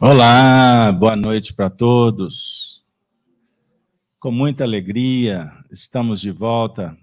Olá, 0.00 0.90
boa 0.90 1.14
noite 1.14 1.54
para 1.54 1.70
todos. 1.70 2.82
Com 4.18 4.32
muita 4.32 4.64
alegria, 4.64 5.52
estamos 5.70 6.20
de 6.20 6.30
volta 6.30 6.98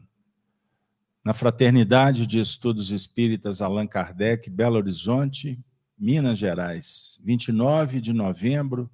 na 1.23 1.33
Fraternidade 1.33 2.27
de 2.27 2.39
Estudos 2.39 2.91
Espíritas 2.91 3.61
Allan 3.61 3.87
Kardec, 3.87 4.49
Belo 4.49 4.75
Horizonte, 4.77 5.57
Minas 5.97 6.37
Gerais, 6.37 7.17
29 7.23 8.01
de 8.01 8.11
novembro 8.11 8.89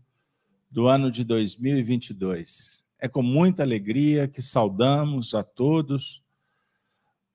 do 0.70 0.88
ano 0.88 1.10
de 1.10 1.24
2022. 1.24 2.86
É 3.00 3.08
com 3.08 3.24
muita 3.24 3.64
alegria 3.64 4.28
que 4.28 4.42
saudamos 4.42 5.34
a 5.34 5.44
todos. 5.44 6.22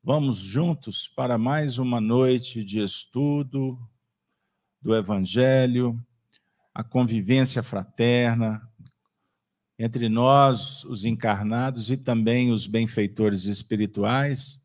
Vamos 0.03 0.37
juntos 0.39 1.09
para 1.09 1.37
mais 1.37 1.79
uma 1.79 2.01
noite 2.01 2.63
de 2.63 2.81
estudo 2.81 3.79
do 4.83 4.95
Evangelho 4.95 5.99
a 6.75 6.83
convivência 6.83 7.63
fraterna 7.63 8.67
entre 9.79 10.09
nós, 10.09 10.85
os 10.85 11.05
encarnados, 11.05 11.91
e 11.91 11.97
também 11.97 12.51
os 12.53 12.67
benfeitores 12.67 13.45
espirituais, 13.45 14.63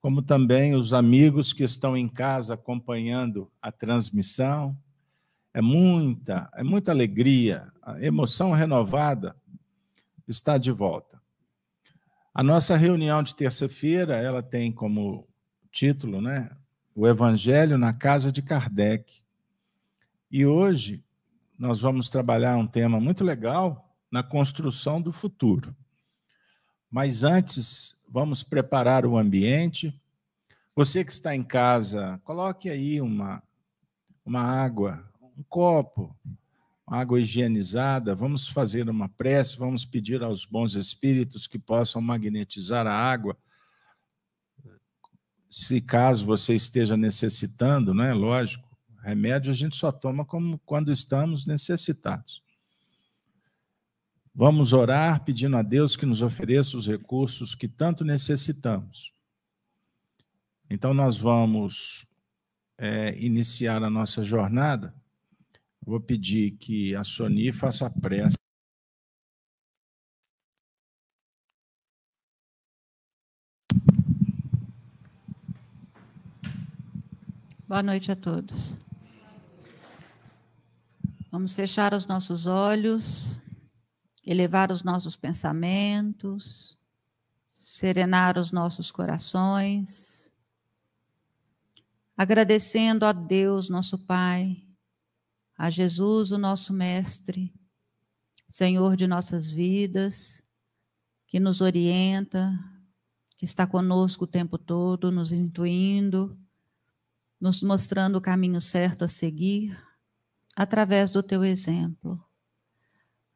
como 0.00 0.20
também 0.20 0.74
os 0.74 0.92
amigos 0.92 1.52
que 1.52 1.62
estão 1.62 1.96
em 1.96 2.08
casa 2.08 2.54
acompanhando 2.54 3.50
a 3.62 3.70
transmissão. 3.70 4.76
É 5.54 5.60
muita, 5.60 6.50
é 6.54 6.62
muita 6.62 6.90
alegria, 6.90 7.70
a 7.80 8.02
emoção 8.02 8.50
renovada 8.50 9.36
está 10.26 10.58
de 10.58 10.72
volta. 10.72 11.20
A 12.34 12.42
nossa 12.42 12.76
reunião 12.76 13.22
de 13.22 13.36
terça-feira, 13.36 14.16
ela 14.16 14.42
tem 14.42 14.72
como 14.72 15.28
título, 15.70 16.20
né, 16.20 16.50
o 16.94 17.06
Evangelho 17.06 17.78
na 17.78 17.92
casa 17.92 18.32
de 18.32 18.42
Kardec. 18.42 19.21
E 20.32 20.46
hoje 20.46 21.04
nós 21.58 21.78
vamos 21.78 22.08
trabalhar 22.08 22.56
um 22.56 22.66
tema 22.66 22.98
muito 22.98 23.22
legal 23.22 23.94
na 24.10 24.22
construção 24.22 24.98
do 24.98 25.12
futuro. 25.12 25.76
Mas 26.90 27.22
antes, 27.22 28.02
vamos 28.08 28.42
preparar 28.42 29.04
o 29.04 29.18
ambiente. 29.18 29.94
Você 30.74 31.04
que 31.04 31.12
está 31.12 31.36
em 31.36 31.42
casa, 31.42 32.18
coloque 32.24 32.70
aí 32.70 32.98
uma, 32.98 33.42
uma 34.24 34.40
água, 34.40 35.06
um 35.36 35.42
copo, 35.42 36.16
água 36.86 37.20
higienizada. 37.20 38.14
Vamos 38.14 38.48
fazer 38.48 38.88
uma 38.88 39.10
prece, 39.10 39.58
vamos 39.58 39.84
pedir 39.84 40.22
aos 40.22 40.46
bons 40.46 40.74
espíritos 40.76 41.46
que 41.46 41.58
possam 41.58 42.00
magnetizar 42.00 42.86
a 42.86 42.94
água. 42.94 43.36
Se 45.50 45.78
caso 45.82 46.24
você 46.24 46.54
esteja 46.54 46.96
necessitando, 46.96 47.92
né? 47.92 48.14
Lógico 48.14 48.71
Remédio 49.02 49.50
a 49.50 49.54
gente 49.54 49.76
só 49.76 49.90
toma 49.90 50.24
como 50.24 50.58
quando 50.60 50.92
estamos 50.92 51.44
necessitados. 51.44 52.40
Vamos 54.32 54.72
orar 54.72 55.24
pedindo 55.24 55.56
a 55.56 55.62
Deus 55.62 55.96
que 55.96 56.06
nos 56.06 56.22
ofereça 56.22 56.76
os 56.76 56.86
recursos 56.86 57.54
que 57.54 57.66
tanto 57.66 58.04
necessitamos. 58.04 59.12
Então, 60.70 60.94
nós 60.94 61.18
vamos 61.18 62.06
é, 62.78 63.18
iniciar 63.18 63.82
a 63.82 63.90
nossa 63.90 64.24
jornada. 64.24 64.94
Vou 65.84 66.00
pedir 66.00 66.52
que 66.52 66.94
a 66.94 67.02
Sony 67.02 67.52
faça 67.52 67.86
a 67.86 67.90
prece. 67.90 68.36
Boa 77.68 77.82
noite 77.82 78.12
a 78.12 78.16
todos. 78.16 78.78
Vamos 81.32 81.54
fechar 81.54 81.94
os 81.94 82.04
nossos 82.04 82.44
olhos, 82.44 83.40
elevar 84.22 84.70
os 84.70 84.82
nossos 84.82 85.16
pensamentos, 85.16 86.78
serenar 87.54 88.36
os 88.36 88.52
nossos 88.52 88.90
corações, 88.90 90.30
agradecendo 92.14 93.06
a 93.06 93.12
Deus, 93.12 93.70
nosso 93.70 94.00
Pai, 94.00 94.62
a 95.56 95.70
Jesus, 95.70 96.32
o 96.32 96.38
nosso 96.38 96.70
Mestre, 96.70 97.50
Senhor 98.46 98.94
de 98.94 99.06
nossas 99.06 99.50
vidas, 99.50 100.44
que 101.26 101.40
nos 101.40 101.62
orienta, 101.62 102.52
que 103.38 103.46
está 103.46 103.66
conosco 103.66 104.24
o 104.24 104.28
tempo 104.28 104.58
todo, 104.58 105.10
nos 105.10 105.32
intuindo, 105.32 106.38
nos 107.40 107.62
mostrando 107.62 108.18
o 108.18 108.20
caminho 108.20 108.60
certo 108.60 109.02
a 109.06 109.08
seguir 109.08 109.74
através 110.56 111.10
do 111.10 111.22
teu 111.22 111.44
exemplo. 111.44 112.22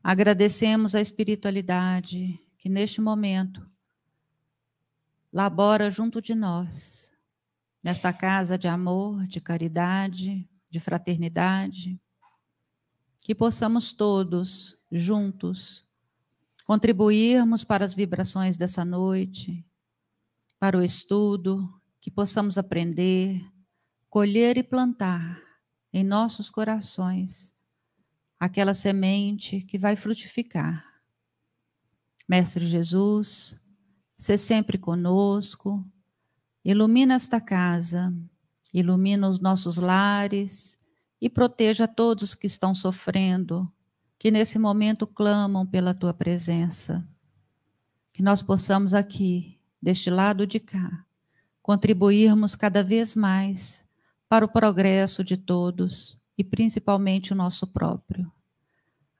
Agradecemos 0.02 0.94
a 0.94 1.00
espiritualidade 1.00 2.40
que 2.58 2.68
neste 2.68 3.00
momento 3.00 3.68
labora 5.32 5.90
junto 5.90 6.22
de 6.22 6.34
nós, 6.34 7.12
nesta 7.82 8.12
casa 8.12 8.56
de 8.56 8.68
amor, 8.68 9.26
de 9.26 9.40
caridade, 9.40 10.48
de 10.70 10.80
fraternidade, 10.80 12.00
que 13.20 13.34
possamos 13.34 13.92
todos 13.92 14.78
juntos 14.90 15.86
contribuirmos 16.64 17.62
para 17.62 17.84
as 17.84 17.94
vibrações 17.94 18.56
dessa 18.56 18.84
noite, 18.84 19.64
para 20.58 20.76
o 20.76 20.82
estudo, 20.82 21.68
que 22.00 22.10
possamos 22.10 22.58
aprender, 22.58 23.44
colher 24.08 24.56
e 24.56 24.62
plantar 24.62 25.45
em 25.96 26.04
nossos 26.04 26.50
corações 26.50 27.54
aquela 28.38 28.74
semente 28.74 29.62
que 29.62 29.78
vai 29.78 29.96
frutificar. 29.96 30.84
Mestre 32.28 32.66
Jesus, 32.66 33.58
se 34.14 34.36
sempre 34.36 34.76
conosco, 34.76 35.82
ilumina 36.62 37.14
esta 37.14 37.40
casa, 37.40 38.12
ilumina 38.74 39.26
os 39.26 39.40
nossos 39.40 39.78
lares 39.78 40.78
e 41.18 41.30
proteja 41.30 41.88
todos 41.88 42.34
que 42.34 42.46
estão 42.46 42.74
sofrendo, 42.74 43.66
que 44.18 44.30
nesse 44.30 44.58
momento 44.58 45.06
clamam 45.06 45.64
pela 45.64 45.94
tua 45.94 46.12
presença. 46.12 47.08
Que 48.12 48.22
nós 48.22 48.42
possamos 48.42 48.92
aqui, 48.92 49.58
deste 49.80 50.10
lado 50.10 50.46
de 50.46 50.60
cá, 50.60 51.06
contribuirmos 51.62 52.54
cada 52.54 52.84
vez 52.84 53.14
mais 53.14 53.85
para 54.28 54.44
o 54.44 54.48
progresso 54.48 55.22
de 55.22 55.36
todos 55.36 56.18
e 56.36 56.44
principalmente 56.44 57.32
o 57.32 57.36
nosso 57.36 57.66
próprio. 57.66 58.30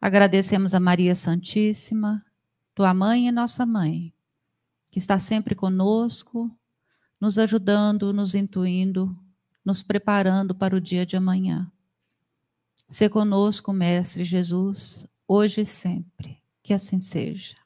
Agradecemos 0.00 0.74
a 0.74 0.80
Maria 0.80 1.14
Santíssima, 1.14 2.24
tua 2.74 2.92
mãe 2.92 3.28
e 3.28 3.32
nossa 3.32 3.64
mãe, 3.64 4.12
que 4.90 4.98
está 4.98 5.18
sempre 5.18 5.54
conosco, 5.54 6.50
nos 7.20 7.38
ajudando, 7.38 8.12
nos 8.12 8.34
intuindo, 8.34 9.16
nos 9.64 9.82
preparando 9.82 10.54
para 10.54 10.76
o 10.76 10.80
dia 10.80 11.06
de 11.06 11.16
amanhã. 11.16 11.70
Se 12.88 13.08
conosco, 13.08 13.72
Mestre 13.72 14.22
Jesus, 14.22 15.08
hoje 15.26 15.62
e 15.62 15.66
sempre. 15.66 16.40
Que 16.62 16.72
assim 16.72 17.00
seja. 17.00 17.56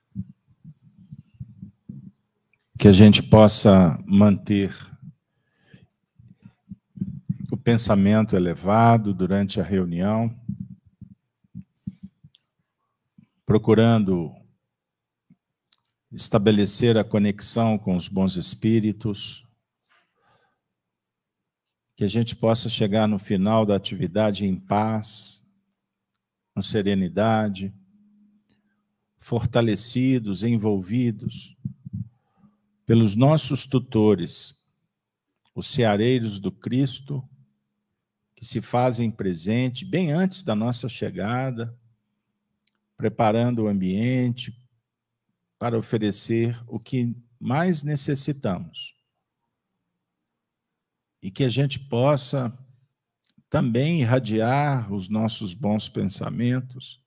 Que 2.78 2.88
a 2.88 2.92
gente 2.92 3.22
possa 3.22 3.98
manter 4.06 4.74
pensamento 7.70 8.34
elevado 8.34 9.14
durante 9.14 9.60
a 9.60 9.62
reunião, 9.62 10.36
procurando 13.46 14.34
estabelecer 16.10 16.98
a 16.98 17.04
conexão 17.04 17.78
com 17.78 17.94
os 17.94 18.08
bons 18.08 18.34
espíritos, 18.36 19.46
que 21.94 22.02
a 22.02 22.08
gente 22.08 22.34
possa 22.34 22.68
chegar 22.68 23.06
no 23.06 23.20
final 23.20 23.64
da 23.64 23.76
atividade 23.76 24.44
em 24.44 24.56
paz, 24.56 25.48
com 26.52 26.60
serenidade, 26.60 27.72
fortalecidos, 29.16 30.42
envolvidos 30.42 31.56
pelos 32.84 33.14
nossos 33.14 33.64
tutores, 33.64 34.56
os 35.54 35.68
ceareiros 35.68 36.40
do 36.40 36.50
Cristo, 36.50 37.29
que 38.40 38.46
se 38.46 38.62
fazem 38.62 39.10
presente 39.10 39.84
bem 39.84 40.12
antes 40.12 40.42
da 40.42 40.54
nossa 40.54 40.88
chegada, 40.88 41.78
preparando 42.96 43.64
o 43.64 43.68
ambiente 43.68 44.58
para 45.58 45.76
oferecer 45.76 46.58
o 46.66 46.80
que 46.80 47.14
mais 47.38 47.82
necessitamos. 47.82 48.96
E 51.22 51.30
que 51.30 51.44
a 51.44 51.50
gente 51.50 51.78
possa 51.78 52.50
também 53.50 54.00
irradiar 54.00 54.90
os 54.90 55.10
nossos 55.10 55.52
bons 55.52 55.86
pensamentos 55.86 57.04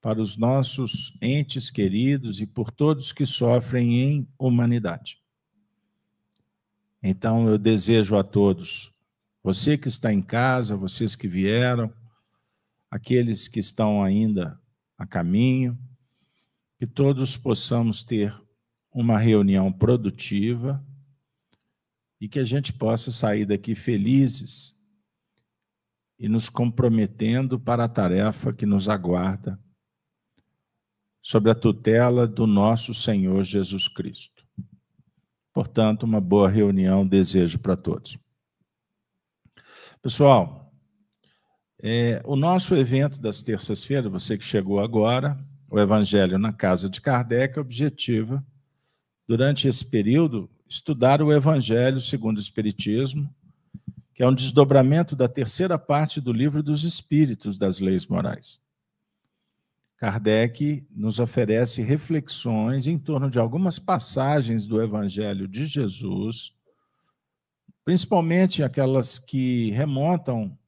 para 0.00 0.20
os 0.20 0.36
nossos 0.36 1.12
entes 1.20 1.70
queridos 1.70 2.40
e 2.40 2.46
por 2.46 2.70
todos 2.70 3.12
que 3.12 3.26
sofrem 3.26 3.96
em 4.00 4.28
humanidade. 4.38 5.20
Então, 7.02 7.48
eu 7.48 7.58
desejo 7.58 8.16
a 8.16 8.22
todos 8.22 8.94
você 9.46 9.78
que 9.78 9.86
está 9.86 10.12
em 10.12 10.20
casa, 10.20 10.76
vocês 10.76 11.14
que 11.14 11.28
vieram, 11.28 11.94
aqueles 12.90 13.46
que 13.46 13.60
estão 13.60 14.02
ainda 14.02 14.60
a 14.98 15.06
caminho, 15.06 15.78
que 16.76 16.84
todos 16.84 17.36
possamos 17.36 18.02
ter 18.02 18.34
uma 18.92 19.16
reunião 19.16 19.72
produtiva 19.72 20.84
e 22.20 22.28
que 22.28 22.40
a 22.40 22.44
gente 22.44 22.72
possa 22.72 23.12
sair 23.12 23.46
daqui 23.46 23.76
felizes 23.76 24.84
e 26.18 26.28
nos 26.28 26.48
comprometendo 26.48 27.56
para 27.56 27.84
a 27.84 27.88
tarefa 27.88 28.52
que 28.52 28.66
nos 28.66 28.88
aguarda 28.88 29.56
sobre 31.22 31.52
a 31.52 31.54
tutela 31.54 32.26
do 32.26 32.48
nosso 32.48 32.92
Senhor 32.92 33.44
Jesus 33.44 33.86
Cristo. 33.86 34.44
Portanto, 35.52 36.02
uma 36.02 36.20
boa 36.20 36.48
reunião 36.48 37.06
desejo 37.06 37.60
para 37.60 37.76
todos. 37.76 38.18
Pessoal, 40.06 40.72
é, 41.82 42.22
o 42.24 42.36
nosso 42.36 42.76
evento 42.76 43.20
das 43.20 43.42
terças-feiras, 43.42 44.08
você 44.08 44.38
que 44.38 44.44
chegou 44.44 44.78
agora, 44.78 45.36
o 45.68 45.80
Evangelho 45.80 46.38
na 46.38 46.52
Casa 46.52 46.88
de 46.88 47.00
Kardec, 47.00 47.58
objetiva, 47.58 48.46
durante 49.26 49.66
esse 49.66 49.84
período, 49.84 50.48
estudar 50.68 51.20
o 51.20 51.32
Evangelho 51.32 52.00
segundo 52.00 52.36
o 52.36 52.40
Espiritismo, 52.40 53.28
que 54.14 54.22
é 54.22 54.28
um 54.28 54.32
desdobramento 54.32 55.16
da 55.16 55.26
terceira 55.26 55.76
parte 55.76 56.20
do 56.20 56.32
livro 56.32 56.62
dos 56.62 56.84
Espíritos 56.84 57.58
das 57.58 57.80
Leis 57.80 58.06
Morais. 58.06 58.60
Kardec 59.96 60.86
nos 60.88 61.18
oferece 61.18 61.82
reflexões 61.82 62.86
em 62.86 62.96
torno 62.96 63.28
de 63.28 63.40
algumas 63.40 63.80
passagens 63.80 64.68
do 64.68 64.80
Evangelho 64.80 65.48
de 65.48 65.66
Jesus, 65.66 66.55
principalmente 67.86 68.64
aquelas 68.64 69.16
que 69.16 69.70
remontam 69.70 70.58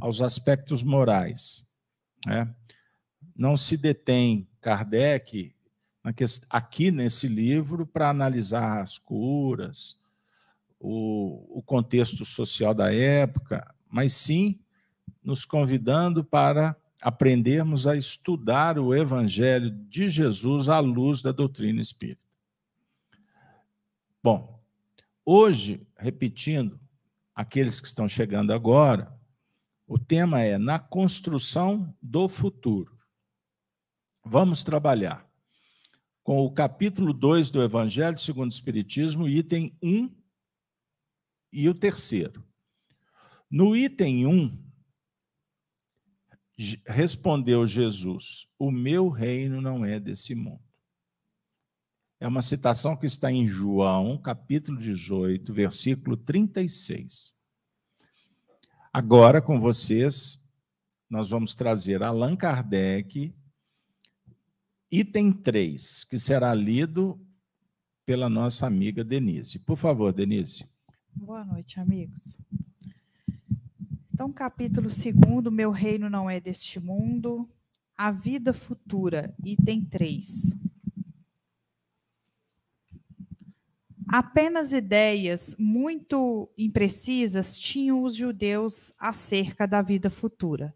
aos 0.00 0.22
aspectos 0.22 0.82
morais. 0.82 1.70
Né? 2.24 2.50
Não 3.36 3.58
se 3.58 3.76
detém 3.76 4.48
Kardec 4.58 5.54
aqui 6.48 6.90
nesse 6.90 7.28
livro 7.28 7.86
para 7.86 8.08
analisar 8.08 8.80
as 8.80 8.96
curas, 8.96 10.02
o, 10.80 11.58
o 11.58 11.62
contexto 11.62 12.24
social 12.24 12.72
da 12.72 12.90
época, 12.90 13.74
mas 13.86 14.14
sim 14.14 14.58
nos 15.22 15.44
convidando 15.44 16.24
para 16.24 16.74
aprendermos 17.02 17.86
a 17.86 17.96
estudar 17.96 18.78
o 18.78 18.94
Evangelho 18.94 19.70
de 19.90 20.08
Jesus 20.08 20.70
à 20.70 20.78
luz 20.78 21.20
da 21.20 21.32
doutrina 21.32 21.82
espírita. 21.82 22.24
Bom, 24.22 24.58
hoje, 25.22 25.85
repetindo, 25.96 26.80
aqueles 27.34 27.80
que 27.80 27.86
estão 27.86 28.08
chegando 28.08 28.52
agora, 28.52 29.14
o 29.86 29.98
tema 29.98 30.40
é 30.42 30.58
Na 30.58 30.78
Construção 30.78 31.96
do 32.02 32.28
Futuro. 32.28 32.98
Vamos 34.24 34.64
trabalhar 34.64 35.26
com 36.24 36.44
o 36.44 36.50
capítulo 36.50 37.12
2 37.12 37.50
do 37.50 37.62
Evangelho 37.62 38.18
segundo 38.18 38.50
o 38.50 38.54
Espiritismo, 38.54 39.28
item 39.28 39.76
1 39.80 40.10
e 41.52 41.68
o 41.68 41.74
terceiro. 41.74 42.44
No 43.48 43.76
item 43.76 44.26
1, 44.26 44.66
respondeu 46.84 47.64
Jesus: 47.64 48.48
O 48.58 48.72
meu 48.72 49.08
reino 49.08 49.60
não 49.60 49.84
é 49.84 50.00
desse 50.00 50.34
mundo. 50.34 50.65
É 52.18 52.26
uma 52.26 52.40
citação 52.40 52.96
que 52.96 53.04
está 53.04 53.30
em 53.30 53.46
João, 53.46 54.16
capítulo 54.16 54.78
18, 54.78 55.52
versículo 55.52 56.16
36. 56.16 57.38
Agora, 58.90 59.42
com 59.42 59.60
vocês, 59.60 60.50
nós 61.10 61.28
vamos 61.28 61.54
trazer 61.54 62.02
Allan 62.02 62.34
Kardec, 62.34 63.34
item 64.90 65.30
3, 65.30 66.04
que 66.04 66.18
será 66.18 66.54
lido 66.54 67.20
pela 68.06 68.30
nossa 68.30 68.66
amiga 68.66 69.04
Denise. 69.04 69.58
Por 69.58 69.76
favor, 69.76 70.10
Denise. 70.10 70.64
Boa 71.14 71.44
noite, 71.44 71.78
amigos. 71.78 72.38
Então, 74.10 74.32
capítulo 74.32 74.88
2, 74.88 75.52
Meu 75.52 75.70
reino 75.70 76.08
não 76.08 76.30
é 76.30 76.40
deste 76.40 76.80
mundo. 76.80 77.46
A 77.94 78.10
vida 78.10 78.54
futura, 78.54 79.34
item 79.44 79.84
3. 79.84 80.56
Apenas 84.08 84.72
ideias 84.72 85.56
muito 85.58 86.48
imprecisas 86.56 87.58
tinham 87.58 88.04
os 88.04 88.14
judeus 88.14 88.92
acerca 88.98 89.66
da 89.66 89.82
vida 89.82 90.08
futura. 90.08 90.72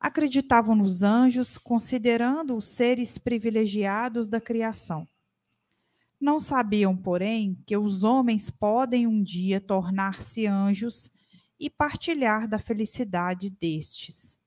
Acreditavam 0.00 0.74
nos 0.74 1.02
anjos, 1.02 1.58
considerando 1.58 2.56
os 2.56 2.64
seres 2.64 3.18
privilegiados 3.18 4.30
da 4.30 4.40
criação. 4.40 5.06
Não 6.18 6.40
sabiam, 6.40 6.96
porém, 6.96 7.58
que 7.66 7.76
os 7.76 8.02
homens 8.02 8.48
podem 8.50 9.06
um 9.06 9.22
dia 9.22 9.60
tornar-se 9.60 10.46
anjos 10.46 11.10
e 11.60 11.68
partilhar 11.68 12.48
da 12.48 12.58
felicidade 12.58 13.50
destes. 13.50 14.40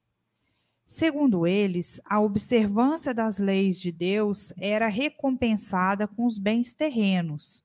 Segundo 0.87 1.45
eles, 1.45 2.01
a 2.05 2.19
observância 2.19 3.13
das 3.13 3.37
leis 3.37 3.79
de 3.79 3.91
Deus 3.91 4.53
era 4.57 4.87
recompensada 4.87 6.07
com 6.07 6.25
os 6.25 6.37
bens 6.37 6.73
terrenos, 6.73 7.64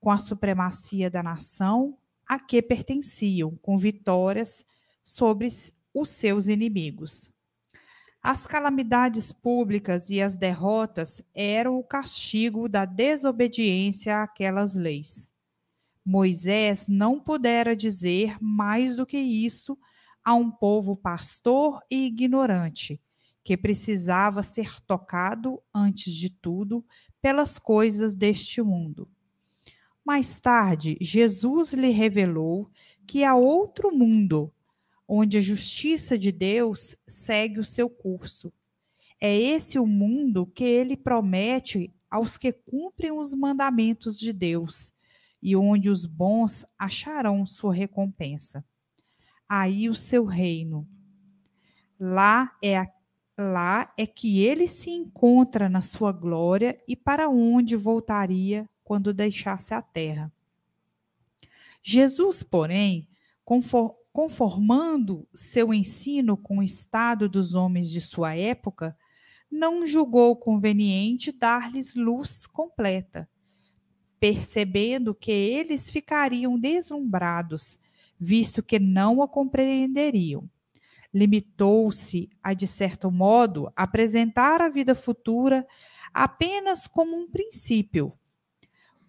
com 0.00 0.10
a 0.10 0.18
supremacia 0.18 1.10
da 1.10 1.22
nação 1.22 1.96
a 2.26 2.38
que 2.38 2.62
pertenciam, 2.62 3.56
com 3.60 3.76
vitórias 3.78 4.64
sobre 5.04 5.48
os 5.92 6.08
seus 6.08 6.46
inimigos. 6.46 7.32
As 8.22 8.46
calamidades 8.46 9.32
públicas 9.32 10.10
e 10.10 10.20
as 10.20 10.36
derrotas 10.36 11.22
eram 11.34 11.78
o 11.78 11.84
castigo 11.84 12.68
da 12.68 12.84
desobediência 12.84 14.22
àquelas 14.22 14.74
leis. 14.74 15.32
Moisés 16.04 16.86
não 16.86 17.18
pudera 17.18 17.74
dizer 17.74 18.36
mais 18.40 18.96
do 18.96 19.06
que 19.06 19.18
isso 19.18 19.78
a 20.24 20.34
um 20.34 20.50
povo 20.50 20.94
pastor 20.94 21.80
e 21.90 22.06
ignorante, 22.06 23.00
que 23.42 23.56
precisava 23.56 24.42
ser 24.42 24.80
tocado, 24.82 25.60
antes 25.74 26.12
de 26.12 26.30
tudo, 26.30 26.84
pelas 27.22 27.58
coisas 27.58 28.14
deste 28.14 28.62
mundo. 28.62 29.08
Mais 30.10 30.40
tarde, 30.40 30.96
Jesus 31.00 31.72
lhe 31.72 31.90
revelou 31.90 32.68
que 33.06 33.22
há 33.22 33.36
outro 33.36 33.96
mundo, 33.96 34.52
onde 35.06 35.38
a 35.38 35.40
justiça 35.40 36.18
de 36.18 36.32
Deus 36.32 36.96
segue 37.06 37.60
o 37.60 37.64
seu 37.64 37.88
curso. 37.88 38.52
É 39.20 39.32
esse 39.32 39.78
o 39.78 39.86
mundo 39.86 40.46
que 40.46 40.64
ele 40.64 40.96
promete 40.96 41.94
aos 42.10 42.36
que 42.36 42.52
cumprem 42.52 43.12
os 43.12 43.32
mandamentos 43.32 44.18
de 44.18 44.32
Deus 44.32 44.92
e 45.40 45.54
onde 45.54 45.88
os 45.88 46.06
bons 46.06 46.66
acharão 46.76 47.46
sua 47.46 47.72
recompensa. 47.72 48.64
Aí 49.48 49.88
o 49.88 49.94
seu 49.94 50.24
reino. 50.24 50.88
Lá 52.00 52.50
é 52.60 52.78
a 52.78 52.88
lá 53.38 53.94
é 53.96 54.06
que 54.08 54.40
ele 54.40 54.66
se 54.66 54.90
encontra 54.90 55.68
na 55.68 55.80
sua 55.80 56.10
glória 56.10 56.82
e 56.88 56.96
para 56.96 57.28
onde 57.28 57.76
voltaria 57.76 58.68
quando 58.90 59.14
deixasse 59.14 59.72
a 59.72 59.80
terra. 59.80 60.32
Jesus, 61.80 62.42
porém, 62.42 63.08
conformando 64.12 65.28
seu 65.32 65.72
ensino 65.72 66.36
com 66.36 66.58
o 66.58 66.62
estado 66.64 67.28
dos 67.28 67.54
homens 67.54 67.88
de 67.88 68.00
sua 68.00 68.34
época, 68.34 68.98
não 69.48 69.86
julgou 69.86 70.34
conveniente 70.34 71.30
dar-lhes 71.30 71.94
luz 71.94 72.48
completa, 72.48 73.30
percebendo 74.18 75.14
que 75.14 75.30
eles 75.30 75.88
ficariam 75.88 76.58
deslumbrados, 76.58 77.78
visto 78.18 78.60
que 78.60 78.80
não 78.80 79.22
a 79.22 79.28
compreenderiam. 79.28 80.50
Limitou-se 81.14 82.28
a, 82.42 82.54
de 82.54 82.66
certo 82.66 83.08
modo, 83.08 83.72
apresentar 83.76 84.60
a 84.60 84.68
vida 84.68 84.96
futura 84.96 85.64
apenas 86.12 86.88
como 86.88 87.16
um 87.16 87.30
princípio, 87.30 88.18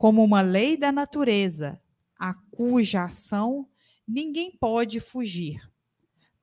como 0.02 0.24
uma 0.24 0.42
lei 0.42 0.76
da 0.76 0.92
natureza, 0.92 1.80
a 2.18 2.34
cuja 2.34 3.04
ação 3.04 3.70
ninguém 4.08 4.58
pode 4.60 5.00
fugir. 5.00 5.62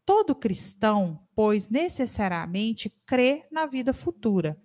Todo 0.07 0.33
cristão, 0.33 1.27
pois 1.35 1.69
necessariamente 1.69 2.89
crê 3.05 3.49
na 3.51 3.67
vida 3.67 3.93
futura, 3.93 4.57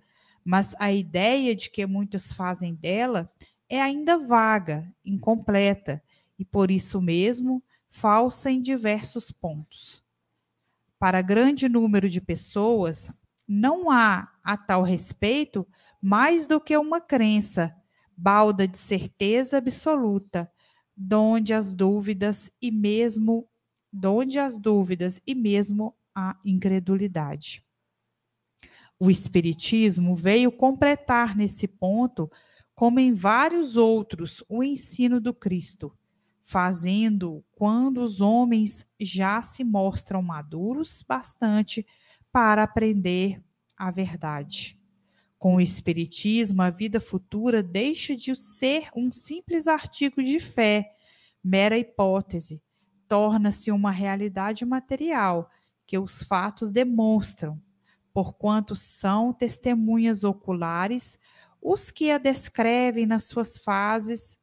mas 0.45 0.75
a 0.77 0.91
ideia 0.91 1.55
de 1.55 1.71
que 1.71 1.87
muitos 1.87 2.31
fazem 2.31 2.75
dela 2.75 3.33
é 3.67 3.81
ainda 3.81 4.15
vaga, 4.19 4.87
incompleta 5.03 5.99
e 6.37 6.45
por 6.45 6.69
isso 6.69 7.01
mesmo 7.01 7.63
falsa 7.89 8.51
em 8.51 8.61
diversos 8.61 9.31
pontos. 9.31 10.03
Para 10.99 11.19
grande 11.23 11.67
número 11.67 12.07
de 12.07 12.21
pessoas, 12.21 13.11
não 13.47 13.89
há 13.89 14.31
a 14.43 14.55
tal 14.55 14.83
respeito 14.83 15.67
mais 15.99 16.45
do 16.45 16.61
que 16.61 16.77
uma 16.77 17.01
crença 17.01 17.75
balda 18.17 18.67
de 18.67 18.77
certeza 18.77 19.57
absoluta, 19.57 20.51
donde 20.95 21.53
as 21.53 21.73
dúvidas 21.73 22.51
e 22.61 22.71
mesmo 22.71 23.47
donde 23.91 24.39
as 24.39 24.59
dúvidas 24.59 25.21
e 25.25 25.35
mesmo 25.35 25.95
a 26.15 26.35
incredulidade. 26.43 27.63
O 28.99 29.09
Espiritismo 29.09 30.15
veio 30.15 30.51
completar 30.51 31.35
nesse 31.35 31.67
ponto, 31.67 32.31
como 32.73 32.99
em 32.99 33.13
vários 33.13 33.75
outros, 33.75 34.43
o 34.47 34.63
ensino 34.63 35.19
do 35.19 35.33
Cristo, 35.33 35.95
fazendo 36.41 37.43
quando 37.51 37.99
os 38.01 38.21
homens 38.21 38.85
já 38.99 39.41
se 39.41 39.63
mostram 39.63 40.21
maduros 40.21 41.03
bastante 41.07 41.85
para 42.31 42.63
aprender 42.63 43.41
a 43.77 43.91
verdade. 43.91 44.79
Com 45.43 45.55
o 45.55 45.59
Espiritismo, 45.59 46.61
a 46.61 46.69
vida 46.69 47.01
futura 47.01 47.61
deixa 47.61 48.15
de 48.15 48.33
ser 48.33 48.87
um 48.95 49.11
simples 49.11 49.67
artigo 49.67 50.23
de 50.23 50.39
fé, 50.39 50.95
mera 51.43 51.77
hipótese, 51.77 52.63
torna-se 53.09 53.69
uma 53.69 53.91
realidade 53.91 54.63
material 54.63 55.51
que 55.85 55.97
os 55.99 56.23
fatos 56.23 56.71
demonstram, 56.71 57.61
porquanto 58.13 58.73
são 58.73 59.33
testemunhas 59.33 60.23
oculares 60.23 61.19
os 61.61 61.91
que 61.91 62.09
a 62.09 62.17
descrevem 62.17 63.05
nas 63.05 63.25
suas 63.25 63.57
fases, 63.57 64.39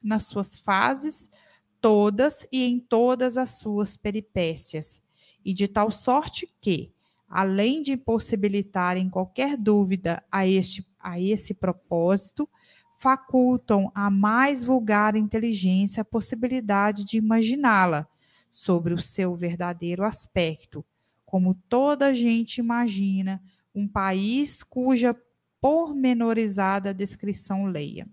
nas 0.00 0.26
suas 0.26 0.56
fases 0.56 1.32
todas 1.80 2.46
e 2.52 2.62
em 2.62 2.78
todas 2.78 3.36
as 3.36 3.58
suas 3.58 3.96
peripécias, 3.96 5.02
e 5.44 5.52
de 5.52 5.66
tal 5.66 5.90
sorte 5.90 6.48
que, 6.60 6.94
além 7.32 7.80
de 7.80 7.92
impossibilitarem 7.92 9.08
qualquer 9.08 9.56
dúvida 9.56 10.22
a 10.30 10.46
este 10.46 10.86
a 11.00 11.18
esse 11.18 11.52
propósito, 11.52 12.48
facultam 12.96 13.90
a 13.92 14.08
mais 14.08 14.62
vulgar 14.62 15.16
inteligência 15.16 16.02
a 16.02 16.04
possibilidade 16.04 17.04
de 17.04 17.16
imaginá-la 17.16 18.06
sobre 18.48 18.94
o 18.94 19.02
seu 19.02 19.34
verdadeiro 19.34 20.04
aspecto, 20.04 20.84
como 21.24 21.54
toda 21.54 22.14
gente 22.14 22.58
imagina 22.58 23.42
um 23.74 23.88
país 23.88 24.62
cuja 24.62 25.16
pormenorizada 25.60 26.94
descrição 26.94 27.64
leia. 27.64 28.06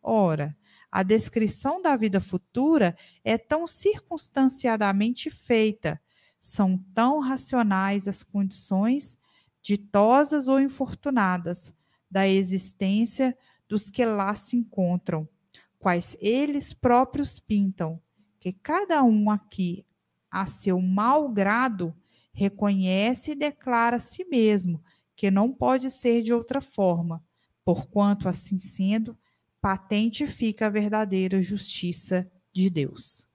Ora, 0.00 0.56
a 0.90 1.02
descrição 1.02 1.82
da 1.82 1.96
vida 1.96 2.20
futura 2.20 2.96
é 3.22 3.36
tão 3.36 3.66
circunstanciadamente 3.66 5.28
feita, 5.28 6.00
são 6.44 6.76
tão 6.92 7.20
racionais 7.20 8.08
as 8.08 8.24
condições, 8.24 9.16
ditosas 9.62 10.48
ou 10.48 10.60
infortunadas, 10.60 11.72
da 12.10 12.26
existência 12.26 13.38
dos 13.68 13.88
que 13.88 14.04
lá 14.04 14.34
se 14.34 14.56
encontram, 14.56 15.26
quais 15.78 16.16
eles 16.20 16.72
próprios 16.72 17.38
pintam, 17.38 18.02
que 18.40 18.52
cada 18.52 19.04
um 19.04 19.30
aqui, 19.30 19.86
a 20.28 20.44
seu 20.44 20.80
mau 20.80 21.28
grado, 21.28 21.94
reconhece 22.32 23.30
e 23.30 23.36
declara 23.36 23.96
a 23.96 24.00
si 24.00 24.24
mesmo 24.24 24.82
que 25.14 25.30
não 25.30 25.52
pode 25.52 25.92
ser 25.92 26.22
de 26.22 26.32
outra 26.34 26.60
forma, 26.60 27.24
porquanto, 27.64 28.28
assim 28.28 28.58
sendo, 28.58 29.16
patente 29.60 30.26
fica 30.26 30.66
a 30.66 30.70
verdadeira 30.70 31.40
justiça 31.40 32.28
de 32.52 32.68
Deus. 32.68 33.31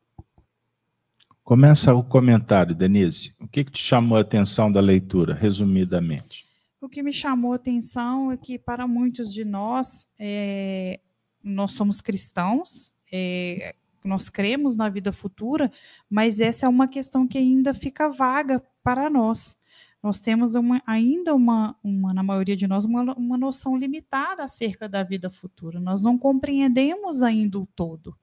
Começa 1.48 1.96
o 1.96 2.04
comentário, 2.04 2.76
Denise. 2.76 3.34
O 3.40 3.48
que, 3.48 3.64
que 3.64 3.72
te 3.72 3.82
chamou 3.82 4.18
a 4.18 4.22
atenção 4.22 4.70
da 4.70 4.82
leitura, 4.82 5.34
resumidamente? 5.34 6.46
O 6.82 6.90
que 6.90 7.02
me 7.02 7.14
chamou 7.14 7.54
a 7.54 7.56
atenção 7.56 8.34
é 8.34 8.36
que, 8.36 8.60
para 8.60 8.86
muitos 8.86 9.34
de 9.34 9.46
nós, 9.46 10.06
é, 10.20 11.00
nós 11.42 11.72
somos 11.72 12.02
cristãos, 12.02 12.92
é, 13.10 13.74
nós 14.04 14.30
cremos 14.30 14.76
na 14.76 14.90
vida 14.90 15.14
futura, 15.14 15.72
mas 16.10 16.42
essa 16.42 16.66
é 16.66 16.70
uma 16.70 16.86
questão 16.86 17.26
que 17.26 17.38
ainda 17.38 17.74
fica 17.74 18.10
vaga 18.10 18.62
para 18.84 19.10
nós. 19.10 19.58
Nós 20.04 20.20
temos 20.20 20.54
uma, 20.54 20.82
ainda 20.86 21.34
uma, 21.34 21.78
uma, 21.82 22.14
na 22.14 22.24
maioria 22.24 22.58
de 22.58 22.68
nós, 22.68 22.84
uma, 22.84 23.14
uma 23.14 23.38
noção 23.38 23.78
limitada 23.78 24.44
acerca 24.44 24.90
da 24.90 25.02
vida 25.02 25.32
futura. 25.32 25.80
Nós 25.80 26.04
não 26.04 26.18
compreendemos 26.18 27.24
ainda 27.24 27.58
o 27.58 27.66
todo. 27.66 28.18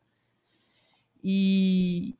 E, 1.22 2.14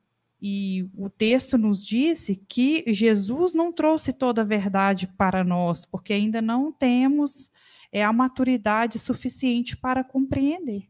e 0.47 0.87
o 0.95 1.09
texto 1.09 1.57
nos 1.57 1.83
disse 1.83 2.35
que 2.35 2.83
Jesus 2.93 3.55
não 3.55 3.73
trouxe 3.73 4.13
toda 4.13 4.41
a 4.41 4.45
verdade 4.45 5.07
para 5.17 5.43
nós, 5.43 5.85
porque 5.85 6.13
ainda 6.13 6.39
não 6.39 6.71
temos 6.71 7.49
é, 7.91 8.03
a 8.03 8.13
maturidade 8.13 8.99
suficiente 8.99 9.75
para 9.75 10.03
compreender. 10.03 10.87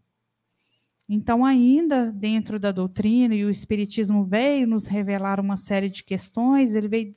Então, 1.08 1.46
ainda 1.46 2.12
dentro 2.12 2.60
da 2.60 2.70
doutrina, 2.70 3.34
e 3.34 3.46
o 3.46 3.50
Espiritismo 3.50 4.26
veio 4.26 4.68
nos 4.68 4.88
revelar 4.88 5.40
uma 5.40 5.56
série 5.56 5.90
de 5.90 6.04
questões, 6.04 6.76
ele 6.76 6.90
veio 6.90 7.14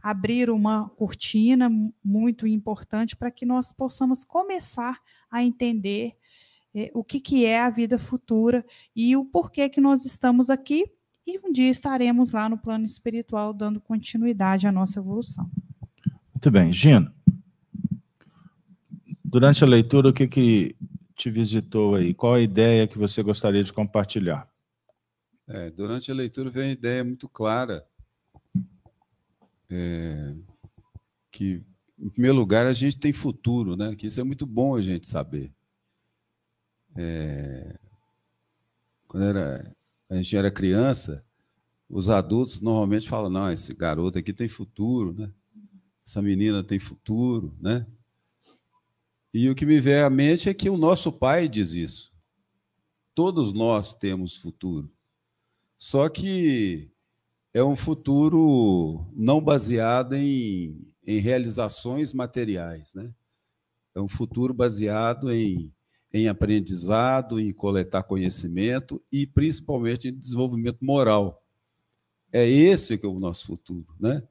abrir 0.00 0.50
uma 0.50 0.88
cortina 0.90 1.68
muito 2.04 2.46
importante 2.46 3.16
para 3.16 3.32
que 3.32 3.44
nós 3.44 3.72
possamos 3.72 4.22
começar 4.22 5.02
a 5.28 5.42
entender 5.42 6.16
é, 6.72 6.92
o 6.94 7.02
que, 7.02 7.18
que 7.18 7.44
é 7.44 7.58
a 7.58 7.68
vida 7.68 7.98
futura 7.98 8.64
e 8.94 9.16
o 9.16 9.24
porquê 9.24 9.68
que 9.68 9.80
nós 9.80 10.04
estamos 10.04 10.50
aqui 10.50 10.88
e 11.26 11.38
um 11.38 11.50
dia 11.50 11.70
estaremos 11.70 12.32
lá 12.32 12.48
no 12.48 12.58
plano 12.58 12.84
espiritual 12.84 13.52
dando 13.52 13.80
continuidade 13.80 14.66
à 14.66 14.72
nossa 14.72 14.98
evolução. 14.98 15.50
Muito 16.32 16.50
bem. 16.50 16.72
Gino, 16.72 17.10
durante 19.24 19.64
a 19.64 19.66
leitura, 19.66 20.10
o 20.10 20.12
que, 20.12 20.28
que 20.28 20.76
te 21.16 21.30
visitou 21.30 21.94
aí? 21.94 22.12
Qual 22.12 22.34
a 22.34 22.40
ideia 22.40 22.86
que 22.86 22.98
você 22.98 23.22
gostaria 23.22 23.64
de 23.64 23.72
compartilhar? 23.72 24.48
É, 25.46 25.70
durante 25.70 26.10
a 26.10 26.14
leitura 26.14 26.50
veio 26.50 26.66
uma 26.66 26.72
ideia 26.72 27.04
muito 27.04 27.28
clara 27.28 27.86
é, 29.70 30.36
que, 31.30 31.62
em 31.98 32.08
primeiro 32.10 32.36
lugar, 32.36 32.66
a 32.66 32.72
gente 32.72 32.98
tem 32.98 33.12
futuro, 33.12 33.76
né? 33.76 33.94
Que 33.94 34.06
isso 34.06 34.20
é 34.20 34.24
muito 34.24 34.46
bom 34.46 34.76
a 34.76 34.80
gente 34.80 35.06
saber. 35.06 35.52
É, 36.96 37.78
quando 39.08 39.24
era 39.24 39.76
a 40.14 40.22
gente 40.22 40.36
era 40.36 40.50
criança, 40.50 41.24
os 41.88 42.08
adultos 42.08 42.60
normalmente 42.60 43.08
falam: 43.08 43.28
não, 43.28 43.50
esse 43.50 43.74
garoto 43.74 44.18
aqui 44.18 44.32
tem 44.32 44.48
futuro, 44.48 45.12
né? 45.12 45.30
Essa 46.06 46.22
menina 46.22 46.62
tem 46.62 46.78
futuro, 46.78 47.56
né? 47.60 47.86
E 49.32 49.48
o 49.50 49.54
que 49.54 49.66
me 49.66 49.80
vem 49.80 50.00
à 50.00 50.08
mente 50.08 50.48
é 50.48 50.54
que 50.54 50.70
o 50.70 50.76
nosso 50.76 51.10
pai 51.10 51.48
diz 51.48 51.72
isso. 51.72 52.12
Todos 53.14 53.52
nós 53.52 53.94
temos 53.94 54.36
futuro. 54.36 54.92
Só 55.76 56.08
que 56.08 56.90
é 57.52 57.62
um 57.64 57.74
futuro 57.74 59.04
não 59.12 59.40
baseado 59.40 60.14
em, 60.14 60.86
em 61.04 61.18
realizações 61.18 62.12
materiais, 62.12 62.94
né? 62.94 63.12
É 63.94 64.00
um 64.00 64.08
futuro 64.08 64.54
baseado 64.54 65.32
em 65.32 65.73
em 66.14 66.28
aprendizado, 66.28 67.40
em 67.40 67.52
coletar 67.52 68.04
conhecimento 68.04 69.02
e 69.10 69.26
principalmente 69.26 70.06
em 70.08 70.14
desenvolvimento 70.14 70.78
moral. 70.80 71.42
É 72.32 72.48
esse 72.48 72.96
que 72.96 73.04
é 73.04 73.08
o 73.08 73.18
nosso 73.18 73.44
futuro, 73.48 73.88
né? 73.98 74.22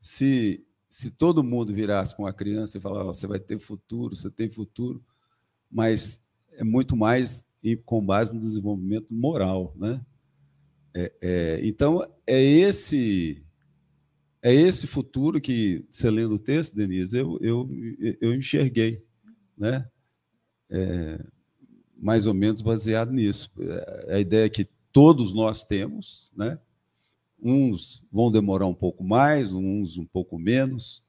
Se 0.00 0.62
se 0.88 1.10
todo 1.10 1.42
mundo 1.42 1.74
virasse 1.74 2.16
com 2.16 2.26
a 2.26 2.32
criança 2.32 2.78
e 2.78 2.80
falar, 2.80 3.02
você 3.02 3.26
vai 3.26 3.40
ter 3.40 3.58
futuro, 3.58 4.14
você 4.14 4.30
tem 4.30 4.48
futuro, 4.48 5.04
mas 5.70 6.24
é 6.52 6.62
muito 6.62 6.96
mais 6.96 7.44
com 7.84 8.06
base 8.06 8.32
no 8.32 8.38
desenvolvimento 8.38 9.12
moral, 9.12 9.74
né? 9.76 10.00
É, 10.94 11.12
é, 11.20 11.60
então 11.66 12.08
é 12.24 12.40
esse 12.40 13.44
é 14.40 14.54
esse 14.54 14.86
futuro 14.86 15.40
que 15.40 15.84
você 15.90 16.08
lendo 16.08 16.36
o 16.36 16.38
texto, 16.38 16.76
Denise, 16.76 17.18
eu, 17.18 17.36
eu, 17.40 17.68
eu 18.20 18.32
enxerguei, 18.32 19.04
né? 19.58 19.90
É, 20.70 21.24
mais 21.96 22.26
ou 22.26 22.34
menos 22.34 22.60
baseado 22.60 23.12
nisso. 23.12 23.50
É, 23.58 24.16
a 24.16 24.20
ideia 24.20 24.46
é 24.46 24.50
que 24.50 24.68
todos 24.92 25.32
nós 25.32 25.64
temos, 25.64 26.30
né? 26.36 26.58
Uns 27.42 28.04
vão 28.10 28.30
demorar 28.30 28.66
um 28.66 28.74
pouco 28.74 29.04
mais, 29.04 29.52
uns 29.52 29.98
um 29.98 30.06
pouco 30.06 30.38
menos. 30.38 31.02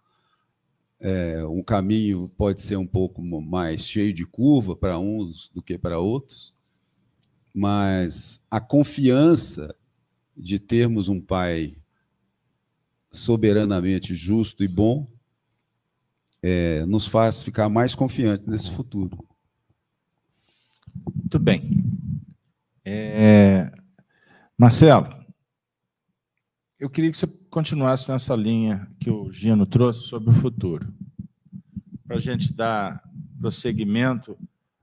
É, 1.00 1.46
um 1.46 1.62
caminho 1.62 2.30
pode 2.38 2.62
ser 2.62 2.76
um 2.76 2.88
pouco 2.88 3.22
mais 3.22 3.82
cheio 3.82 4.12
de 4.12 4.26
curva 4.26 4.76
para 4.76 4.98
uns 4.98 5.48
do 5.50 5.62
que 5.62 5.78
para 5.78 6.00
outros, 6.00 6.54
mas 7.54 8.42
a 8.50 8.60
confiança 8.60 9.76
de 10.36 10.60
termos 10.60 11.08
um 11.08 11.22
pai 11.22 11.78
soberanamente 13.12 14.14
justo 14.14 14.64
e 14.64 14.68
bom 14.68 15.08
é, 16.42 16.86
nos 16.86 17.08
faz 17.08 17.42
ficar 17.42 17.70
mais 17.70 17.96
confiantes 17.96 18.46
nesse 18.46 18.72
futuro. 18.72 19.26
Muito 21.16 21.40
bem. 21.40 21.78
É... 22.86 23.72
Marcelo, 24.58 25.08
eu 26.80 26.90
queria 26.90 27.12
que 27.12 27.18
você 27.18 27.28
continuasse 27.50 28.12
nessa 28.12 28.36
linha 28.36 28.90
que 29.00 29.10
o 29.10 29.32
Gino 29.32 29.66
trouxe 29.66 30.08
sobre 30.08 30.30
o 30.30 30.34
futuro, 30.34 30.94
para 32.06 32.18
a 32.18 32.20
gente 32.20 32.54
dar 32.54 33.04
prosseguimento 33.40 34.38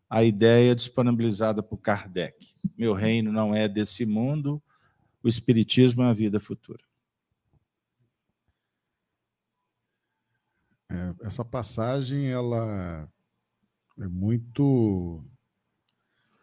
à 0.09 0.23
ideia 0.23 0.75
disponibilizada 0.75 1.63
por 1.63 1.79
Kardec. 1.79 2.55
Meu 2.77 2.95
reino 2.95 3.33
não 3.33 3.55
é 3.55 3.69
desse 3.69 4.05
mundo, 4.05 4.63
o 5.23 5.29
Espiritismo 5.29 6.03
é 6.03 6.11
a 6.11 6.13
vida 6.13 6.39
futura. 6.39 6.85
essa 11.23 11.45
passagem 11.45 12.27
ela 12.27 13.09
é 13.99 14.07
muito 14.07 15.25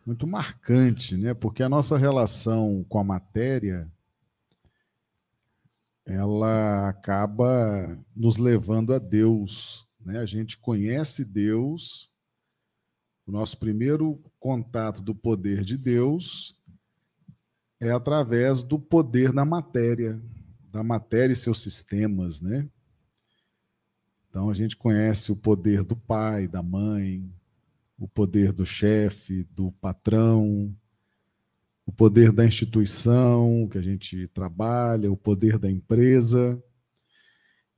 muito 0.05 0.25
marcante, 0.25 1.15
né? 1.15 1.33
Porque 1.33 1.63
a 1.63 1.69
nossa 1.69 1.97
relação 1.97 2.85
com 2.89 2.99
a 2.99 3.03
matéria 3.03 3.91
ela 6.05 6.89
acaba 6.89 7.97
nos 8.15 8.37
levando 8.37 8.93
a 8.93 8.99
Deus, 8.99 9.87
né? 9.99 10.19
A 10.19 10.25
gente 10.25 10.57
conhece 10.57 11.23
Deus, 11.23 12.11
o 13.25 13.31
nosso 13.31 13.57
primeiro 13.57 14.19
contato 14.39 15.01
do 15.01 15.13
poder 15.13 15.63
de 15.63 15.77
Deus 15.77 16.55
é 17.79 17.91
através 17.91 18.61
do 18.61 18.79
poder 18.79 19.31
da 19.31 19.45
matéria, 19.45 20.21
da 20.71 20.83
matéria 20.83 21.33
e 21.33 21.35
seus 21.35 21.61
sistemas, 21.61 22.41
né? 22.41 22.67
Então 24.29 24.49
a 24.49 24.53
gente 24.53 24.77
conhece 24.77 25.31
o 25.31 25.35
poder 25.35 25.83
do 25.83 25.95
pai, 25.95 26.47
da 26.47 26.63
mãe, 26.63 27.29
o 28.01 28.07
poder 28.07 28.51
do 28.51 28.65
chefe, 28.65 29.43
do 29.43 29.71
patrão, 29.73 30.75
o 31.85 31.91
poder 31.91 32.31
da 32.31 32.43
instituição 32.43 33.69
que 33.71 33.77
a 33.77 33.81
gente 33.81 34.27
trabalha, 34.29 35.11
o 35.11 35.15
poder 35.15 35.59
da 35.59 35.69
empresa. 35.69 36.59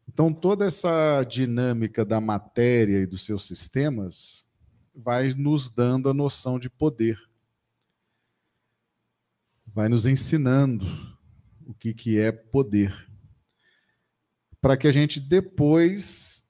Então, 0.07 0.33
toda 0.33 0.63
essa 0.63 1.25
dinâmica 1.25 2.05
da 2.05 2.21
matéria 2.21 2.99
e 2.99 3.05
dos 3.05 3.25
seus 3.25 3.45
sistemas 3.45 4.47
vai 4.95 5.33
nos 5.33 5.69
dando 5.69 6.07
a 6.07 6.13
noção 6.13 6.57
de 6.57 6.69
poder. 6.69 7.19
Vai 9.67 9.89
nos 9.89 10.05
ensinando 10.05 10.85
o 11.65 11.73
que, 11.73 11.93
que 11.93 12.17
é 12.17 12.31
poder. 12.31 12.95
Para 14.61 14.77
que 14.77 14.87
a 14.87 14.91
gente 14.91 15.19
depois 15.19 16.45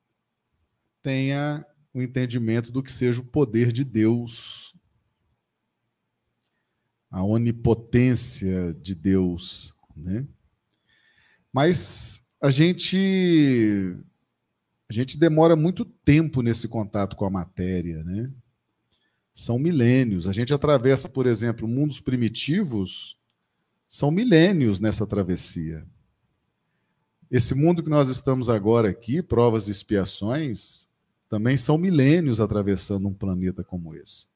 tenha 1.02 1.66
o 1.94 2.02
entendimento 2.02 2.72
do 2.72 2.82
que 2.82 2.92
seja 2.92 3.22
o 3.22 3.26
poder 3.26 3.72
de 3.72 3.84
Deus, 3.84 4.74
a 7.10 7.24
onipotência 7.24 8.74
de 8.74 8.96
Deus, 8.96 9.76
né? 9.96 10.26
Mas 11.52 12.24
a 12.42 12.50
gente 12.50 13.96
a 14.90 14.94
gente 14.94 15.18
demora 15.18 15.56
muito 15.56 15.86
tempo 15.86 16.42
nesse 16.42 16.68
contato 16.68 17.16
com 17.16 17.26
a 17.26 17.30
matéria, 17.30 18.04
né? 18.04 18.32
São 19.34 19.58
milênios. 19.58 20.28
A 20.28 20.34
gente 20.34 20.54
atravessa, 20.54 21.08
por 21.08 21.26
exemplo, 21.26 21.68
mundos 21.68 22.00
primitivos, 22.00 23.18
são 23.88 24.12
milênios 24.12 24.80
nessa 24.80 25.06
travessia. 25.06 25.86
Esse 27.30 27.56
mundo 27.56 27.82
que 27.82 27.90
nós 27.90 28.10
estamos 28.10 28.50
agora 28.50 28.90
aqui, 28.90 29.22
provas 29.22 29.68
e 29.68 29.72
expiações, 29.72 30.88
também 31.34 31.58
são 31.58 31.80
milênios 31.80 32.40
atravessando 32.40 33.08
um 33.08 33.14
planeta 33.14 33.64
como 33.64 33.96
esse. 33.96 34.28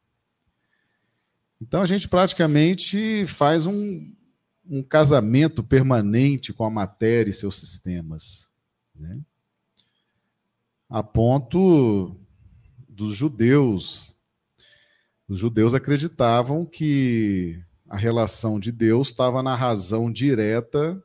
Então 1.62 1.84
a 1.84 1.86
gente 1.86 2.10
praticamente 2.10 3.24
faz 3.28 3.68
um, 3.68 4.12
um 4.68 4.82
casamento 4.82 5.64
permanente 5.64 6.52
com 6.52 6.66
a 6.66 6.72
matéria 6.72 7.30
e 7.30 7.34
seus 7.36 7.54
sistemas. 7.54 8.52
Né? 8.96 9.22
A 10.90 11.04
ponto 11.04 12.20
dos 12.90 13.16
judeus. 13.16 14.18
Os 15.28 15.38
judeus 15.38 15.76
acreditavam 15.76 16.66
que 16.66 17.64
a 17.88 17.96
relação 17.96 18.60
de 18.60 18.72
Deus 18.72 19.10
estava 19.10 19.44
na 19.44 19.56
razão 19.56 20.12
direta 20.12 21.00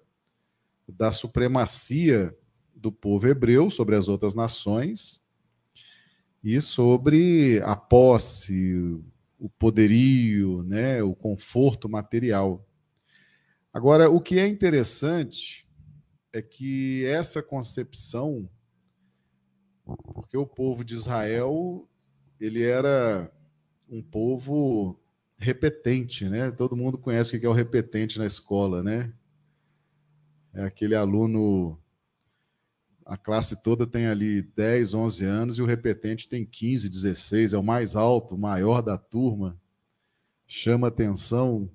da 0.88 1.12
supremacia 1.12 2.34
do 2.74 2.90
povo 2.90 3.28
hebreu 3.28 3.68
sobre 3.68 3.94
as 3.94 4.08
outras 4.08 4.34
nações 4.34 5.21
e 6.42 6.60
sobre 6.60 7.60
a 7.62 7.76
posse, 7.76 8.74
o 9.38 9.48
poderio, 9.48 10.62
né, 10.64 11.02
o 11.02 11.14
conforto 11.14 11.88
material. 11.88 12.66
Agora, 13.72 14.10
o 14.10 14.20
que 14.20 14.38
é 14.38 14.46
interessante 14.46 15.66
é 16.32 16.42
que 16.42 17.04
essa 17.06 17.42
concepção, 17.42 18.48
porque 20.14 20.36
o 20.36 20.46
povo 20.46 20.84
de 20.84 20.94
Israel, 20.94 21.88
ele 22.40 22.62
era 22.62 23.30
um 23.88 24.02
povo 24.02 24.98
repetente, 25.36 26.28
né? 26.28 26.50
Todo 26.50 26.76
mundo 26.76 26.96
conhece 26.96 27.36
o 27.36 27.40
que 27.40 27.44
é 27.44 27.48
o 27.48 27.52
repetente 27.52 28.18
na 28.18 28.26
escola, 28.26 28.82
né? 28.82 29.12
É 30.54 30.62
aquele 30.64 30.94
aluno 30.94 31.81
a 33.12 33.16
classe 33.18 33.62
toda 33.62 33.86
tem 33.86 34.06
ali 34.06 34.40
10, 34.40 34.94
11 34.94 35.24
anos 35.26 35.58
e 35.58 35.62
o 35.62 35.66
repetente 35.66 36.26
tem 36.26 36.46
15, 36.46 36.88
16, 36.88 37.52
é 37.52 37.58
o 37.58 37.62
mais 37.62 37.94
alto, 37.94 38.34
o 38.34 38.38
maior 38.38 38.80
da 38.80 38.96
turma, 38.96 39.54
chama 40.46 40.88
atenção, 40.88 41.68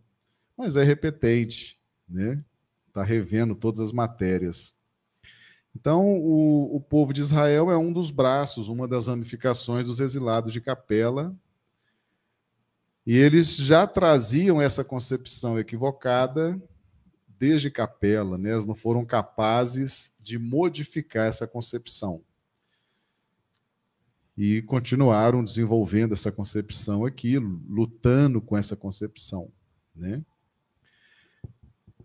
mas 0.57 0.75
é 0.75 0.81
repetente, 0.81 1.79
né? 2.09 2.43
Está 2.87 3.03
revendo 3.03 3.53
todas 3.53 3.79
as 3.79 3.91
matérias. 3.91 4.75
Então, 5.75 6.17
o, 6.17 6.77
o 6.77 6.81
povo 6.81 7.13
de 7.13 7.21
Israel 7.21 7.69
é 7.69 7.77
um 7.77 7.93
dos 7.93 8.09
braços, 8.09 8.67
uma 8.67 8.87
das 8.87 9.05
ramificações 9.05 9.85
dos 9.85 9.99
exilados 9.99 10.51
de 10.51 10.59
Capela, 10.59 11.35
e 13.05 13.15
eles 13.15 13.55
já 13.55 13.85
traziam 13.85 14.59
essa 14.59 14.83
concepção 14.83 15.59
equivocada 15.59 16.59
desde 17.39 17.71
Capela, 17.71 18.37
né? 18.37 18.53
Eles 18.53 18.65
não 18.65 18.75
foram 18.75 19.05
capazes 19.05 20.13
de 20.19 20.37
modificar 20.37 21.27
essa 21.27 21.47
concepção. 21.47 22.21
E 24.37 24.61
continuaram 24.61 25.43
desenvolvendo 25.43 26.13
essa 26.13 26.31
concepção 26.31 27.05
aqui, 27.05 27.37
lutando 27.37 28.39
com 28.39 28.55
essa 28.55 28.75
concepção, 28.75 29.51
né? 29.95 30.23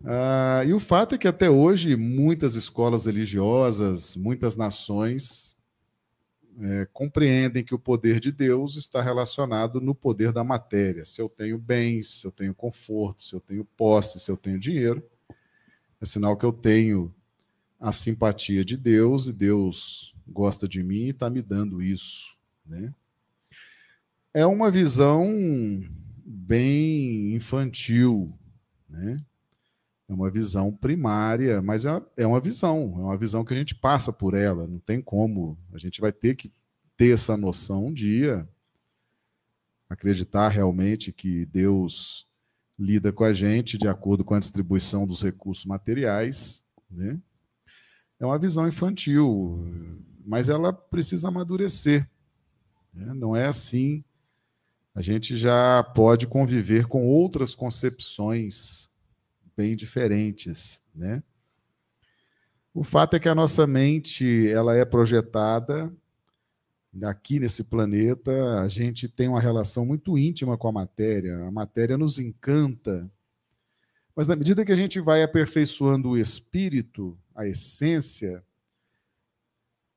Ah, 0.05 0.63
e 0.65 0.73
o 0.73 0.79
fato 0.79 1.15
é 1.15 1.17
que 1.17 1.27
até 1.27 1.49
hoje 1.49 1.95
muitas 1.95 2.55
escolas 2.55 3.05
religiosas, 3.05 4.15
muitas 4.17 4.55
nações 4.55 5.57
é, 6.59 6.87
compreendem 6.91 7.63
que 7.63 7.73
o 7.73 7.79
poder 7.79 8.19
de 8.19 8.31
Deus 8.31 8.75
está 8.75 9.01
relacionado 9.01 9.79
no 9.79 9.95
poder 9.95 10.31
da 10.31 10.43
matéria. 10.43 11.05
Se 11.05 11.21
eu 11.21 11.29
tenho 11.29 11.57
bens, 11.57 12.09
se 12.21 12.27
eu 12.27 12.31
tenho 12.31 12.53
conforto, 12.53 13.23
se 13.23 13.33
eu 13.33 13.39
tenho 13.39 13.63
posse, 13.77 14.19
se 14.19 14.29
eu 14.29 14.37
tenho 14.37 14.59
dinheiro, 14.59 15.01
é 16.03 16.05
sinal 16.05 16.35
que 16.35 16.45
eu 16.45 16.51
tenho 16.51 17.15
a 17.79 17.93
simpatia 17.93 18.65
de 18.65 18.75
Deus 18.75 19.29
e 19.29 19.33
Deus 19.33 20.13
gosta 20.27 20.67
de 20.67 20.83
mim 20.83 21.05
e 21.05 21.09
está 21.09 21.29
me 21.29 21.41
dando 21.41 21.81
isso. 21.81 22.37
Né? 22.65 22.93
É 24.33 24.45
uma 24.45 24.69
visão 24.69 25.31
bem 26.25 27.33
infantil, 27.33 28.37
né? 28.89 29.23
É 30.09 30.13
uma 30.13 30.29
visão 30.29 30.73
primária, 30.73 31.61
mas 31.61 31.85
é, 31.85 32.01
é 32.17 32.27
uma 32.27 32.41
visão, 32.41 32.95
é 32.97 33.03
uma 33.03 33.17
visão 33.17 33.45
que 33.45 33.53
a 33.53 33.57
gente 33.57 33.73
passa 33.73 34.11
por 34.11 34.33
ela, 34.33 34.67
não 34.67 34.79
tem 34.79 35.01
como. 35.01 35.57
A 35.71 35.77
gente 35.77 36.01
vai 36.01 36.11
ter 36.11 36.35
que 36.35 36.51
ter 36.97 37.13
essa 37.13 37.37
noção 37.37 37.85
um 37.85 37.93
dia, 37.93 38.47
acreditar 39.89 40.49
realmente 40.49 41.13
que 41.13 41.45
Deus 41.45 42.27
lida 42.77 43.11
com 43.11 43.23
a 43.23 43.33
gente 43.33 43.77
de 43.77 43.87
acordo 43.87 44.23
com 44.23 44.33
a 44.33 44.39
distribuição 44.39 45.05
dos 45.05 45.21
recursos 45.21 45.65
materiais. 45.65 46.63
Né? 46.89 47.19
É 48.19 48.25
uma 48.25 48.39
visão 48.39 48.67
infantil, 48.67 49.65
mas 50.25 50.49
ela 50.49 50.73
precisa 50.73 51.27
amadurecer. 51.27 52.09
Né? 52.93 53.13
Não 53.13 53.35
é 53.35 53.45
assim. 53.45 54.03
A 54.95 55.01
gente 55.01 55.35
já 55.35 55.83
pode 55.83 56.27
conviver 56.27 56.87
com 56.87 57.05
outras 57.05 57.55
concepções 57.55 58.89
bem 59.55 59.75
diferentes, 59.75 60.81
né? 60.93 61.23
O 62.73 62.83
fato 62.83 63.15
é 63.15 63.19
que 63.19 63.29
a 63.29 63.35
nossa 63.35 63.67
mente 63.67 64.47
ela 64.49 64.75
é 64.75 64.83
projetada 64.83 65.93
aqui 67.01 67.39
nesse 67.39 67.63
planeta, 67.63 68.59
a 68.59 68.67
gente 68.67 69.07
tem 69.07 69.27
uma 69.27 69.41
relação 69.41 69.85
muito 69.85 70.17
íntima 70.17 70.57
com 70.57 70.67
a 70.67 70.71
matéria, 70.71 71.47
a 71.47 71.51
matéria 71.51 71.97
nos 71.97 72.19
encanta. 72.19 73.09
Mas 74.15 74.27
na 74.27 74.35
medida 74.35 74.63
que 74.63 74.71
a 74.71 74.75
gente 74.75 74.99
vai 74.99 75.23
aperfeiçoando 75.23 76.09
o 76.09 76.17
espírito, 76.17 77.17
a 77.33 77.47
essência, 77.47 78.43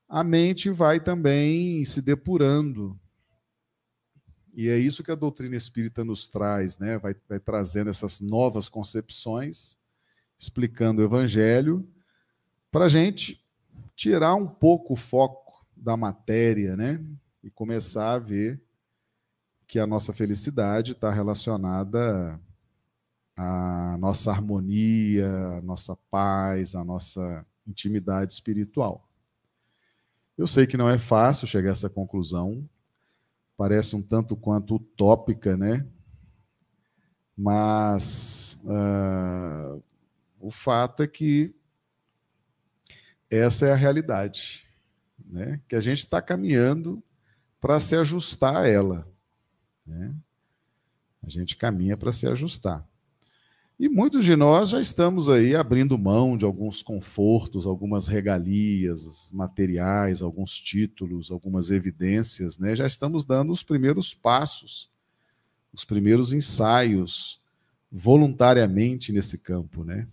a 0.08 0.24
mente 0.24 0.70
vai 0.70 0.98
também 0.98 1.84
se 1.84 2.00
depurando. 2.00 2.98
E 4.54 4.68
é 4.68 4.78
isso 4.78 5.04
que 5.04 5.10
a 5.10 5.16
doutrina 5.16 5.54
espírita 5.54 6.02
nos 6.02 6.28
traz, 6.28 6.78
né? 6.78 6.98
vai, 6.98 7.14
vai 7.28 7.38
trazendo 7.38 7.90
essas 7.90 8.22
novas 8.22 8.70
concepções, 8.70 9.76
explicando 10.38 11.02
o 11.02 11.04
evangelho, 11.04 11.86
para 12.70 12.86
a 12.86 12.88
gente 12.88 13.44
tirar 13.94 14.34
um 14.34 14.46
pouco 14.46 14.94
o 14.94 14.96
foco 14.96 15.45
da 15.76 15.96
matéria, 15.96 16.74
né? 16.76 17.04
E 17.42 17.50
começar 17.50 18.14
a 18.14 18.18
ver 18.18 18.60
que 19.66 19.78
a 19.78 19.86
nossa 19.86 20.12
felicidade 20.12 20.92
está 20.92 21.12
relacionada 21.12 22.40
à 23.36 23.96
nossa 23.98 24.30
harmonia, 24.30 25.28
à 25.58 25.62
nossa 25.62 25.96
paz, 26.10 26.74
à 26.74 26.84
nossa 26.84 27.44
intimidade 27.66 28.32
espiritual. 28.32 29.08
Eu 30.38 30.46
sei 30.46 30.66
que 30.66 30.76
não 30.76 30.88
é 30.88 30.98
fácil 30.98 31.46
chegar 31.46 31.70
a 31.70 31.72
essa 31.72 31.88
conclusão, 31.88 32.68
parece 33.56 33.96
um 33.96 34.02
tanto 34.02 34.36
quanto 34.36 34.76
utópica, 34.76 35.56
né? 35.56 35.86
Mas 37.36 38.58
uh, 38.64 39.82
o 40.40 40.50
fato 40.50 41.02
é 41.02 41.06
que 41.06 41.54
essa 43.30 43.66
é 43.66 43.72
a 43.72 43.76
realidade, 43.76 44.65
né? 45.26 45.60
Que 45.68 45.76
a 45.76 45.80
gente 45.80 45.98
está 45.98 46.22
caminhando 46.22 47.02
para 47.60 47.80
se 47.80 47.96
ajustar 47.96 48.56
a 48.56 48.68
ela, 48.68 49.06
né? 49.84 50.14
A 51.22 51.28
gente 51.28 51.56
caminha 51.56 51.96
para 51.96 52.12
se 52.12 52.26
ajustar. 52.26 52.86
E 53.78 53.90
muitos 53.90 54.24
de 54.24 54.34
nós 54.34 54.70
já 54.70 54.80
estamos 54.80 55.28
aí 55.28 55.54
abrindo 55.54 55.98
mão 55.98 56.34
de 56.34 56.46
alguns 56.46 56.82
confortos, 56.82 57.66
algumas 57.66 58.08
regalias 58.08 59.30
materiais, 59.32 60.22
alguns 60.22 60.58
títulos, 60.58 61.30
algumas 61.30 61.70
evidências, 61.70 62.56
né? 62.56 62.74
Já 62.74 62.86
estamos 62.86 63.24
dando 63.24 63.52
os 63.52 63.62
primeiros 63.62 64.14
passos, 64.14 64.90
os 65.74 65.84
primeiros 65.84 66.32
ensaios 66.32 67.38
voluntariamente 67.92 69.12
nesse 69.12 69.36
campo, 69.36 69.84
né? 69.84 70.08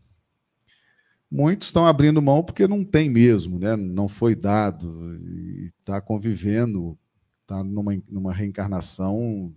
Muitos 1.33 1.69
estão 1.69 1.87
abrindo 1.87 2.21
mão 2.21 2.43
porque 2.43 2.67
não 2.67 2.85
tem 2.85 3.09
mesmo, 3.09 3.57
né? 3.57 3.75
Não 3.75 4.07
foi 4.07 4.35
dado 4.35 5.15
e 5.15 5.71
está 5.79 5.99
convivendo, 5.99 6.97
está 7.41 7.63
numa, 7.63 7.99
numa 8.07 8.31
reencarnação 8.31 9.53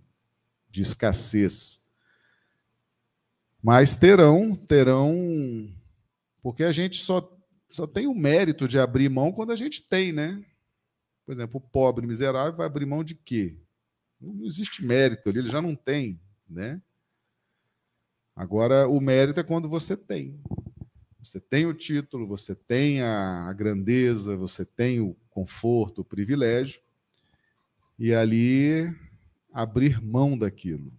de 0.69 0.81
escassez 0.81 1.85
mas 3.61 3.95
terão, 3.95 4.55
terão, 4.55 5.69
porque 6.41 6.63
a 6.63 6.71
gente 6.71 7.03
só, 7.03 7.37
só 7.67 7.87
tem 7.87 8.07
o 8.07 8.13
mérito 8.13 8.67
de 8.67 8.79
abrir 8.79 9.09
mão 9.09 9.31
quando 9.31 9.51
a 9.51 9.57
gente 9.57 9.81
tem, 9.81 10.13
né? 10.13 10.41
Por 11.25 11.33
exemplo, 11.33 11.57
o 11.57 11.69
pobre 11.69 12.07
miserável 12.07 12.55
vai 12.55 12.65
abrir 12.65 12.85
mão 12.85 13.03
de 13.03 13.15
quê? 13.15 13.57
Não 14.21 14.45
existe 14.45 14.85
mérito 14.85 15.29
ali, 15.29 15.39
ele 15.39 15.49
já 15.49 15.61
não 15.61 15.75
tem, 15.75 16.19
né? 16.49 16.81
Agora, 18.35 18.87
o 18.87 19.01
mérito 19.01 19.39
é 19.39 19.43
quando 19.43 19.67
você 19.67 19.97
tem. 19.97 20.39
Você 21.27 21.41
tem 21.41 21.65
o 21.65 21.73
título, 21.73 22.25
você 22.25 22.55
tem 22.55 23.01
a, 23.01 23.51
grandeza, 23.51 24.37
você 24.37 24.63
tem 24.63 25.01
o 25.01 25.13
conforto, 25.29 25.99
o 25.99 26.05
privilégio, 26.05 26.81
e 27.99 28.13
ali 28.13 28.95
abrir 29.51 30.01
mão 30.01 30.37
daquilo. 30.37 30.93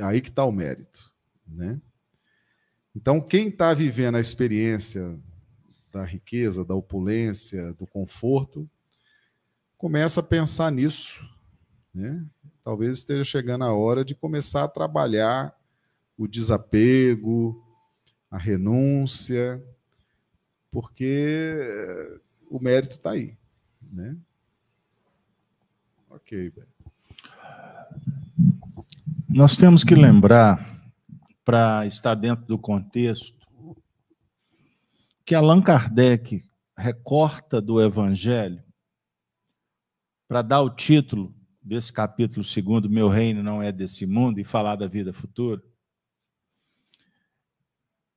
Aí 0.00 0.22
que 0.22 0.30
está 0.30 0.44
o 0.44 0.52
mérito. 0.52 1.14
Né? 1.46 1.78
Então, 2.94 3.20
quem 3.20 3.48
está 3.48 3.74
vivendo 3.74 4.14
a 4.14 4.20
experiência 4.20 5.20
da 5.92 6.02
riqueza, 6.02 6.64
da 6.64 6.74
opulência, 6.74 7.74
do 7.74 7.86
conforto, 7.86 8.68
começa 9.76 10.20
a 10.20 10.22
pensar 10.22 10.72
nisso. 10.72 11.28
Né? 11.92 12.24
Talvez 12.64 12.98
esteja 12.98 13.22
chegando 13.22 13.64
a 13.64 13.74
hora 13.74 14.02
de 14.02 14.14
começar 14.14 14.64
a 14.64 14.68
trabalhar 14.68 15.54
o 16.16 16.26
desapego, 16.26 17.65
a 18.36 18.38
renúncia, 18.38 19.64
porque 20.70 22.20
o 22.50 22.60
mérito 22.60 22.96
está 22.96 23.12
aí. 23.12 23.34
Né? 23.90 24.14
Ok, 26.10 26.52
Nós 29.26 29.56
temos 29.56 29.82
que 29.82 29.94
lembrar 29.94 30.62
para 31.46 31.86
estar 31.86 32.14
dentro 32.14 32.44
do 32.44 32.58
contexto, 32.58 33.34
que 35.24 35.34
Allan 35.34 35.62
Kardec 35.62 36.46
recorta 36.76 37.58
do 37.58 37.80
Evangelho 37.80 38.62
para 40.28 40.42
dar 40.42 40.60
o 40.60 40.68
título 40.68 41.34
desse 41.62 41.90
capítulo 41.90 42.44
segundo, 42.44 42.90
Meu 42.90 43.08
Reino 43.08 43.42
não 43.42 43.62
é 43.62 43.72
desse 43.72 44.04
mundo, 44.04 44.38
e 44.38 44.44
falar 44.44 44.76
da 44.76 44.86
vida 44.86 45.10
futura. 45.10 45.62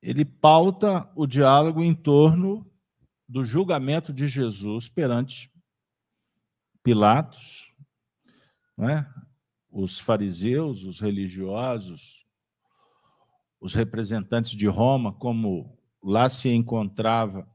Ele 0.02 0.24
pauta 0.24 1.10
o 1.14 1.26
diálogo 1.26 1.82
em 1.82 1.94
torno 1.94 2.66
do 3.28 3.44
julgamento 3.44 4.12
de 4.12 4.26
Jesus 4.26 4.88
perante 4.88 5.52
Pilatos, 6.82 7.74
não 8.76 8.88
é? 8.88 9.06
os 9.70 10.00
fariseus, 10.00 10.82
os 10.82 10.98
religiosos, 10.98 12.26
os 13.60 13.74
representantes 13.74 14.52
de 14.52 14.66
Roma, 14.66 15.12
como 15.12 15.78
lá 16.02 16.28
se 16.28 16.48
encontrava 16.48 17.48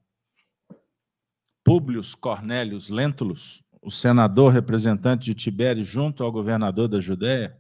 Públio 1.64 2.02
Cornélios 2.22 2.90
Lentulus, 2.90 3.64
o 3.82 3.90
senador 3.90 4.54
representante 4.54 5.26
de 5.26 5.34
Tibério, 5.34 5.84
junto 5.84 6.24
ao 6.24 6.32
governador 6.32 6.88
da 6.88 7.00
Judéia, 7.00 7.60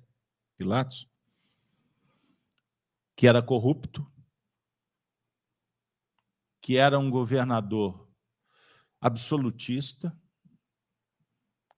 Pilatos, 0.58 1.10
que 3.16 3.28
era 3.28 3.42
corrupto, 3.42 4.06
que 6.66 6.78
era 6.78 6.98
um 6.98 7.12
governador 7.12 8.10
absolutista, 9.00 10.20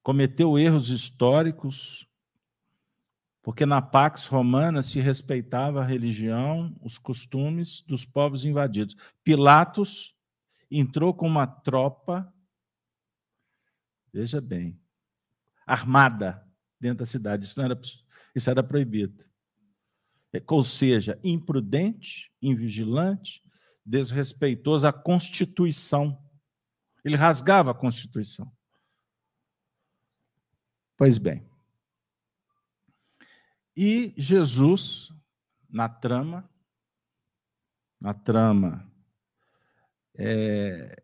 cometeu 0.01 0.57
erros 0.57 0.87
históricos 0.87 2.09
porque 3.41 3.65
na 3.65 3.81
Pax 3.81 4.27
Romana 4.27 4.81
se 4.81 5.01
respeitava 5.01 5.81
a 5.81 5.85
religião, 5.85 6.73
os 6.81 6.97
costumes 6.97 7.81
dos 7.81 8.05
povos 8.05 8.45
invadidos. 8.45 8.95
Pilatos 9.25 10.15
entrou 10.71 11.13
com 11.13 11.27
uma 11.27 11.45
tropa, 11.45 12.33
veja 14.13 14.39
bem, 14.39 14.79
armada 15.65 16.49
dentro 16.79 16.99
da 16.99 17.05
cidade. 17.05 17.43
Isso, 17.43 17.59
não 17.59 17.65
era, 17.65 17.81
isso 18.33 18.49
era 18.49 18.63
proibido. 18.63 19.25
É, 20.31 20.41
ou 20.47 20.63
seja, 20.63 21.19
imprudente, 21.25 22.31
invigilante, 22.41 23.45
desrespeitoso 23.87 24.85
à 24.85 24.91
Constituição. 24.93 26.21
Ele 27.03 27.15
rasgava 27.15 27.71
a 27.71 27.73
Constituição. 27.73 28.51
Pois 30.97 31.17
bem, 31.17 31.47
e 33.75 34.13
Jesus, 34.17 35.13
na 35.69 35.87
trama, 35.87 36.49
na 37.99 38.13
trama, 38.13 38.91
é, 40.15 41.03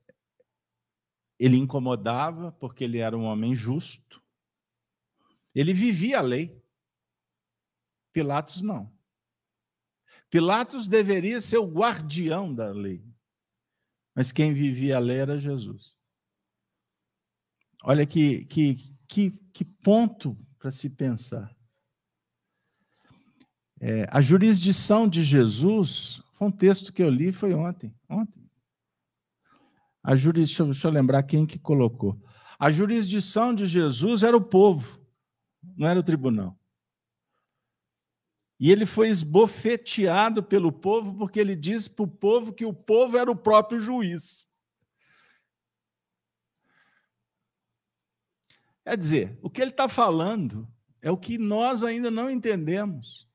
ele 1.37 1.57
incomodava 1.57 2.51
porque 2.51 2.83
ele 2.83 2.97
era 2.97 3.15
um 3.15 3.25
homem 3.25 3.53
justo, 3.53 4.23
ele 5.53 5.73
vivia 5.73 6.19
a 6.19 6.21
lei. 6.21 6.63
Pilatos 8.11 8.61
não. 8.61 8.92
Pilatos 10.33 10.87
deveria 10.87 11.39
ser 11.39 11.59
o 11.59 11.71
guardião 11.71 12.51
da 12.51 12.71
lei, 12.71 13.05
mas 14.15 14.31
quem 14.31 14.51
vivia 14.51 14.97
a 14.97 14.99
lei 14.99 15.17
era 15.17 15.37
Jesus. 15.37 15.95
Olha 17.83 18.03
que, 18.03 18.43
que, 18.45 18.77
que, 19.07 19.29
que 19.53 19.63
ponto 19.63 20.35
para 20.57 20.71
se 20.71 20.89
pensar. 20.89 21.55
É, 23.79 24.07
a 24.09 24.21
jurisdição 24.21 25.07
de 25.07 25.21
Jesus, 25.21 26.23
foi 26.33 26.47
um 26.47 26.51
texto 26.51 26.91
que 26.91 27.03
eu 27.03 27.11
li, 27.11 27.31
foi 27.31 27.53
ontem. 27.53 27.95
Ontem. 28.09 28.49
A 30.01 30.15
jurisdição, 30.15 30.65
deixa 30.65 30.87
eu 30.87 30.91
lembrar 30.91 31.21
quem 31.21 31.45
que 31.45 31.59
colocou. 31.59 32.19
A 32.57 32.71
jurisdição 32.71 33.53
de 33.53 33.67
Jesus 33.67 34.23
era 34.23 34.35
o 34.35 34.41
povo, 34.41 34.99
não 35.77 35.87
era 35.87 35.99
o 35.99 36.03
tribunal. 36.03 36.59
E 38.59 38.71
ele 38.71 38.85
foi 38.85 39.09
esbofeteado 39.09 40.43
pelo 40.43 40.71
povo 40.71 41.15
porque 41.15 41.39
ele 41.39 41.55
disse 41.55 41.89
para 41.89 42.03
o 42.03 42.07
povo 42.07 42.53
que 42.53 42.65
o 42.65 42.73
povo 42.73 43.17
era 43.17 43.29
o 43.29 43.35
próprio 43.35 43.79
juiz. 43.79 44.47
Quer 48.83 48.97
dizer, 48.97 49.39
o 49.41 49.49
que 49.49 49.61
ele 49.61 49.71
está 49.71 49.87
falando 49.87 50.67
é 51.01 51.09
o 51.09 51.17
que 51.17 51.37
nós 51.37 51.83
ainda 51.83 52.11
não 52.11 52.29
entendemos 52.29 53.27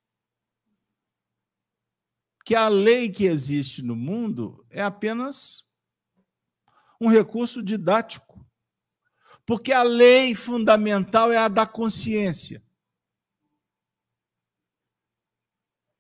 que 2.45 2.55
a 2.55 2.69
lei 2.69 3.11
que 3.11 3.27
existe 3.27 3.83
no 3.83 3.95
mundo 3.95 4.65
é 4.71 4.83
apenas 4.83 5.71
um 6.99 7.09
recurso 7.09 7.63
didático. 7.63 8.47
Porque 9.45 9.73
a 9.73 9.83
lei 9.83 10.35
fundamental 10.35 11.31
é 11.31 11.37
a 11.37 11.49
da 11.49 11.67
consciência. 11.67 12.63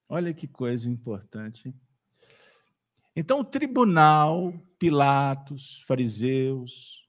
Olha 0.09 0.33
que 0.33 0.49
coisa 0.49 0.89
importante. 0.89 1.75
Então, 3.15 3.41
o 3.41 3.45
tribunal, 3.45 4.53
Pilatos, 4.79 5.83
fariseus, 5.83 7.07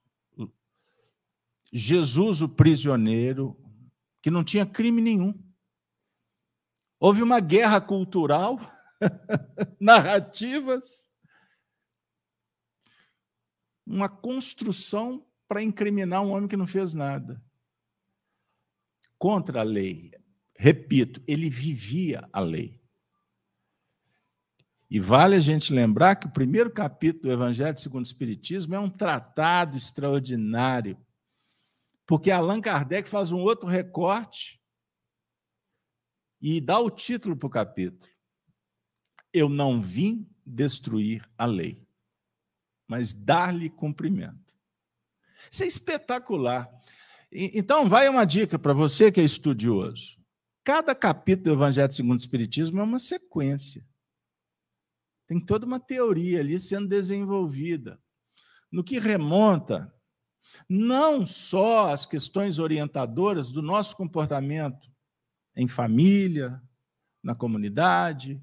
Jesus, 1.72 2.42
o 2.42 2.50
prisioneiro, 2.50 3.56
que 4.22 4.32
não 4.32 4.44
tinha 4.44 4.66
crime 4.66 5.02
nenhum. 5.02 5.34
Houve 7.00 7.22
uma 7.22 7.40
guerra 7.40 7.80
cultural 7.80 8.60
narrativas, 9.80 11.10
uma 13.86 14.10
construção 14.10 15.26
para 15.48 15.64
incriminar 15.64 16.22
um 16.22 16.32
homem 16.32 16.48
que 16.48 16.58
não 16.58 16.68
fez 16.68 16.94
nada. 16.94 17.42
Contra 19.18 19.62
a 19.62 19.64
lei. 19.64 20.12
Repito, 20.58 21.22
ele 21.28 21.50
vivia 21.50 22.28
a 22.34 22.40
lei. 22.40 22.79
E 24.90 25.00
vale 25.00 25.36
a 25.36 25.40
gente 25.40 25.72
lembrar 25.72 26.16
que 26.16 26.26
o 26.26 26.32
primeiro 26.32 26.72
capítulo 26.72 27.24
do 27.24 27.32
Evangelho 27.32 27.78
segundo 27.78 28.06
o 28.06 28.08
Espiritismo 28.08 28.74
é 28.74 28.80
um 28.80 28.90
tratado 28.90 29.78
extraordinário, 29.78 30.98
porque 32.08 32.32
Allan 32.32 32.60
Kardec 32.60 33.08
faz 33.08 33.32
um 33.32 33.40
outro 33.40 33.70
recorte 33.70 34.60
e 36.42 36.60
dá 36.60 36.80
o 36.80 36.90
título 36.90 37.38
para 37.38 37.48
o 37.48 37.52
capítulo. 37.52 38.12
Eu 39.32 39.48
não 39.48 39.80
vim 39.80 40.28
destruir 40.44 41.24
a 41.38 41.46
lei, 41.46 41.88
mas 42.88 43.14
dar-lhe 43.14 43.70
cumprimento. 43.70 44.58
Isso 45.52 45.64
é 45.64 45.68
espetacular. 45.68 46.68
Então, 47.32 47.88
vai 47.88 48.10
uma 48.10 48.26
dica 48.26 48.58
para 48.58 48.74
você 48.74 49.12
que 49.12 49.22
é 49.22 49.24
estudioso. 49.24 50.18
Cada 50.64 50.96
capítulo 50.96 51.56
do 51.56 51.60
Evangelho 51.60 51.94
segundo 51.94 52.18
o 52.18 52.22
Espiritismo 52.22 52.80
é 52.80 52.84
uma 52.84 52.98
sequência. 52.98 53.84
Tem 55.30 55.40
toda 55.40 55.64
uma 55.64 55.80
teoria 55.80 56.40
ali 56.40 56.60
sendo 56.60 56.88
desenvolvida. 56.88 58.02
No 58.72 58.84
que 58.84 58.98
remonta 58.98 59.94
não 60.68 61.24
só 61.24 61.94
às 61.94 62.04
questões 62.04 62.58
orientadoras 62.58 63.52
do 63.52 63.62
nosso 63.62 63.96
comportamento 63.96 64.92
em 65.56 65.68
família, 65.68 66.60
na 67.22 67.36
comunidade, 67.36 68.42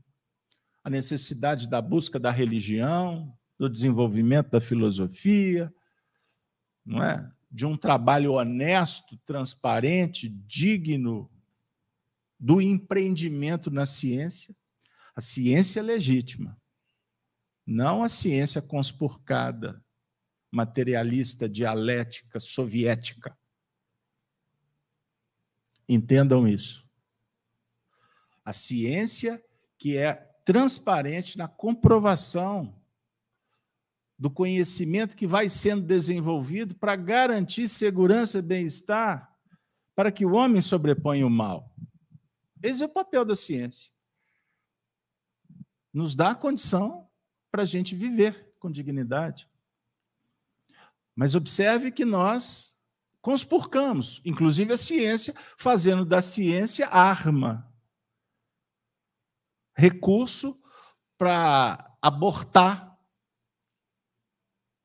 a 0.84 0.88
necessidade 0.88 1.68
da 1.68 1.82
busca 1.82 2.20
da 2.20 2.30
religião, 2.30 3.36
do 3.58 3.68
desenvolvimento 3.68 4.50
da 4.50 4.60
filosofia, 4.60 5.74
não 6.84 7.02
é? 7.02 7.28
De 7.50 7.66
um 7.66 7.76
trabalho 7.76 8.34
honesto, 8.34 9.18
transparente, 9.26 10.28
digno 10.28 11.28
do 12.38 12.60
empreendimento 12.60 13.72
na 13.72 13.84
ciência, 13.84 14.54
a 15.16 15.20
ciência 15.20 15.80
é 15.80 15.82
legítima 15.82 16.56
não 17.66 18.04
a 18.04 18.08
ciência 18.08 18.62
conspurcada, 18.62 19.84
materialista, 20.52 21.48
dialética, 21.48 22.38
soviética. 22.38 23.36
Entendam 25.88 26.46
isso. 26.46 26.88
A 28.44 28.52
ciência 28.52 29.42
que 29.76 29.96
é 29.96 30.14
transparente 30.44 31.36
na 31.36 31.48
comprovação 31.48 32.80
do 34.18 34.30
conhecimento 34.30 35.16
que 35.16 35.26
vai 35.26 35.50
sendo 35.50 35.82
desenvolvido 35.82 36.76
para 36.76 36.94
garantir 36.96 37.68
segurança 37.68 38.38
e 38.38 38.42
bem-estar, 38.42 39.36
para 39.94 40.12
que 40.12 40.24
o 40.24 40.32
homem 40.32 40.62
sobreponha 40.62 41.26
o 41.26 41.30
mal. 41.30 41.74
Esse 42.62 42.84
é 42.84 42.86
o 42.86 42.92
papel 42.92 43.24
da 43.24 43.34
ciência. 43.34 43.90
Nos 45.92 46.14
dá 46.14 46.30
a 46.30 46.34
condição 46.34 47.05
para 47.56 47.62
a 47.62 47.66
gente 47.66 47.96
viver 47.96 48.54
com 48.58 48.70
dignidade. 48.70 49.48
Mas 51.14 51.34
observe 51.34 51.90
que 51.90 52.04
nós 52.04 52.84
conspurcamos, 53.22 54.20
inclusive 54.26 54.74
a 54.74 54.76
ciência, 54.76 55.34
fazendo 55.56 56.04
da 56.04 56.20
ciência 56.20 56.86
arma, 56.86 57.74
recurso 59.74 60.62
para 61.16 61.96
abortar 62.02 62.94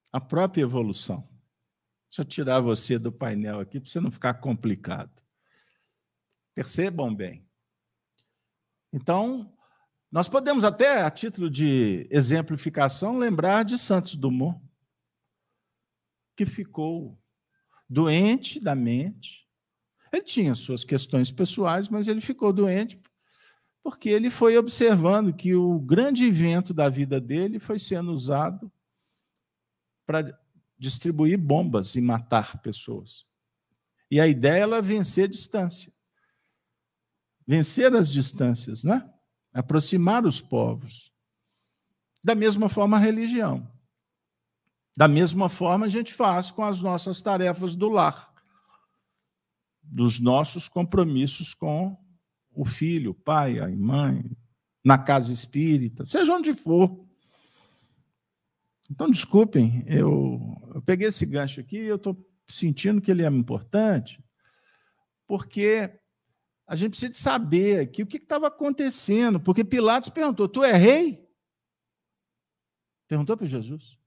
a 0.10 0.22
própria 0.22 0.62
evolução. 0.62 1.28
Deixa 2.08 2.22
eu 2.22 2.26
tirar 2.26 2.62
você 2.62 2.98
do 2.98 3.12
painel 3.12 3.60
aqui 3.60 3.82
para 3.82 3.90
você 3.90 4.00
não 4.00 4.10
ficar 4.10 4.36
complicado. 4.36 5.22
Percebam 6.56 7.14
bem. 7.14 7.46
Então, 8.94 9.54
nós 10.12 10.28
podemos 10.28 10.66
até, 10.66 11.02
a 11.02 11.10
título 11.10 11.50
de 11.50 12.06
exemplificação, 12.12 13.18
lembrar 13.18 13.64
de 13.64 13.78
Santos 13.78 14.16
Dumont, 14.16 14.62
que 16.36 16.46
ficou 16.46 17.18
doente 17.90 18.60
da 18.60 18.76
mente. 18.76 19.48
Ele 20.12 20.24
tinha 20.24 20.54
suas 20.54 20.84
questões 20.84 21.32
pessoais, 21.32 21.88
mas 21.88 22.10
ele 22.10 22.20
ficou 22.20 22.52
doente 22.52 23.00
porque 23.84 24.10
ele 24.10 24.30
foi 24.30 24.58
observando 24.58 25.34
que 25.34 25.56
o 25.56 25.80
grande 25.80 26.26
evento 26.26 26.74
da 26.74 26.88
vida 26.88 27.20
dele 27.20 27.58
foi 27.58 27.80
sendo 27.80 28.12
usado 28.12 28.72
para 30.06 30.38
distribuir 30.78 31.38
bombas 31.38 31.96
e 31.96 32.02
matar 32.02 32.62
pessoas. 32.62 33.26
E 34.10 34.20
a 34.20 34.28
ideia 34.28 34.64
era 34.64 34.82
vencer 34.82 35.28
distância. 35.28 35.92
Vencer 37.48 37.96
as 37.96 38.10
distâncias, 38.10 38.84
né? 38.84 39.10
Aproximar 39.54 40.26
os 40.26 40.40
povos. 40.40 41.12
Da 42.24 42.36
mesma 42.36 42.70
forma, 42.70 42.98
a 42.98 43.00
religião. 43.00 43.70
Da 44.96 45.08
mesma 45.08 45.50
forma, 45.50 45.86
a 45.86 45.90
gente 45.90 46.14
faz 46.14 46.52
com 46.52 46.64
as 46.64 46.82
nossas 46.82 47.22
tarefas 47.22 47.76
do 47.76 47.90
lar, 47.90 48.32
dos 49.82 50.20
nossos 50.20 50.68
compromissos 50.68 51.54
com 51.54 51.98
o 52.54 52.66
filho, 52.66 53.12
o 53.12 53.16
pai, 53.16 53.60
a 53.60 53.68
mãe, 53.68 54.30
na 54.84 54.98
casa 54.98 55.32
espírita, 55.32 56.06
seja 56.06 56.34
onde 56.34 56.54
for. 56.54 57.06
Então, 58.90 59.10
desculpem, 59.10 59.84
eu, 59.88 60.40
eu 60.76 60.82
peguei 60.82 61.08
esse 61.08 61.26
gancho 61.26 61.62
aqui 61.62 61.78
e 61.78 61.88
eu 61.88 61.96
estou 61.96 62.18
sentindo 62.48 63.02
que 63.02 63.10
ele 63.10 63.24
é 63.24 63.30
importante, 63.30 64.22
porque 65.26 66.01
a 66.72 66.76
gente 66.78 66.92
precisa 66.92 67.12
de 67.12 67.18
saber 67.18 67.82
aqui 67.82 68.02
o 68.02 68.08
que 68.08 68.16
estava 68.16 68.48
acontecendo, 68.48 69.42
porque 69.42 69.62
Pilatos 69.62 70.08
perguntou: 70.08 70.48
Tu 70.48 70.64
é 70.64 70.72
rei? 70.72 71.30
Perguntou 73.10 73.36
para 73.36 73.46
Jesus. 73.46 74.00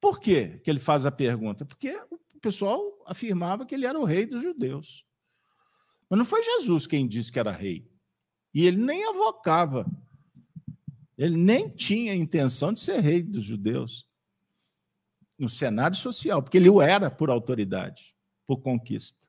Por 0.00 0.18
quê 0.18 0.60
que 0.64 0.68
ele 0.68 0.80
faz 0.80 1.06
a 1.06 1.12
pergunta? 1.12 1.64
Porque 1.64 1.96
o 2.34 2.40
pessoal 2.40 2.82
afirmava 3.06 3.64
que 3.64 3.76
ele 3.76 3.86
era 3.86 3.96
o 3.96 4.02
rei 4.02 4.26
dos 4.26 4.42
judeus. 4.42 5.06
Mas 6.10 6.18
não 6.18 6.24
foi 6.24 6.42
Jesus 6.42 6.84
quem 6.84 7.06
disse 7.06 7.30
que 7.30 7.38
era 7.38 7.52
rei. 7.52 7.88
E 8.52 8.66
ele 8.66 8.78
nem 8.78 9.04
avocava. 9.04 9.86
Ele 11.16 11.36
nem 11.36 11.68
tinha 11.68 12.12
intenção 12.12 12.72
de 12.72 12.80
ser 12.80 12.98
rei 12.98 13.22
dos 13.22 13.44
judeus. 13.44 14.04
No 15.38 15.48
cenário 15.48 15.96
social, 15.96 16.42
porque 16.42 16.56
ele 16.56 16.68
o 16.68 16.82
era 16.82 17.08
por 17.08 17.30
autoridade, 17.30 18.16
por 18.48 18.60
conquista. 18.62 19.21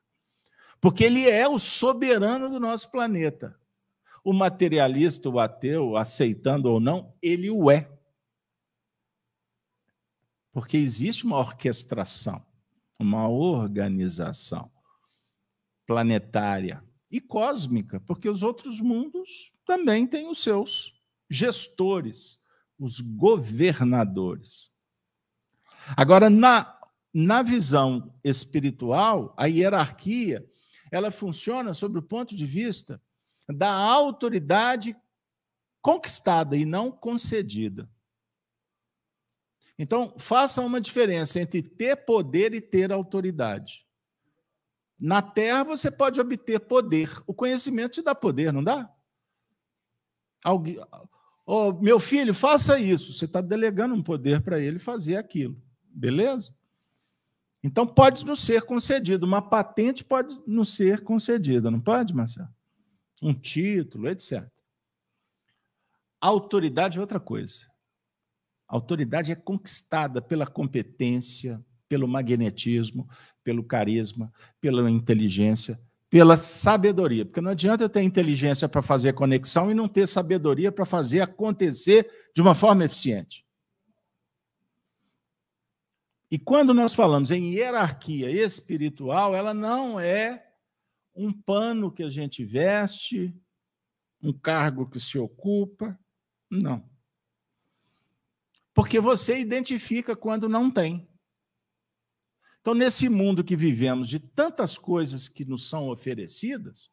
Porque 0.84 1.02
ele 1.02 1.26
é 1.26 1.48
o 1.48 1.56
soberano 1.56 2.50
do 2.50 2.60
nosso 2.60 2.90
planeta. 2.90 3.58
O 4.22 4.34
materialista, 4.34 5.30
o 5.30 5.40
ateu, 5.40 5.96
aceitando 5.96 6.68
ou 6.68 6.78
não, 6.78 7.16
ele 7.22 7.48
o 7.48 7.70
é. 7.70 7.90
Porque 10.52 10.76
existe 10.76 11.24
uma 11.24 11.38
orquestração, 11.38 12.44
uma 12.98 13.26
organização 13.26 14.70
planetária 15.86 16.84
e 17.10 17.18
cósmica, 17.18 17.98
porque 18.00 18.28
os 18.28 18.42
outros 18.42 18.78
mundos 18.78 19.54
também 19.64 20.06
têm 20.06 20.28
os 20.28 20.42
seus 20.42 21.00
gestores, 21.30 22.42
os 22.78 23.00
governadores. 23.00 24.70
Agora, 25.96 26.28
na, 26.28 26.78
na 27.10 27.40
visão 27.40 28.14
espiritual, 28.22 29.32
a 29.34 29.46
hierarquia 29.46 30.46
ela 30.94 31.10
funciona 31.10 31.74
sob 31.74 31.98
o 31.98 32.02
ponto 32.02 32.36
de 32.36 32.46
vista 32.46 33.02
da 33.48 33.72
autoridade 33.72 34.96
conquistada 35.82 36.56
e 36.56 36.64
não 36.64 36.92
concedida. 36.92 37.90
Então, 39.76 40.14
faça 40.16 40.62
uma 40.62 40.80
diferença 40.80 41.40
entre 41.40 41.62
ter 41.62 41.96
poder 41.96 42.54
e 42.54 42.60
ter 42.60 42.92
autoridade. 42.92 43.84
Na 44.96 45.20
Terra, 45.20 45.64
você 45.64 45.90
pode 45.90 46.20
obter 46.20 46.60
poder. 46.60 47.10
O 47.26 47.34
conhecimento 47.34 47.94
te 47.94 48.02
dá 48.02 48.14
poder, 48.14 48.52
não 48.52 48.62
dá? 48.62 48.88
Alguém, 50.44 50.78
oh, 51.44 51.72
meu 51.72 51.98
filho, 51.98 52.32
faça 52.32 52.78
isso. 52.78 53.12
Você 53.12 53.24
está 53.24 53.40
delegando 53.40 53.96
um 53.96 54.02
poder 54.02 54.40
para 54.42 54.60
ele 54.60 54.78
fazer 54.78 55.16
aquilo. 55.16 55.60
Beleza? 55.82 56.56
Então, 57.64 57.86
pode 57.86 58.26
nos 58.26 58.40
ser 58.40 58.62
concedido. 58.62 59.24
Uma 59.24 59.40
patente 59.40 60.04
pode 60.04 60.38
nos 60.46 60.74
ser 60.74 61.02
concedida, 61.02 61.70
não 61.70 61.80
pode, 61.80 62.14
Marcelo? 62.14 62.50
Um 63.22 63.32
título, 63.32 64.06
etc. 64.06 64.46
Autoridade 66.20 66.98
é 66.98 67.00
outra 67.00 67.18
coisa. 67.18 67.64
Autoridade 68.68 69.32
é 69.32 69.34
conquistada 69.34 70.20
pela 70.20 70.46
competência, 70.46 71.64
pelo 71.88 72.06
magnetismo, 72.06 73.08
pelo 73.42 73.64
carisma, 73.64 74.30
pela 74.60 74.90
inteligência, 74.90 75.80
pela 76.10 76.36
sabedoria. 76.36 77.24
Porque 77.24 77.40
não 77.40 77.52
adianta 77.52 77.88
ter 77.88 78.02
inteligência 78.02 78.68
para 78.68 78.82
fazer 78.82 79.14
conexão 79.14 79.70
e 79.70 79.74
não 79.74 79.88
ter 79.88 80.06
sabedoria 80.06 80.70
para 80.70 80.84
fazer 80.84 81.22
acontecer 81.22 82.10
de 82.34 82.42
uma 82.42 82.54
forma 82.54 82.84
eficiente. 82.84 83.43
E 86.34 86.38
quando 86.40 86.74
nós 86.74 86.92
falamos 86.92 87.30
em 87.30 87.54
hierarquia 87.54 88.28
espiritual, 88.28 89.36
ela 89.36 89.54
não 89.54 90.00
é 90.00 90.44
um 91.14 91.32
pano 91.32 91.92
que 91.92 92.02
a 92.02 92.08
gente 92.08 92.44
veste, 92.44 93.32
um 94.20 94.32
cargo 94.32 94.90
que 94.90 94.98
se 94.98 95.16
ocupa. 95.16 95.96
Não. 96.50 96.90
Porque 98.74 98.98
você 98.98 99.38
identifica 99.38 100.16
quando 100.16 100.48
não 100.48 100.72
tem. 100.72 101.08
Então, 102.60 102.74
nesse 102.74 103.08
mundo 103.08 103.44
que 103.44 103.54
vivemos, 103.54 104.08
de 104.08 104.18
tantas 104.18 104.76
coisas 104.76 105.28
que 105.28 105.44
nos 105.44 105.68
são 105.68 105.88
oferecidas, 105.88 106.92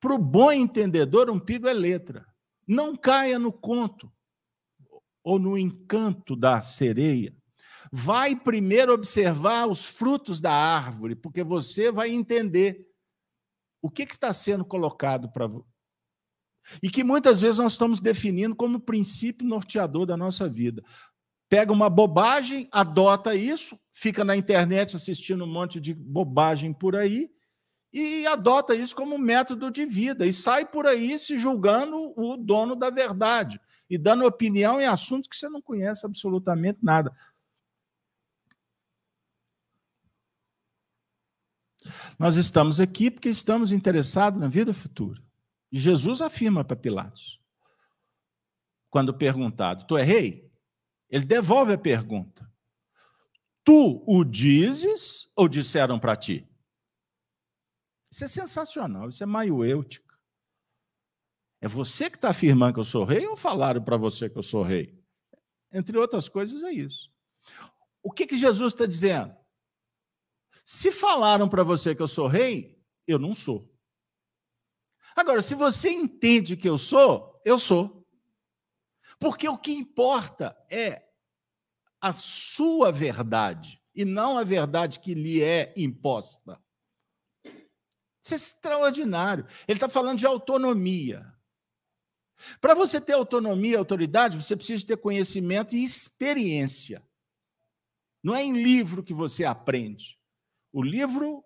para 0.00 0.14
o 0.14 0.18
bom 0.18 0.50
entendedor, 0.50 1.28
um 1.28 1.38
pigo 1.38 1.68
é 1.68 1.74
letra. 1.74 2.26
Não 2.66 2.96
caia 2.96 3.38
no 3.38 3.52
conto 3.52 4.10
ou 5.22 5.38
no 5.38 5.58
encanto 5.58 6.34
da 6.34 6.62
sereia. 6.62 7.38
Vai 7.92 8.36
primeiro 8.36 8.92
observar 8.92 9.66
os 9.66 9.84
frutos 9.84 10.40
da 10.40 10.52
árvore, 10.52 11.16
porque 11.16 11.42
você 11.42 11.90
vai 11.90 12.10
entender 12.10 12.86
o 13.82 13.90
que 13.90 14.02
está 14.02 14.32
sendo 14.32 14.64
colocado 14.64 15.30
para 15.30 15.48
e 16.82 16.90
que 16.90 17.02
muitas 17.02 17.40
vezes 17.40 17.58
nós 17.58 17.72
estamos 17.72 18.00
definindo 18.00 18.54
como 18.54 18.78
princípio 18.78 19.46
norteador 19.46 20.06
da 20.06 20.16
nossa 20.16 20.48
vida. 20.48 20.82
Pega 21.48 21.72
uma 21.72 21.90
bobagem, 21.90 22.68
adota 22.70 23.34
isso, 23.34 23.78
fica 23.92 24.24
na 24.24 24.36
internet 24.36 24.94
assistindo 24.94 25.42
um 25.44 25.52
monte 25.52 25.80
de 25.80 25.92
bobagem 25.92 26.72
por 26.72 26.94
aí 26.94 27.28
e 27.92 28.24
adota 28.24 28.72
isso 28.72 28.94
como 28.94 29.18
método 29.18 29.68
de 29.68 29.84
vida 29.84 30.24
e 30.24 30.32
sai 30.32 30.64
por 30.64 30.86
aí 30.86 31.18
se 31.18 31.36
julgando 31.36 32.12
o 32.16 32.36
dono 32.36 32.76
da 32.76 32.88
verdade 32.88 33.60
e 33.88 33.98
dando 33.98 34.24
opinião 34.24 34.80
em 34.80 34.86
assuntos 34.86 35.28
que 35.28 35.36
você 35.36 35.48
não 35.48 35.60
conhece 35.60 36.06
absolutamente 36.06 36.78
nada. 36.82 37.12
Nós 42.18 42.36
estamos 42.36 42.80
aqui 42.80 43.10
porque 43.10 43.28
estamos 43.28 43.72
interessados 43.72 44.40
na 44.40 44.48
vida 44.48 44.72
futura. 44.72 45.22
E 45.72 45.78
Jesus 45.78 46.20
afirma 46.20 46.64
para 46.64 46.76
Pilatos, 46.76 47.40
quando 48.90 49.16
perguntado: 49.16 49.86
Tu 49.86 49.96
é 49.96 50.02
rei? 50.02 50.50
Ele 51.08 51.24
devolve 51.24 51.72
a 51.72 51.78
pergunta: 51.78 52.50
Tu 53.64 54.04
o 54.06 54.24
dizes 54.24 55.32
ou 55.36 55.48
disseram 55.48 55.98
para 55.98 56.16
ti? 56.16 56.46
Isso 58.10 58.24
é 58.24 58.28
sensacional, 58.28 59.08
isso 59.08 59.22
é 59.22 59.26
maiúêutica. 59.26 60.10
É 61.60 61.68
você 61.68 62.10
que 62.10 62.16
está 62.16 62.30
afirmando 62.30 62.74
que 62.74 62.80
eu 62.80 62.84
sou 62.84 63.04
rei 63.04 63.26
ou 63.26 63.36
falaram 63.36 63.82
para 63.82 63.96
você 63.96 64.28
que 64.28 64.38
eu 64.38 64.42
sou 64.42 64.62
rei? 64.62 64.98
Entre 65.72 65.96
outras 65.96 66.28
coisas, 66.28 66.62
é 66.62 66.72
isso. 66.72 67.12
O 68.02 68.10
que, 68.10 68.26
que 68.26 68.36
Jesus 68.36 68.72
está 68.72 68.86
dizendo? 68.86 69.36
Se 70.64 70.90
falaram 70.90 71.48
para 71.48 71.62
você 71.62 71.94
que 71.94 72.02
eu 72.02 72.08
sou 72.08 72.26
rei, 72.26 72.80
eu 73.06 73.18
não 73.18 73.34
sou. 73.34 73.70
Agora, 75.14 75.42
se 75.42 75.54
você 75.54 75.90
entende 75.90 76.56
que 76.56 76.68
eu 76.68 76.78
sou, 76.78 77.40
eu 77.44 77.58
sou. 77.58 78.06
Porque 79.18 79.48
o 79.48 79.58
que 79.58 79.72
importa 79.72 80.56
é 80.70 81.06
a 82.00 82.12
sua 82.12 82.90
verdade 82.90 83.82
e 83.94 84.04
não 84.04 84.38
a 84.38 84.44
verdade 84.44 85.00
que 85.00 85.14
lhe 85.14 85.42
é 85.42 85.74
imposta. 85.76 86.62
Isso 88.22 88.34
é 88.34 88.36
extraordinário. 88.36 89.46
Ele 89.66 89.76
está 89.76 89.88
falando 89.88 90.18
de 90.18 90.26
autonomia. 90.26 91.34
Para 92.60 92.74
você 92.74 93.00
ter 93.00 93.12
autonomia 93.12 93.72
e 93.72 93.76
autoridade, 93.76 94.36
você 94.36 94.56
precisa 94.56 94.86
ter 94.86 94.96
conhecimento 94.96 95.74
e 95.74 95.84
experiência. 95.84 97.06
Não 98.22 98.34
é 98.34 98.42
em 98.42 98.52
livro 98.52 99.02
que 99.02 99.14
você 99.14 99.44
aprende. 99.44 100.19
O 100.72 100.82
livro 100.82 101.44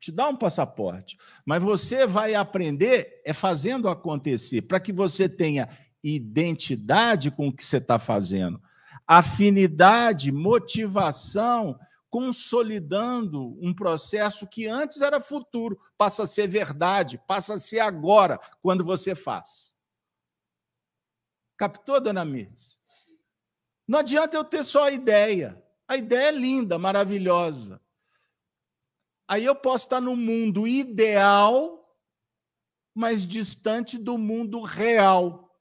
te 0.00 0.12
dá 0.12 0.28
um 0.28 0.36
passaporte, 0.36 1.18
mas 1.44 1.62
você 1.62 2.06
vai 2.06 2.34
aprender 2.34 3.20
é 3.24 3.32
fazendo 3.32 3.88
acontecer, 3.88 4.62
para 4.62 4.80
que 4.80 4.92
você 4.92 5.28
tenha 5.28 5.68
identidade 6.02 7.30
com 7.30 7.48
o 7.48 7.52
que 7.52 7.64
você 7.64 7.78
está 7.78 7.98
fazendo, 7.98 8.62
afinidade, 9.06 10.30
motivação, 10.30 11.78
consolidando 12.08 13.58
um 13.60 13.74
processo 13.74 14.46
que 14.46 14.66
antes 14.66 15.02
era 15.02 15.20
futuro, 15.20 15.78
passa 15.96 16.22
a 16.22 16.26
ser 16.26 16.46
verdade, 16.46 17.20
passa 17.26 17.54
a 17.54 17.58
ser 17.58 17.80
agora, 17.80 18.38
quando 18.62 18.84
você 18.84 19.14
faz. 19.14 19.74
Captou, 21.56 22.00
dona 22.00 22.24
Mirtes? 22.24 22.78
Não 23.86 23.98
adianta 23.98 24.36
eu 24.36 24.44
ter 24.44 24.64
só 24.64 24.84
a 24.84 24.92
ideia. 24.92 25.60
A 25.88 25.96
ideia 25.96 26.28
é 26.28 26.32
linda, 26.32 26.78
maravilhosa. 26.78 27.80
Aí 29.28 29.44
eu 29.44 29.54
posso 29.54 29.84
estar 29.84 30.00
no 30.00 30.16
mundo 30.16 30.66
ideal, 30.66 31.86
mas 32.94 33.26
distante 33.26 33.98
do 33.98 34.16
mundo 34.16 34.62
real. 34.62 35.54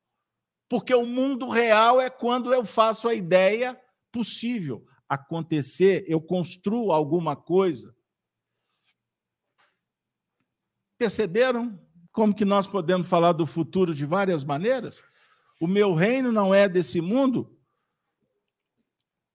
Porque 0.69 0.95
o 0.95 1.05
mundo 1.05 1.49
real 1.49 1.99
é 1.99 2.09
quando 2.09 2.53
eu 2.53 2.63
faço 2.63 3.09
a 3.09 3.13
ideia 3.13 3.79
possível 4.11 4.87
acontecer, 5.07 6.05
eu 6.07 6.21
construo 6.21 6.91
alguma 6.91 7.35
coisa. 7.35 7.93
Perceberam 10.97 11.79
como 12.11 12.33
que 12.33 12.45
nós 12.45 12.67
podemos 12.67 13.07
falar 13.07 13.33
do 13.33 13.45
futuro 13.45 13.93
de 13.93 14.05
várias 14.05 14.43
maneiras? 14.43 15.03
O 15.59 15.67
meu 15.67 15.93
reino 15.93 16.31
não 16.31 16.53
é 16.53 16.67
desse 16.67 16.99
mundo. 17.01 17.59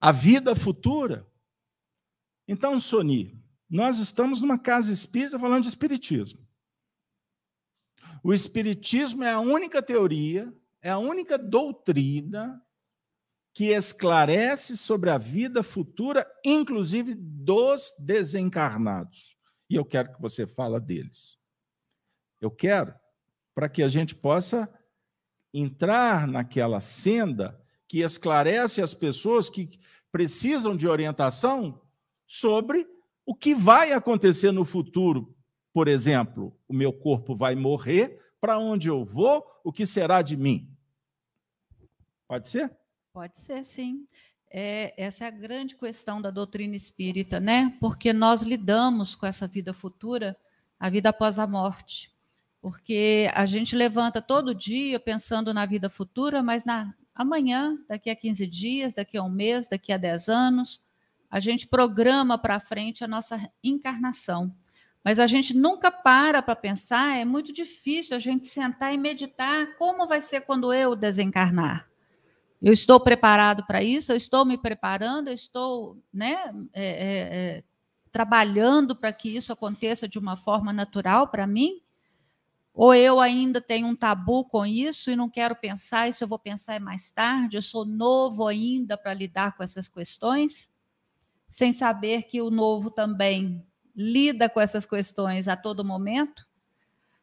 A 0.01 0.11
vida 0.11 0.55
futura. 0.55 1.25
Então, 2.47 2.79
Soni, 2.79 3.42
nós 3.73 3.97
estamos 3.97 4.39
numa 4.39 4.59
casa 4.59 4.93
espírita 4.93 5.39
falando 5.39 5.63
de 5.63 5.69
espiritismo. 5.69 6.47
O 8.23 8.31
espiritismo 8.31 9.23
é 9.23 9.31
a 9.31 9.39
única 9.39 9.81
teoria, 9.81 10.53
é 10.79 10.91
a 10.91 10.99
única 10.99 11.39
doutrina 11.39 12.63
que 13.51 13.69
esclarece 13.69 14.77
sobre 14.77 15.09
a 15.09 15.17
vida 15.17 15.63
futura, 15.63 16.23
inclusive 16.45 17.15
dos 17.15 17.91
desencarnados. 17.97 19.35
E 19.67 19.73
eu 19.73 19.83
quero 19.83 20.13
que 20.13 20.21
você 20.21 20.45
fala 20.45 20.79
deles. 20.79 21.39
Eu 22.39 22.51
quero 22.51 22.93
para 23.55 23.67
que 23.67 23.81
a 23.81 23.87
gente 23.87 24.13
possa 24.13 24.71
entrar 25.51 26.27
naquela 26.27 26.79
senda 26.79 27.59
que 27.87 28.01
esclarece 28.01 28.83
as 28.83 28.93
pessoas 28.93 29.49
que 29.49 29.79
precisam 30.11 30.75
de 30.75 30.87
orientação 30.87 31.81
sobre 32.27 32.92
o 33.25 33.35
que 33.35 33.55
vai 33.55 33.91
acontecer 33.91 34.51
no 34.51 34.65
futuro. 34.65 35.35
Por 35.73 35.87
exemplo, 35.87 36.55
o 36.67 36.73
meu 36.73 36.93
corpo 36.93 37.35
vai 37.35 37.55
morrer, 37.55 38.19
para 38.39 38.59
onde 38.59 38.89
eu 38.89 39.03
vou, 39.03 39.43
o 39.63 39.71
que 39.71 39.85
será 39.85 40.21
de 40.21 40.35
mim? 40.35 40.69
Pode 42.27 42.49
ser? 42.49 42.71
Pode 43.13 43.39
ser, 43.39 43.63
sim. 43.63 44.05
É, 44.51 44.93
essa 45.03 45.25
é 45.25 45.27
a 45.27 45.31
grande 45.31 45.75
questão 45.75 46.21
da 46.21 46.29
doutrina 46.29 46.75
espírita, 46.75 47.39
né? 47.39 47.75
Porque 47.79 48.13
nós 48.13 48.41
lidamos 48.41 49.15
com 49.15 49.25
essa 49.25 49.47
vida 49.47 49.73
futura, 49.73 50.37
a 50.79 50.89
vida 50.89 51.09
após 51.09 51.39
a 51.39 51.47
morte. 51.47 52.13
Porque 52.61 53.29
a 53.33 53.45
gente 53.45 53.75
levanta 53.75 54.21
todo 54.21 54.53
dia 54.53 54.99
pensando 54.99 55.53
na 55.53 55.65
vida 55.65 55.89
futura, 55.89 56.43
mas 56.43 56.63
na 56.63 56.93
amanhã, 57.15 57.77
daqui 57.87 58.09
a 58.09 58.15
15 58.15 58.47
dias, 58.47 58.93
daqui 58.93 59.17
a 59.17 59.23
um 59.23 59.29
mês, 59.29 59.67
daqui 59.67 59.91
a 59.91 59.97
10 59.97 60.29
anos, 60.29 60.81
a 61.33 61.39
gente 61.39 61.65
programa 61.65 62.37
para 62.37 62.59
frente 62.59 63.03
a 63.03 63.07
nossa 63.07 63.49
encarnação. 63.63 64.55
Mas 65.03 65.17
a 65.17 65.25
gente 65.25 65.51
nunca 65.57 65.89
para 65.89 66.43
para 66.43 66.55
pensar, 66.55 67.17
é 67.17 67.25
muito 67.25 67.51
difícil 67.51 68.15
a 68.15 68.19
gente 68.19 68.45
sentar 68.45 68.93
e 68.93 68.99
meditar 68.99 69.75
como 69.79 70.05
vai 70.05 70.21
ser 70.21 70.41
quando 70.41 70.71
eu 70.71 70.95
desencarnar. 70.95 71.89
Eu 72.61 72.71
estou 72.71 72.99
preparado 72.99 73.65
para 73.65 73.81
isso, 73.81 74.11
eu 74.11 74.15
estou 74.15 74.45
me 74.45 74.59
preparando, 74.59 75.29
eu 75.29 75.33
estou 75.33 75.97
né, 76.13 76.35
é, 76.71 76.85
é, 76.85 77.17
é, 77.31 77.63
trabalhando 78.11 78.95
para 78.95 79.11
que 79.11 79.35
isso 79.35 79.51
aconteça 79.51 80.07
de 80.07 80.19
uma 80.19 80.37
forma 80.37 80.71
natural 80.71 81.27
para 81.29 81.47
mim? 81.47 81.81
Ou 82.75 82.93
eu 82.93 83.19
ainda 83.19 83.59
tenho 83.59 83.87
um 83.87 83.95
tabu 83.95 84.45
com 84.45 84.67
isso 84.67 85.09
e 85.09 85.15
não 85.15 85.31
quero 85.31 85.55
pensar, 85.55 86.07
isso 86.07 86.23
eu 86.23 86.27
vou 86.27 86.37
pensar 86.37 86.79
mais 86.79 87.09
tarde, 87.09 87.57
eu 87.57 87.61
sou 87.63 87.85
novo 87.85 88.45
ainda 88.45 88.95
para 88.95 89.15
lidar 89.15 89.57
com 89.57 89.63
essas 89.63 89.87
questões, 89.87 90.71
sem 91.53 91.71
saber 91.71 92.23
que 92.23 92.41
o 92.41 92.49
novo 92.49 92.89
também 92.89 93.63
lida 93.95 94.49
com 94.49 94.59
essas 94.59 94.87
questões 94.87 95.47
a 95.47 95.55
todo 95.55 95.85
momento? 95.85 96.47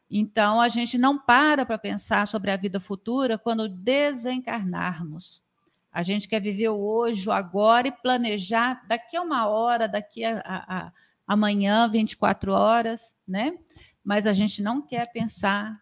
Então, 0.09 0.61
a 0.61 0.69
gente 0.69 0.97
não 0.97 1.19
para 1.19 1.65
para 1.65 1.77
pensar 1.77 2.25
sobre 2.25 2.49
a 2.49 2.55
vida 2.55 2.79
futura 2.79 3.37
quando 3.37 3.67
desencarnarmos. 3.67 5.43
A 5.91 6.01
gente 6.01 6.29
quer 6.29 6.39
viver 6.39 6.69
o 6.69 6.79
hoje, 6.79 7.27
o 7.27 7.31
agora 7.33 7.89
e 7.89 7.91
planejar 7.91 8.87
daqui 8.87 9.17
a 9.17 9.21
uma 9.21 9.47
hora, 9.49 9.85
daqui 9.85 10.23
a, 10.23 10.39
a, 10.45 10.77
a 10.77 10.91
amanhã, 11.27 11.89
24 11.89 12.53
horas, 12.53 13.13
né? 13.27 13.57
Mas 14.01 14.25
a 14.25 14.31
gente 14.31 14.63
não 14.63 14.81
quer 14.81 15.11
pensar 15.11 15.77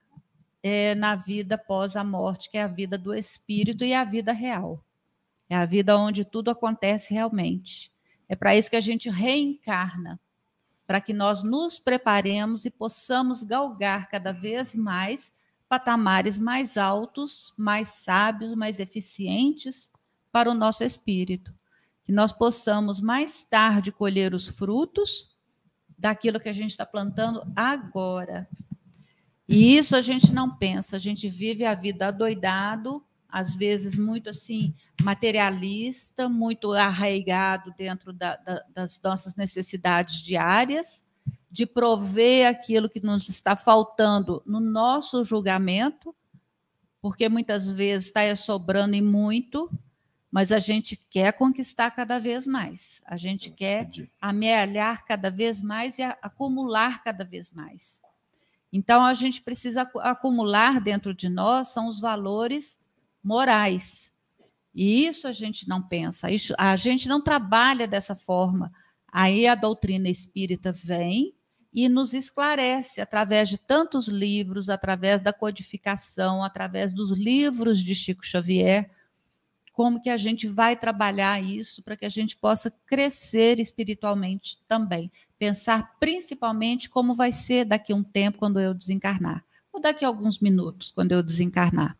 é, 0.63 0.95
na 0.95 1.13
vida 1.13 1.53
após 1.53 1.95
a 1.95 2.03
morte, 2.03 2.49
que 2.49 2.57
é 2.57 2.63
a 2.63 2.67
vida 2.67 2.97
do 2.97 3.13
espírito 3.13 3.85
e 3.85 3.93
a 3.93 4.03
vida 4.03 4.33
real. 4.33 4.83
É 5.47 5.55
a 5.55 5.65
vida 5.65 5.95
onde 5.95 6.25
tudo 6.25 6.49
acontece 6.49 7.13
realmente. 7.13 7.91
É 8.29 8.35
para 8.35 8.55
isso 8.55 8.69
que 8.69 8.77
a 8.77 8.81
gente 8.81 9.09
reencarna, 9.09 10.19
para 10.87 11.01
que 11.01 11.11
nós 11.11 11.43
nos 11.43 11.79
preparemos 11.79 12.63
e 12.63 12.69
possamos 12.69 13.43
galgar 13.43 14.07
cada 14.07 14.31
vez 14.31 14.73
mais 14.73 15.31
patamares 15.69 16.39
mais 16.39 16.77
altos, 16.77 17.53
mais 17.55 17.89
sábios, 17.89 18.55
mais 18.55 18.79
eficientes 18.79 19.91
para 20.31 20.49
o 20.49 20.55
nosso 20.55 20.83
espírito. 20.83 21.53
Que 22.03 22.11
nós 22.11 22.33
possamos 22.33 22.99
mais 22.99 23.43
tarde 23.43 23.91
colher 23.91 24.33
os 24.33 24.49
frutos 24.49 25.29
daquilo 25.95 26.39
que 26.39 26.49
a 26.49 26.53
gente 26.53 26.71
está 26.71 26.87
plantando 26.87 27.43
agora. 27.55 28.49
E 29.47 29.77
isso 29.77 29.95
a 29.95 30.01
gente 30.01 30.31
não 30.31 30.57
pensa, 30.57 30.95
a 30.95 30.99
gente 30.99 31.29
vive 31.29 31.65
a 31.65 31.75
vida 31.75 32.07
adoidado, 32.07 33.05
às 33.29 33.55
vezes 33.55 33.97
muito 33.97 34.29
assim, 34.29 34.73
materialista, 35.01 36.27
muito 36.27 36.73
arraigado 36.73 37.73
dentro 37.77 38.11
da, 38.11 38.35
da, 38.37 38.65
das 38.73 38.99
nossas 39.01 39.35
necessidades 39.35 40.17
diárias, 40.17 41.05
de 41.51 41.65
prover 41.65 42.47
aquilo 42.47 42.89
que 42.89 42.99
nos 42.99 43.29
está 43.29 43.55
faltando 43.55 44.41
no 44.45 44.59
nosso 44.59 45.23
julgamento, 45.23 46.15
porque 47.01 47.29
muitas 47.29 47.71
vezes 47.71 48.07
está 48.07 48.35
sobrando 48.35 48.95
e 48.95 49.01
muito, 49.01 49.71
mas 50.31 50.51
a 50.51 50.59
gente 50.59 50.95
quer 51.09 51.33
conquistar 51.33 51.91
cada 51.91 52.19
vez 52.19 52.45
mais, 52.45 53.01
a 53.05 53.15
gente 53.17 53.49
quer 53.49 53.89
amealhar 54.21 55.05
cada 55.05 55.31
vez 55.31 55.61
mais 55.61 55.97
e 55.97 56.03
acumular 56.03 57.03
cada 57.03 57.23
vez 57.23 57.49
mais. 57.51 58.01
Então, 58.71 59.03
a 59.03 59.15
gente 59.15 59.41
precisa 59.41 59.89
acumular 60.01 60.79
dentro 60.79 61.13
de 61.13 61.27
nós 61.27 61.69
são 61.69 61.87
os 61.87 61.99
valores 61.99 62.78
morais. 63.23 64.11
E 64.73 65.05
isso 65.05 65.27
a 65.27 65.31
gente 65.31 65.67
não 65.67 65.81
pensa, 65.87 66.31
isso, 66.31 66.53
a 66.57 66.75
gente 66.75 67.07
não 67.07 67.21
trabalha 67.21 67.87
dessa 67.87 68.15
forma. 68.15 68.71
Aí 69.11 69.47
a 69.47 69.55
doutrina 69.55 70.07
espírita 70.09 70.71
vem 70.71 71.33
e 71.73 71.87
nos 71.87 72.13
esclarece 72.13 73.01
através 73.01 73.49
de 73.49 73.57
tantos 73.57 74.07
livros, 74.07 74.69
através 74.69 75.21
da 75.21 75.33
codificação, 75.33 76.43
através 76.43 76.93
dos 76.93 77.11
livros 77.11 77.79
de 77.79 77.93
Chico 77.93 78.25
Xavier, 78.25 78.89
como 79.71 80.01
que 80.01 80.09
a 80.09 80.17
gente 80.17 80.47
vai 80.47 80.75
trabalhar 80.75 81.41
isso 81.41 81.81
para 81.81 81.95
que 81.95 82.05
a 82.05 82.09
gente 82.09 82.35
possa 82.35 82.69
crescer 82.85 83.59
espiritualmente 83.59 84.59
também. 84.67 85.09
Pensar 85.37 85.97
principalmente 85.99 86.89
como 86.89 87.15
vai 87.15 87.31
ser 87.31 87.65
daqui 87.65 87.93
a 87.93 87.95
um 87.95 88.03
tempo 88.03 88.39
quando 88.39 88.59
eu 88.59 88.73
desencarnar, 88.73 89.45
ou 89.71 89.79
daqui 89.79 90.03
a 90.03 90.07
alguns 90.09 90.39
minutos 90.39 90.91
quando 90.91 91.13
eu 91.13 91.23
desencarnar. 91.23 91.97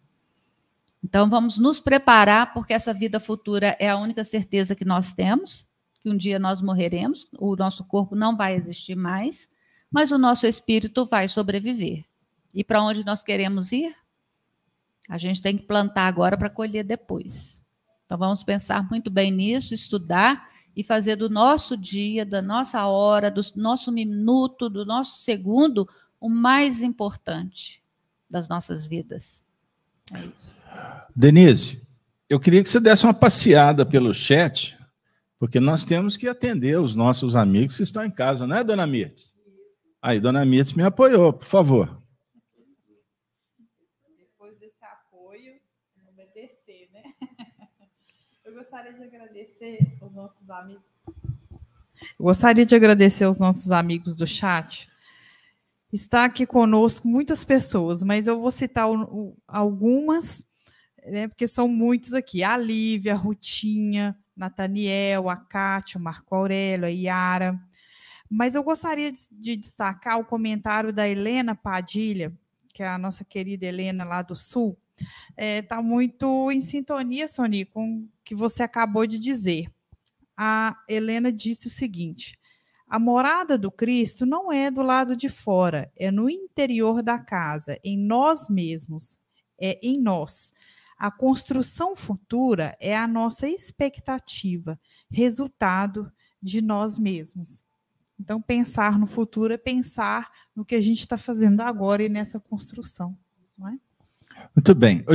Então 1.03 1.29
vamos 1.29 1.57
nos 1.57 1.79
preparar 1.79 2.53
porque 2.53 2.73
essa 2.73 2.93
vida 2.93 3.19
futura 3.19 3.75
é 3.79 3.89
a 3.89 3.97
única 3.97 4.23
certeza 4.23 4.75
que 4.75 4.85
nós 4.85 5.13
temos, 5.13 5.67
que 6.01 6.09
um 6.09 6.17
dia 6.17 6.39
nós 6.39 6.61
morreremos, 6.61 7.27
o 7.37 7.55
nosso 7.55 7.85
corpo 7.85 8.15
não 8.15 8.35
vai 8.35 8.55
existir 8.55 8.95
mais, 8.95 9.47
mas 9.91 10.11
o 10.11 10.17
nosso 10.17 10.45
espírito 10.45 11.05
vai 11.05 11.27
sobreviver. 11.27 12.05
E 12.53 12.63
para 12.63 12.81
onde 12.81 13.05
nós 13.05 13.23
queremos 13.23 13.71
ir? 13.71 13.95
A 15.09 15.17
gente 15.17 15.41
tem 15.41 15.57
que 15.57 15.63
plantar 15.63 16.07
agora 16.07 16.37
para 16.37 16.49
colher 16.49 16.83
depois. 16.83 17.63
Então, 18.05 18.17
vamos 18.17 18.43
pensar 18.43 18.87
muito 18.89 19.09
bem 19.09 19.31
nisso, 19.31 19.73
estudar 19.73 20.49
e 20.75 20.83
fazer 20.83 21.15
do 21.15 21.29
nosso 21.29 21.75
dia, 21.75 22.25
da 22.25 22.41
nossa 22.41 22.85
hora, 22.87 23.29
do 23.29 23.41
nosso 23.55 23.91
minuto, 23.91 24.69
do 24.69 24.85
nosso 24.85 25.19
segundo, 25.19 25.87
o 26.19 26.29
mais 26.29 26.81
importante 26.81 27.83
das 28.29 28.47
nossas 28.47 28.85
vidas. 28.85 29.43
É 30.13 30.25
isso. 30.25 30.57
Denise, 31.15 31.87
eu 32.29 32.39
queria 32.39 32.63
que 32.63 32.69
você 32.69 32.79
desse 32.79 33.05
uma 33.05 33.13
passeada 33.13 33.85
pelo 33.85 34.13
chat, 34.13 34.77
porque 35.37 35.59
nós 35.59 35.83
temos 35.83 36.17
que 36.17 36.27
atender 36.27 36.79
os 36.79 36.95
nossos 36.95 37.35
amigos 37.35 37.77
que 37.77 37.83
estão 37.83 38.03
em 38.05 38.11
casa, 38.11 38.45
não 38.45 38.55
é, 38.55 38.63
dona 38.63 38.87
Mirtes? 38.87 39.35
Aí, 40.01 40.19
dona 40.19 40.45
Mirtes 40.45 40.73
me 40.73 40.83
apoiou, 40.83 41.33
por 41.33 41.45
favor. 41.45 41.99
gostaria 48.59 48.93
de 48.93 49.03
agradecer 49.03 49.79
os 50.01 50.13
nossos 50.13 50.49
amigos. 50.49 50.83
Eu 52.17 52.25
gostaria 52.25 52.65
de 52.65 52.75
agradecer 52.75 53.23
aos 53.23 53.39
nossos 53.39 53.71
amigos 53.71 54.15
do 54.15 54.27
chat. 54.27 54.89
Está 55.91 56.25
aqui 56.25 56.45
conosco 56.45 57.07
muitas 57.07 57.43
pessoas, 57.43 58.03
mas 58.03 58.27
eu 58.27 58.39
vou 58.39 58.51
citar 58.51 58.87
algumas, 59.47 60.45
né, 61.05 61.27
porque 61.27 61.47
são 61.47 61.67
muitos 61.67 62.13
aqui. 62.13 62.43
A 62.43 62.55
Lívia, 62.55 63.13
a 63.13 63.17
Rutinha, 63.17 64.15
Nathaniel, 64.35 65.29
a 65.29 65.35
Kátia, 65.35 65.97
o 65.99 66.03
Marco 66.03 66.35
Aurélio, 66.35 66.85
a 66.85 66.89
Yara. 66.89 67.59
Mas 68.29 68.53
eu 68.53 68.63
gostaria 68.63 69.11
de, 69.11 69.21
de 69.31 69.55
destacar 69.55 70.19
o 70.19 70.25
comentário 70.25 70.93
da 70.93 71.07
Helena 71.07 71.55
Padilha, 71.55 72.31
que 72.71 72.83
é 72.83 72.87
a 72.87 72.97
nossa 72.97 73.25
querida 73.25 73.65
Helena 73.65 74.03
lá 74.03 74.21
do 74.21 74.35
Sul, 74.35 74.77
está 74.99 75.07
é, 75.35 75.61
tá 75.61 75.81
muito 75.81 76.51
em 76.51 76.61
sintonia, 76.61 77.27
Sony, 77.27 77.65
com 77.65 77.97
o 77.97 78.09
que 78.23 78.35
você 78.35 78.63
acabou 78.63 79.07
de 79.07 79.17
dizer. 79.17 79.71
A 80.37 80.77
Helena 80.87 81.31
disse 81.31 81.67
o 81.67 81.71
seguinte: 81.71 82.38
a 82.89 82.97
morada 82.97 83.55
do 83.55 83.71
Cristo 83.71 84.25
não 84.25 84.51
é 84.51 84.71
do 84.71 84.81
lado 84.81 85.15
de 85.15 85.29
fora, 85.29 85.91
é 85.95 86.09
no 86.09 86.27
interior 86.27 87.03
da 87.03 87.19
casa, 87.19 87.77
em 87.83 87.95
nós 87.95 88.49
mesmos, 88.49 89.19
é 89.61 89.79
em 89.83 90.01
nós. 90.01 90.51
A 90.97 91.11
construção 91.11 91.95
futura 91.95 92.75
é 92.79 92.97
a 92.97 93.07
nossa 93.07 93.47
expectativa, 93.47 94.79
resultado 95.09 96.11
de 96.41 96.61
nós 96.61 96.97
mesmos. 96.97 97.63
Então, 98.19 98.41
pensar 98.41 98.99
no 98.99 99.07
futuro 99.07 99.53
é 99.53 99.57
pensar 99.57 100.29
no 100.55 100.65
que 100.65 100.75
a 100.75 100.81
gente 100.81 100.99
está 100.99 101.17
fazendo 101.17 101.61
agora 101.61 102.03
e 102.03 102.09
nessa 102.09 102.39
construção. 102.39 103.17
Não 103.57 103.69
é? 103.69 103.77
Muito 104.55 104.75
bem. 104.75 105.05
Ô, 105.07 105.13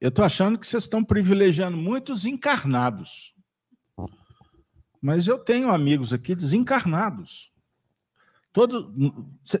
eu 0.00 0.08
estou 0.08 0.24
achando 0.24 0.58
que 0.58 0.66
vocês 0.66 0.82
estão 0.82 1.04
privilegiando 1.04 1.76
muitos 1.76 2.26
encarnados. 2.26 3.34
Mas 5.00 5.26
eu 5.26 5.38
tenho 5.38 5.70
amigos 5.70 6.12
aqui 6.12 6.34
desencarnados. 6.34 7.50
Todo, 8.52 8.92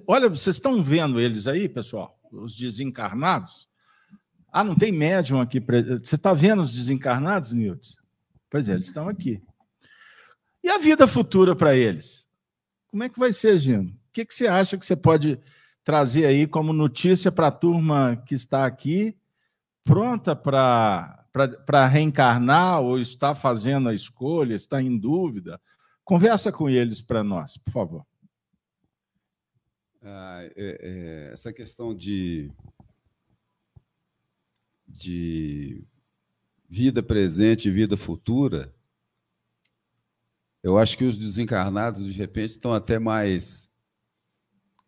olha, 0.06 0.28
vocês 0.28 0.56
estão 0.56 0.82
vendo 0.82 1.20
eles 1.20 1.46
aí, 1.46 1.68
pessoal? 1.68 2.18
Os 2.30 2.56
desencarnados? 2.56 3.68
Ah, 4.52 4.64
não 4.64 4.74
tem 4.74 4.90
médium 4.90 5.40
aqui. 5.40 5.60
Você 5.60 6.16
está 6.16 6.32
vendo 6.32 6.62
os 6.62 6.72
desencarnados, 6.72 7.52
Nilton? 7.52 8.00
Pois 8.50 8.68
é, 8.68 8.74
eles 8.74 8.86
estão 8.86 9.08
aqui. 9.08 9.40
E 10.62 10.68
a 10.68 10.78
vida 10.78 11.06
futura 11.06 11.54
para 11.54 11.76
eles? 11.76 12.28
Como 12.88 13.04
é 13.04 13.08
que 13.08 13.18
vai 13.18 13.32
ser, 13.32 13.56
Gino? 13.58 13.90
O 13.90 14.12
que, 14.12 14.24
que 14.24 14.34
você 14.34 14.48
acha 14.48 14.76
que 14.76 14.84
você 14.84 14.96
pode 14.96 15.38
trazer 15.84 16.26
aí 16.26 16.46
como 16.46 16.72
notícia 16.72 17.30
para 17.30 17.46
a 17.46 17.52
turma 17.52 18.22
que 18.26 18.34
está 18.34 18.66
aqui, 18.66 19.16
pronta 19.84 20.34
para 20.36 21.19
reencarnar 21.90 22.80
ou 22.80 22.98
está 22.98 23.34
fazendo 23.34 23.88
a 23.88 23.94
escolha, 23.94 24.54
está 24.54 24.80
em 24.82 24.98
dúvida. 24.98 25.60
Conversa 26.04 26.50
com 26.50 26.68
eles 26.68 27.00
para 27.00 27.22
nós, 27.22 27.56
por 27.56 27.70
favor. 27.70 28.06
Ah, 30.02 30.40
é, 30.42 30.50
é, 30.56 31.32
essa 31.32 31.52
questão 31.52 31.94
de, 31.94 32.50
de 34.88 35.84
vida 36.68 37.02
presente 37.02 37.68
e 37.68 37.72
vida 37.72 37.96
futura, 37.96 38.74
eu 40.62 40.78
acho 40.78 40.96
que 40.96 41.04
os 41.04 41.18
desencarnados, 41.18 42.04
de 42.04 42.12
repente, 42.12 42.52
estão 42.52 42.72
até 42.72 42.98
mais 42.98 43.70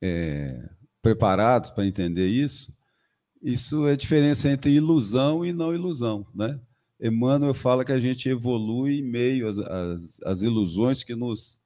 é, 0.01 0.68
preparados 1.01 1.70
para 1.70 1.86
entender 1.86 2.26
isso, 2.26 2.74
isso 3.43 3.86
é 3.86 3.93
a 3.93 3.97
diferença 3.97 4.51
entre 4.51 4.70
ilusão 4.70 5.45
e 5.45 5.53
não 5.53 5.74
ilusão, 5.74 6.26
né? 6.34 6.61
Emmanuel 7.01 7.53
fala 7.53 7.84
que 7.84 7.90
a 7.90 7.99
gente 7.99 8.28
evolui 8.28 9.01
em 9.01 9.03
meio 9.03 9.49
às, 9.49 9.59
às, 9.59 10.22
às 10.22 10.43
iluções 10.43 11.03
que 11.03 11.16
nos 11.16 11.61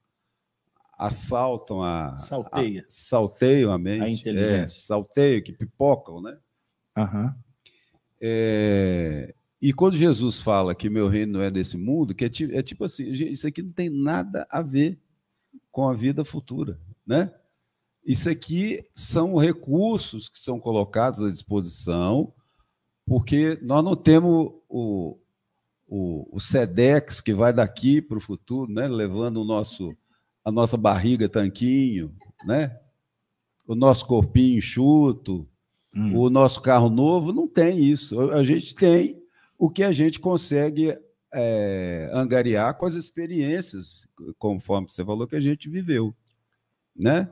assaltam 0.97 1.83
a, 1.83 2.17
Salteia. 2.17 2.81
a 2.81 2.85
salteiam 2.89 3.71
a 3.71 3.77
mente, 3.77 4.01
a 4.01 4.09
inteligência, 4.09 4.79
é, 4.79 4.81
salteiam, 4.81 5.43
que 5.43 5.53
pipocam, 5.53 6.21
né? 6.21 6.37
Uhum. 6.97 7.31
É, 8.19 9.35
e 9.61 9.71
quando 9.71 9.95
Jesus 9.95 10.39
fala 10.39 10.73
que 10.73 10.89
meu 10.89 11.07
reino 11.07 11.33
não 11.33 11.41
é 11.41 11.51
desse 11.51 11.77
mundo, 11.77 12.15
que 12.15 12.25
é, 12.25 12.29
é 12.53 12.63
tipo 12.63 12.83
assim, 12.83 13.07
isso 13.07 13.47
aqui 13.47 13.61
não 13.61 13.71
tem 13.71 13.91
nada 13.91 14.47
a 14.49 14.63
ver 14.63 14.99
com 15.71 15.87
a 15.87 15.93
vida 15.93 16.25
futura, 16.25 16.79
né? 17.05 17.31
Isso 18.07 18.29
aqui 18.29 18.85
são 18.95 19.35
recursos 19.35 20.29
que 20.29 20.39
são 20.39 20.61
colocados 20.61 21.21
à 21.21 21.29
disposição, 21.29 22.33
porque 23.05 23.59
nós 23.61 23.83
não 23.83 23.97
temos 23.97 24.53
o, 24.69 25.17
o, 25.85 26.29
o 26.31 26.39
SEDEX 26.39 27.19
que 27.19 27.33
vai 27.33 27.51
daqui 27.51 28.01
para 28.01 28.17
o 28.17 28.21
futuro, 28.21 28.71
né? 28.71 28.87
levando 28.87 29.41
o 29.41 29.43
nosso, 29.43 29.93
a 30.41 30.49
nossa 30.49 30.77
barriga 30.77 31.27
tanquinho, 31.27 32.15
né? 32.45 32.79
o 33.67 33.75
nosso 33.75 34.07
corpinho 34.07 34.57
enxuto, 34.57 35.45
hum. 35.93 36.17
o 36.17 36.29
nosso 36.29 36.61
carro 36.61 36.89
novo, 36.89 37.33
não 37.33 37.45
tem 37.45 37.77
isso. 37.77 38.31
A 38.31 38.41
gente 38.41 38.73
tem 38.73 39.21
o 39.57 39.69
que 39.69 39.83
a 39.83 39.91
gente 39.91 40.17
consegue 40.17 40.97
é, 41.33 42.09
angariar 42.13 42.77
com 42.77 42.85
as 42.85 42.93
experiências, 42.93 44.07
conforme 44.39 44.89
você 44.89 45.03
falou, 45.03 45.27
que 45.27 45.35
a 45.35 45.41
gente 45.41 45.69
viveu. 45.69 46.15
Né? 46.95 47.29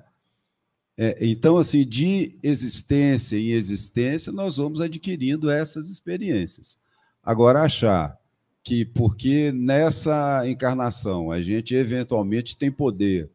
É, 0.98 1.18
então, 1.26 1.58
assim, 1.58 1.86
de 1.86 2.38
existência 2.42 3.38
em 3.38 3.52
existência, 3.52 4.32
nós 4.32 4.58
vamos 4.58 4.80
adquirindo 4.80 5.50
essas 5.50 5.90
experiências. 5.90 6.78
Agora, 7.24 7.64
achar 7.64 8.18
que 8.64 8.86
porque 8.86 9.52
nessa 9.52 10.48
encarnação 10.48 11.32
a 11.32 11.42
gente 11.42 11.76
eventualmente 11.76 12.58
tem 12.58 12.72
poder, 12.72 13.30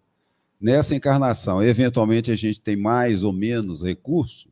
nessa 0.61 0.95
encarnação 0.95 1.63
eventualmente 1.63 2.33
a 2.33 2.35
gente 2.35 2.61
tem 2.61 2.77
mais 2.77 3.23
ou 3.23 3.33
menos 3.33 3.83
recurso, 3.83 4.49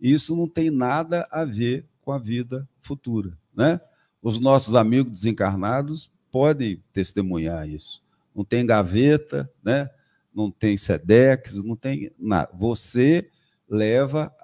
isso 0.00 0.36
não 0.36 0.46
tem 0.46 0.70
nada 0.70 1.26
a 1.30 1.44
ver 1.44 1.86
com 2.02 2.12
a 2.12 2.18
vida 2.18 2.68
futura, 2.82 3.32
né? 3.56 3.80
Os 4.22 4.38
nossos 4.38 4.74
amigos 4.74 5.12
desencarnados 5.12 6.10
podem 6.30 6.82
testemunhar 6.92 7.68
isso. 7.68 8.02
Não 8.34 8.44
tem 8.44 8.66
gaveta, 8.66 9.50
né? 9.62 9.88
Não 10.34 10.50
tem 10.50 10.76
SEDEX, 10.76 11.62
não 11.62 11.76
tem 11.76 12.10
nada. 12.18 12.50
Você 12.54 13.30
leva 13.68 14.34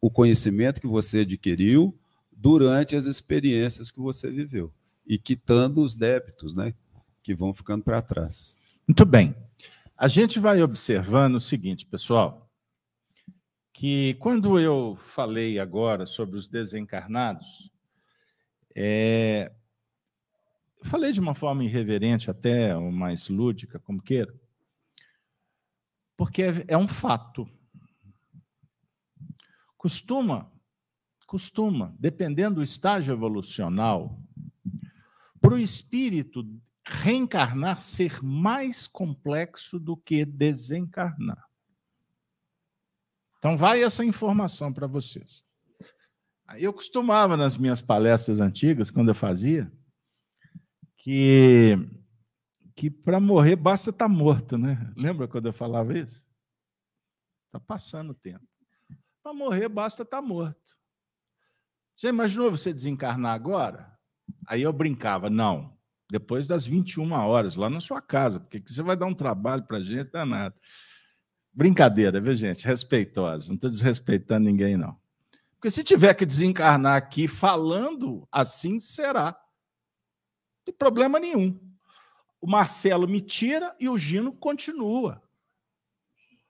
o 0.00 0.10
conhecimento 0.10 0.80
que 0.80 0.86
você 0.86 1.20
adquiriu 1.20 1.98
durante 2.30 2.94
as 2.94 3.06
experiências 3.06 3.90
que 3.90 3.98
você 3.98 4.30
viveu 4.30 4.72
e 5.06 5.18
quitando 5.18 5.80
os 5.80 5.94
débitos, 5.94 6.54
né, 6.54 6.74
que 7.22 7.34
vão 7.34 7.52
ficando 7.54 7.82
para 7.82 8.02
trás. 8.02 8.56
Muito 8.86 9.04
bem. 9.04 9.34
A 9.96 10.06
gente 10.06 10.38
vai 10.38 10.62
observando 10.62 11.36
o 11.36 11.40
seguinte, 11.40 11.84
pessoal, 11.84 12.48
que 13.72 14.14
quando 14.14 14.58
eu 14.58 14.96
falei 14.96 15.58
agora 15.58 16.06
sobre 16.06 16.36
os 16.36 16.46
desencarnados, 16.46 17.70
é, 18.74 19.50
falei 20.84 21.10
de 21.10 21.20
uma 21.20 21.34
forma 21.34 21.64
irreverente, 21.64 22.30
até 22.30 22.76
ou 22.76 22.92
mais 22.92 23.28
lúdica, 23.28 23.78
como 23.78 24.02
queira, 24.02 24.32
porque 26.18 26.42
é, 26.42 26.64
é 26.66 26.76
um 26.76 26.88
fato. 26.88 27.48
Costuma, 29.76 30.52
costuma, 31.28 31.94
dependendo 31.96 32.56
do 32.56 32.62
estágio 32.62 33.12
evolucional, 33.14 34.20
para 35.40 35.54
o 35.54 35.58
espírito 35.58 36.44
reencarnar 36.84 37.80
ser 37.80 38.20
mais 38.20 38.88
complexo 38.88 39.78
do 39.78 39.96
que 39.96 40.24
desencarnar. 40.24 41.46
Então, 43.38 43.56
vai 43.56 43.84
essa 43.84 44.04
informação 44.04 44.72
para 44.72 44.88
vocês. 44.88 45.46
Eu 46.56 46.72
costumava, 46.72 47.36
nas 47.36 47.56
minhas 47.56 47.80
palestras 47.80 48.40
antigas, 48.40 48.90
quando 48.90 49.10
eu 49.10 49.14
fazia, 49.14 49.70
que 50.96 51.78
que 52.78 52.88
para 52.88 53.18
morrer 53.18 53.56
basta 53.56 53.90
estar 53.90 54.04
tá 54.04 54.08
morto, 54.08 54.56
né? 54.56 54.92
Lembra 54.96 55.26
quando 55.26 55.46
eu 55.46 55.52
falava 55.52 55.98
isso? 55.98 56.24
Está 57.46 57.58
passando 57.58 58.10
o 58.10 58.14
tempo. 58.14 58.46
Para 59.20 59.34
morrer 59.34 59.68
basta 59.68 60.04
estar 60.04 60.18
tá 60.18 60.22
morto. 60.22 60.78
Já 61.96 62.08
imaginou 62.08 62.52
você 62.52 62.72
desencarnar 62.72 63.34
agora? 63.34 63.98
Aí 64.46 64.62
eu 64.62 64.72
brincava, 64.72 65.28
não, 65.28 65.76
depois 66.08 66.46
das 66.46 66.64
21 66.64 67.10
horas, 67.14 67.56
lá 67.56 67.68
na 67.68 67.80
sua 67.80 68.00
casa, 68.00 68.38
porque 68.38 68.62
você 68.64 68.80
vai 68.80 68.96
dar 68.96 69.06
um 69.06 69.14
trabalho 69.14 69.64
para 69.64 69.78
a 69.78 69.84
gente, 69.84 70.12
danado. 70.12 70.54
Brincadeira, 71.52 72.20
viu, 72.20 72.36
gente? 72.36 72.64
Respeitosa, 72.64 73.48
não 73.48 73.56
estou 73.56 73.70
desrespeitando 73.70 74.46
ninguém, 74.46 74.76
não. 74.76 74.96
Porque 75.54 75.68
se 75.68 75.82
tiver 75.82 76.14
que 76.14 76.24
desencarnar 76.24 76.94
aqui 76.94 77.26
falando 77.26 78.28
assim, 78.30 78.78
será. 78.78 79.32
Não 79.32 80.64
tem 80.64 80.74
problema 80.76 81.18
nenhum 81.18 81.67
o 82.40 82.46
Marcelo 82.46 83.08
me 83.08 83.20
tira 83.20 83.74
e 83.80 83.88
o 83.88 83.98
Gino 83.98 84.32
continua. 84.32 85.22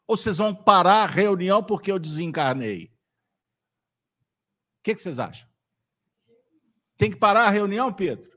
Ou 0.06 0.16
vocês 0.16 0.38
vão 0.38 0.54
parar 0.54 1.02
a 1.02 1.06
reunião 1.06 1.62
porque 1.62 1.92
eu 1.92 1.98
desencarnei? 1.98 2.86
O 4.78 4.82
que, 4.82 4.94
que 4.94 5.00
vocês 5.00 5.18
acham? 5.18 5.48
Tem 6.96 7.10
que 7.10 7.16
parar 7.16 7.46
a 7.46 7.50
reunião, 7.50 7.92
Pedro? 7.92 8.30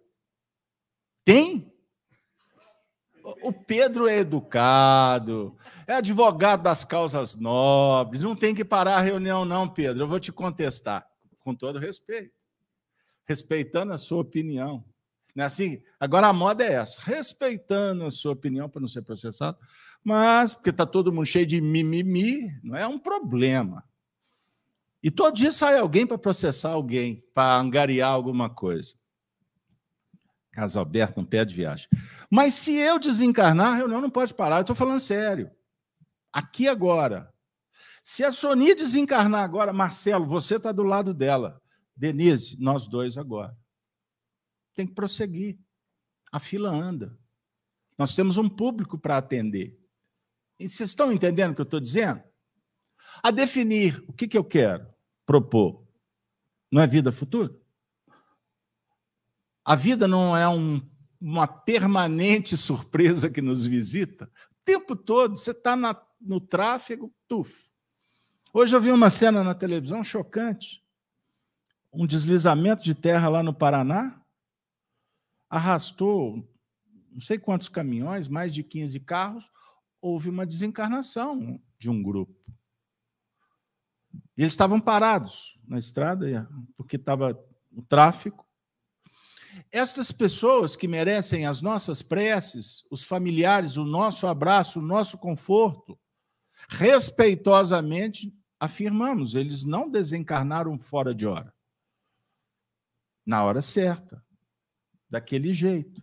Tem? 1.24 1.72
O 3.44 3.54
Pedro 3.54 4.08
é 4.08 4.18
educado, 4.18 5.56
é 5.86 5.94
advogado 5.94 6.64
das 6.64 6.84
causas 6.84 7.36
nobres, 7.36 8.22
não 8.22 8.36
tem 8.36 8.54
que 8.54 8.66
parar 8.66 8.96
a 8.96 9.02
reunião, 9.02 9.46
não, 9.46 9.70
Pedro. 9.70 10.04
Eu 10.04 10.08
vou 10.08 10.20
te 10.20 10.32
contestar, 10.32 11.08
com 11.40 11.54
todo 11.56 11.78
respeito, 11.78 12.34
respeitando 13.26 13.94
a 13.94 13.98
sua 13.98 14.22
opinião. 14.22 14.84
Não 15.36 15.44
é 15.44 15.48
assim? 15.48 15.82
Agora 16.00 16.28
a 16.28 16.34
moda 16.34 16.64
é 16.64 16.74
essa, 16.74 17.00
respeitando 17.02 18.06
a 18.06 18.12
sua 18.12 18.34
opinião 18.34 18.70
para 18.70 18.82
não 18.82 18.88
ser 18.88 19.02
processado, 19.02 19.58
mas 20.04 20.54
porque 20.54 20.72
está 20.72 20.86
todo 20.86 21.12
mundo 21.12 21.26
cheio 21.26 21.46
de 21.46 21.62
mimimi, 21.62 22.52
não 22.64 22.76
é 22.76 22.88
um 22.88 23.00
problema. 23.00 23.84
E 25.02 25.10
todo 25.10 25.36
dia 25.36 25.52
sai 25.52 25.78
alguém 25.78 26.06
para 26.06 26.18
processar 26.18 26.72
alguém, 26.72 27.24
para 27.34 27.58
angariar 27.58 28.12
alguma 28.12 28.50
coisa. 28.50 28.94
Caso 30.52 30.80
aberto, 30.80 31.18
não 31.18 31.26
pede 31.26 31.56
viagem. 31.56 31.88
Mas 32.30 32.54
se 32.56 32.76
eu 32.76 33.00
desencarnar, 33.00 33.74
a 33.74 33.76
reunião 33.76 34.02
não 34.02 34.10
pode 34.10 34.34
parar. 34.34 34.58
Eu 34.58 34.62
estou 34.62 34.76
falando 34.76 35.00
sério. 35.00 35.50
Aqui 36.32 36.68
agora. 36.68 37.34
Se 38.04 38.24
a 38.24 38.32
Sony 38.32 38.76
desencarnar 38.76 39.44
agora, 39.44 39.72
Marcelo, 39.72 40.26
você 40.26 40.58
está 40.58 40.72
do 40.72 40.84
lado 40.84 41.14
dela. 41.14 41.62
Denise, 41.96 42.62
nós 42.62 42.86
dois 42.86 43.18
agora 43.18 43.56
tem 44.74 44.88
que 44.88 44.94
prosseguir. 44.94 45.60
A 46.32 46.40
fila 46.40 46.70
anda. 46.70 47.18
Nós 47.98 48.16
temos 48.16 48.38
um 48.38 48.48
público 48.48 48.98
para 48.98 49.18
atender. 49.18 49.78
E 50.60 50.70
vocês 50.70 50.90
estão 50.90 51.12
entendendo 51.12 51.52
o 51.52 51.56
que 51.56 51.62
eu 51.62 51.66
estou 51.66 51.80
dizendo? 51.80 52.24
A 53.22 53.32
definir 53.32 54.04
o 54.08 54.14
que, 54.14 54.28
que 54.28 54.38
eu 54.38 54.44
quero 54.44 54.88
propor. 55.26 55.86
Não 56.72 56.82
é 56.82 56.88
vida 56.88 57.12
futura? 57.12 57.54
A 59.64 59.76
vida 59.76 60.08
não 60.08 60.36
é 60.36 60.48
um, 60.48 60.82
uma 61.20 61.48
permanente 61.48 62.56
surpresa 62.58 63.30
que 63.30 63.42
nos 63.42 63.66
visita. 63.66 64.26
O 64.52 64.56
tempo 64.64 64.96
todo 64.96 65.38
você 65.38 65.52
está 65.52 65.76
no 66.20 66.40
tráfego, 66.40 67.14
tuf. 67.28 67.70
Hoje 68.54 68.76
eu 68.76 68.82
vi 68.82 68.92
uma 68.92 69.10
cena 69.10 69.44
na 69.44 69.54
televisão 69.54 70.04
chocante. 70.04 70.84
Um 71.92 72.06
deslizamento 72.06 72.84
de 72.84 72.96
terra 72.96 73.28
lá 73.28 73.44
no 73.44 73.54
Paraná 73.54 74.21
arrastou 75.52 76.50
não 77.12 77.20
sei 77.20 77.38
quantos 77.38 77.68
caminhões, 77.68 78.28
mais 78.28 78.54
de 78.54 78.64
15 78.64 79.00
carros, 79.02 79.52
houve 80.02 80.30
uma 80.30 80.46
desencarnação 80.46 81.62
de 81.78 81.90
um 81.90 82.02
grupo. 82.02 82.34
Eles 84.38 84.54
estavam 84.54 84.80
parados 84.80 85.60
na 85.68 85.78
estrada, 85.78 86.50
porque 86.78 86.96
estava 86.96 87.38
o 87.72 87.82
tráfico. 87.82 88.48
Estas 89.70 90.12
pessoas 90.12 90.76
que 90.78 90.88
merecem 90.88 91.46
as 91.46 91.62
nossas 91.62 92.02
preces, 92.02 92.88
os 92.90 93.04
familiares, 93.04 93.76
o 93.76 93.84
nosso 93.84 94.26
abraço, 94.26 94.80
o 94.80 94.84
nosso 94.84 95.18
conforto, 95.18 96.00
respeitosamente 96.70 98.34
afirmamos, 98.58 99.36
eles 99.36 99.66
não 99.66 99.90
desencarnaram 99.90 100.78
fora 100.78 101.14
de 101.14 101.28
hora. 101.28 101.54
Na 103.26 103.44
hora 103.44 103.62
certa 103.62 104.24
daquele 105.12 105.52
jeito. 105.52 106.02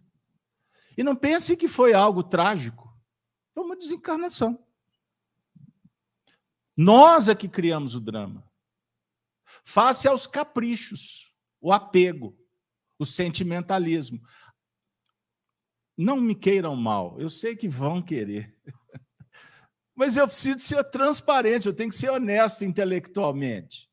E 0.96 1.02
não 1.02 1.16
pense 1.16 1.56
que 1.56 1.66
foi 1.66 1.94
algo 1.94 2.22
trágico. 2.22 2.94
Foi 3.54 3.64
uma 3.64 3.76
desencarnação. 3.76 4.62
Nós 6.76 7.28
é 7.28 7.34
que 7.34 7.48
criamos 7.48 7.94
o 7.94 8.00
drama. 8.00 8.46
Face 9.64 10.06
aos 10.06 10.26
caprichos, 10.26 11.32
o 11.60 11.72
apego, 11.72 12.38
o 12.98 13.04
sentimentalismo. 13.04 14.20
Não 15.96 16.20
me 16.20 16.34
queiram 16.34 16.76
mal, 16.76 17.18
eu 17.18 17.30
sei 17.30 17.56
que 17.56 17.66
vão 17.66 18.02
querer. 18.02 18.54
Mas 19.96 20.16
eu 20.16 20.28
preciso 20.28 20.60
ser 20.60 20.84
transparente, 20.84 21.66
eu 21.66 21.74
tenho 21.74 21.88
que 21.88 21.96
ser 21.96 22.10
honesto 22.10 22.64
intelectualmente. 22.64 23.88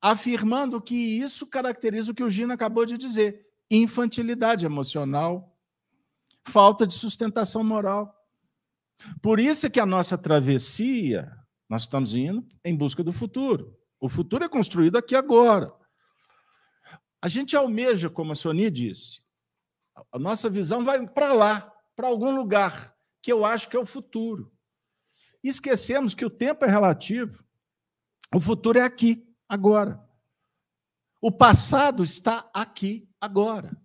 Afirmando 0.00 0.80
que 0.80 0.94
isso 0.94 1.46
caracteriza 1.46 2.12
o 2.12 2.14
que 2.14 2.22
o 2.22 2.30
Gino 2.30 2.52
acabou 2.52 2.84
de 2.84 2.96
dizer 2.96 3.45
infantilidade 3.70 4.64
emocional, 4.64 5.56
falta 6.46 6.86
de 6.86 6.94
sustentação 6.94 7.64
moral. 7.64 8.14
Por 9.20 9.38
isso 9.40 9.66
é 9.66 9.70
que 9.70 9.80
a 9.80 9.86
nossa 9.86 10.16
travessia, 10.16 11.30
nós 11.68 11.82
estamos 11.82 12.14
indo 12.14 12.46
em 12.64 12.76
busca 12.76 13.02
do 13.02 13.12
futuro. 13.12 13.76
O 14.00 14.08
futuro 14.08 14.44
é 14.44 14.48
construído 14.48 14.96
aqui 14.96 15.14
agora. 15.14 15.72
A 17.20 17.28
gente 17.28 17.56
almeja, 17.56 18.08
como 18.08 18.32
a 18.32 18.34
Sony 18.34 18.70
disse, 18.70 19.20
a 20.12 20.18
nossa 20.18 20.48
visão 20.48 20.84
vai 20.84 21.06
para 21.08 21.32
lá, 21.32 21.72
para 21.94 22.06
algum 22.06 22.34
lugar, 22.34 22.94
que 23.22 23.32
eu 23.32 23.44
acho 23.44 23.68
que 23.68 23.76
é 23.76 23.80
o 23.80 23.86
futuro. 23.86 24.52
E 25.42 25.48
esquecemos 25.48 26.14
que 26.14 26.24
o 26.24 26.30
tempo 26.30 26.64
é 26.64 26.68
relativo. 26.68 27.44
O 28.34 28.40
futuro 28.40 28.78
é 28.78 28.82
aqui, 28.82 29.26
agora. 29.48 30.00
O 31.20 31.32
passado 31.32 32.04
está 32.04 32.48
aqui, 32.52 33.05
agora. 33.20 33.76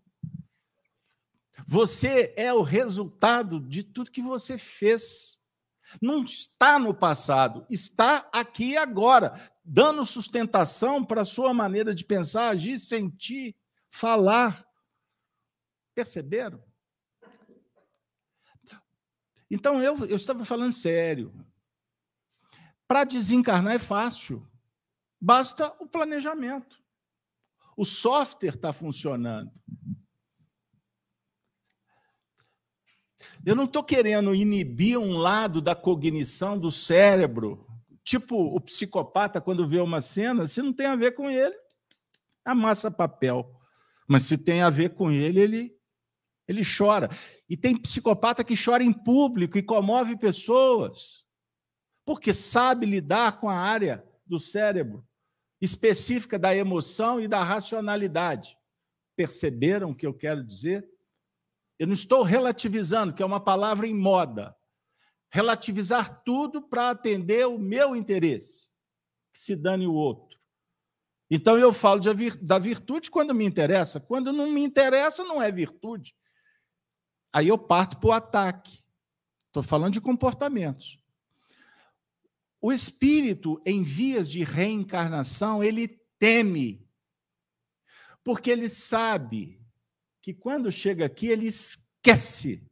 Você 1.67 2.33
é 2.35 2.53
o 2.53 2.61
resultado 2.61 3.59
de 3.59 3.83
tudo 3.83 4.11
que 4.11 4.21
você 4.21 4.57
fez. 4.57 5.41
Não 6.01 6.23
está 6.23 6.79
no 6.79 6.93
passado, 6.93 7.65
está 7.69 8.29
aqui 8.31 8.77
agora, 8.77 9.33
dando 9.63 10.05
sustentação 10.05 11.03
para 11.03 11.21
a 11.21 11.25
sua 11.25 11.53
maneira 11.53 11.93
de 11.93 12.05
pensar, 12.05 12.49
agir, 12.49 12.79
sentir, 12.79 13.55
falar. 13.89 14.65
Perceberam? 15.93 16.63
Então, 19.49 19.81
eu, 19.83 20.05
eu 20.05 20.15
estava 20.15 20.45
falando 20.45 20.71
sério. 20.71 21.33
Para 22.87 23.03
desencarnar 23.03 23.75
é 23.75 23.79
fácil, 23.79 24.45
basta 25.19 25.73
o 25.79 25.87
planejamento. 25.87 26.80
O 27.81 27.85
software 27.85 28.53
está 28.53 28.71
funcionando. 28.71 29.51
Eu 33.43 33.55
não 33.55 33.63
estou 33.63 33.83
querendo 33.83 34.35
inibir 34.35 34.99
um 34.99 35.17
lado 35.17 35.59
da 35.59 35.73
cognição 35.73 36.59
do 36.59 36.69
cérebro, 36.69 37.65
tipo 38.03 38.35
o 38.35 38.61
psicopata, 38.61 39.41
quando 39.41 39.67
vê 39.67 39.79
uma 39.79 39.99
cena, 39.99 40.45
se 40.45 40.61
não 40.61 40.71
tem 40.71 40.85
a 40.85 40.95
ver 40.95 41.15
com 41.15 41.27
ele, 41.27 41.55
amassa 42.45 42.91
papel. 42.91 43.51
Mas 44.07 44.25
se 44.25 44.37
tem 44.37 44.61
a 44.61 44.69
ver 44.69 44.93
com 44.93 45.11
ele, 45.11 45.39
ele, 45.39 45.75
ele 46.47 46.61
chora. 46.63 47.09
E 47.49 47.57
tem 47.57 47.75
psicopata 47.75 48.43
que 48.43 48.53
chora 48.63 48.83
em 48.83 48.93
público 48.93 49.57
e 49.57 49.63
comove 49.63 50.15
pessoas, 50.15 51.25
porque 52.05 52.31
sabe 52.31 52.85
lidar 52.85 53.39
com 53.39 53.49
a 53.49 53.57
área 53.57 54.07
do 54.23 54.37
cérebro 54.37 55.03
específica 55.61 56.39
da 56.39 56.55
emoção 56.55 57.21
e 57.21 57.27
da 57.27 57.43
racionalidade. 57.43 58.57
Perceberam 59.15 59.91
o 59.91 59.95
que 59.95 60.07
eu 60.07 60.13
quero 60.13 60.43
dizer? 60.43 60.89
Eu 61.77 61.87
não 61.87 61.93
estou 61.93 62.23
relativizando, 62.23 63.13
que 63.13 63.21
é 63.21 63.25
uma 63.25 63.39
palavra 63.39 63.87
em 63.87 63.93
moda. 63.93 64.55
Relativizar 65.29 66.23
tudo 66.23 66.61
para 66.61 66.89
atender 66.89 67.47
o 67.47 67.57
meu 67.57 67.95
interesse, 67.95 68.69
que 69.31 69.39
se 69.39 69.55
dane 69.55 69.87
o 69.87 69.93
outro. 69.93 70.37
Então 71.29 71.57
eu 71.57 71.71
falo 71.71 72.01
da 72.41 72.59
virtude 72.59 73.09
quando 73.09 73.33
me 73.33 73.45
interessa, 73.45 73.99
quando 73.99 74.33
não 74.33 74.51
me 74.51 74.61
interessa, 74.61 75.23
não 75.23 75.41
é 75.41 75.49
virtude. 75.49 76.13
Aí 77.31 77.47
eu 77.47 77.57
parto 77.57 77.97
para 77.97 78.09
o 78.09 78.11
ataque. 78.11 78.83
Estou 79.47 79.63
falando 79.63 79.93
de 79.93 80.01
comportamentos. 80.01 81.00
O 82.61 82.71
espírito 82.71 83.59
em 83.65 83.81
vias 83.81 84.29
de 84.29 84.43
reencarnação, 84.43 85.63
ele 85.63 85.87
teme, 86.19 86.87
porque 88.23 88.51
ele 88.51 88.69
sabe 88.69 89.59
que 90.21 90.33
quando 90.33 90.71
chega 90.71 91.05
aqui, 91.05 91.27
ele 91.27 91.47
esquece 91.47 92.69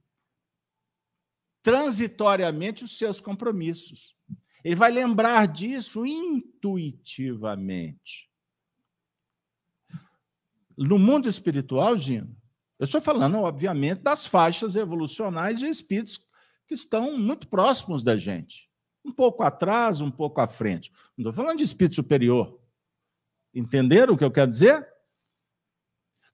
transitoriamente 1.64 2.84
os 2.84 2.98
seus 2.98 3.20
compromissos. 3.20 4.16
Ele 4.64 4.76
vai 4.76 4.92
lembrar 4.92 5.48
disso 5.48 6.06
intuitivamente. 6.06 8.30
No 10.78 11.00
mundo 11.00 11.28
espiritual, 11.28 11.98
Gino, 11.98 12.38
eu 12.78 12.86
estou 12.86 13.02
falando, 13.02 13.40
obviamente, 13.40 14.02
das 14.02 14.26
faixas 14.26 14.76
evolucionais 14.76 15.60
de 15.60 15.66
espíritos 15.66 16.20
que 16.68 16.74
estão 16.74 17.18
muito 17.18 17.48
próximos 17.48 18.04
da 18.04 18.16
gente. 18.16 18.69
Um 19.04 19.12
pouco 19.12 19.44
atrás, 19.44 20.02
um 20.02 20.12
pouco 20.12 20.42
à 20.42 20.48
frente. 20.48 20.92
Não 21.18 21.30
estou 21.30 21.34
falando 21.34 21.58
de 21.58 21.64
espírito 21.64 21.96
superior. 21.96 22.60
Entenderam 23.54 24.14
o 24.14 24.18
que 24.18 24.24
eu 24.24 24.32
quero 24.32 24.52
dizer? 24.52 24.88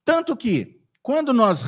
Tanto 0.04 0.36
que 0.36 0.84
quando 1.02 1.34
nós. 1.34 1.64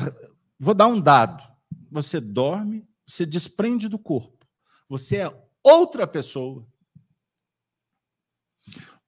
Vou 0.58 0.74
dar 0.74 0.88
um 0.88 1.00
dado. 1.00 1.42
Você 1.90 2.20
dorme, 2.20 2.86
você 3.06 3.24
desprende 3.24 3.88
do 3.88 3.98
corpo. 3.98 4.46
Você 4.88 5.18
é 5.18 5.48
outra 5.62 6.06
pessoa. 6.06 6.66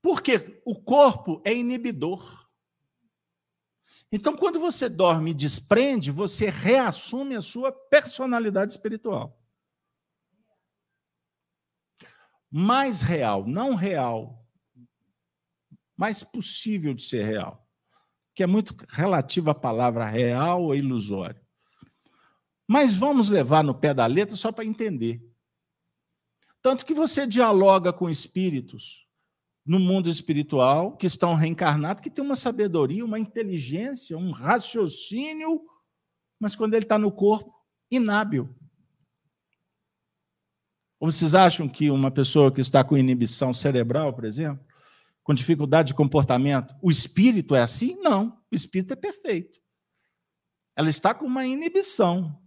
Porque 0.01 0.63
o 0.65 0.81
corpo 0.81 1.43
é 1.45 1.53
inibidor. 1.53 2.49
Então, 4.13 4.37
quando 4.37 4.59
você 4.59 4.89
dorme 4.89 5.31
e 5.31 5.35
desprende, 5.35 6.11
você 6.11 6.51
reassume 6.51 7.37
a 7.37 7.41
sua 7.41 7.71
personalidade 7.71 8.73
espiritual. 8.73 9.40
Mais 12.51 13.01
real, 13.01 13.47
não 13.47 13.75
real, 13.75 14.45
mais 15.97 16.23
possível 16.23 16.93
de 16.93 17.03
ser 17.03 17.25
real 17.25 17.61
que 18.41 18.43
é 18.43 18.47
muito 18.47 18.75
relativa 18.89 19.51
à 19.51 19.55
palavra 19.55 20.07
real 20.07 20.63
ou 20.63 20.75
ilusório. 20.75 21.39
Mas 22.67 22.95
vamos 22.95 23.29
levar 23.29 23.63
no 23.63 23.75
pé 23.75 23.93
da 23.93 24.07
letra 24.07 24.35
só 24.35 24.51
para 24.51 24.65
entender. 24.65 25.21
Tanto 26.63 26.87
que 26.87 26.95
você 26.95 27.27
dialoga 27.27 27.93
com 27.93 28.09
espíritos 28.09 29.07
no 29.63 29.79
mundo 29.79 30.09
espiritual 30.09 30.97
que 30.97 31.07
estão 31.07 31.35
reencarnados, 31.35 32.03
que 32.03 32.09
tem 32.09 32.25
uma 32.25 32.35
sabedoria, 32.35 33.05
uma 33.05 33.19
inteligência, 33.19 34.17
um 34.17 34.31
raciocínio, 34.31 35.61
mas 36.39 36.57
quando 36.57 36.73
ele 36.73 36.87
está 36.87 36.99
no 36.99 37.13
corpo, 37.13 37.53
inábil. 37.91 38.55
Ou 41.01 41.11
vocês 41.11 41.35
acham 41.35 41.67
que 41.67 41.91
uma 41.91 42.11
pessoa 42.11 42.53
que 42.53 42.61
está 42.61 42.85
com 42.85 42.97
inibição 42.97 43.55
cerebral, 43.55 44.13
por 44.13 44.27
exemplo, 44.27 44.63
com 45.23 45.33
dificuldade 45.33 45.89
de 45.89 45.95
comportamento, 45.95 46.75
o 46.83 46.91
espírito 46.91 47.55
é 47.55 47.63
assim? 47.63 47.97
Não, 48.03 48.39
o 48.53 48.55
espírito 48.55 48.93
é 48.93 48.97
perfeito. 48.97 49.59
Ela 50.77 50.91
está 50.91 51.15
com 51.15 51.25
uma 51.25 51.47
inibição, 51.47 52.39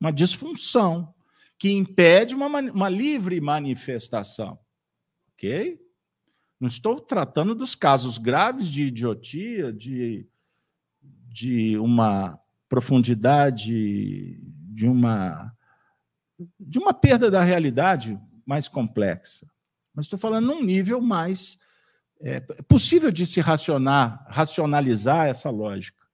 uma 0.00 0.12
disfunção, 0.12 1.14
que 1.56 1.70
impede 1.70 2.34
uma, 2.34 2.46
uma 2.46 2.88
livre 2.88 3.40
manifestação. 3.40 4.58
Ok? 5.32 5.78
Não 6.58 6.66
estou 6.66 7.00
tratando 7.00 7.54
dos 7.54 7.76
casos 7.76 8.18
graves 8.18 8.68
de 8.68 8.84
idiotia, 8.84 9.72
de, 9.72 10.28
de 11.00 11.78
uma 11.78 12.38
profundidade, 12.68 14.40
de 14.42 14.86
uma, 14.86 15.52
de 16.58 16.78
uma 16.78 16.94
perda 16.94 17.30
da 17.30 17.42
realidade 17.42 18.18
mais 18.46 18.68
complexa. 18.68 19.46
Mas 19.94 20.06
estou 20.06 20.18
falando 20.18 20.46
num 20.46 20.62
nível 20.62 21.00
mais 21.00 21.58
é 22.20 22.40
possível 22.40 23.10
de 23.12 23.24
se 23.24 23.40
racionar, 23.40 24.24
racionalizar 24.28 25.26
essa 25.26 25.50
lógica. 25.50 26.04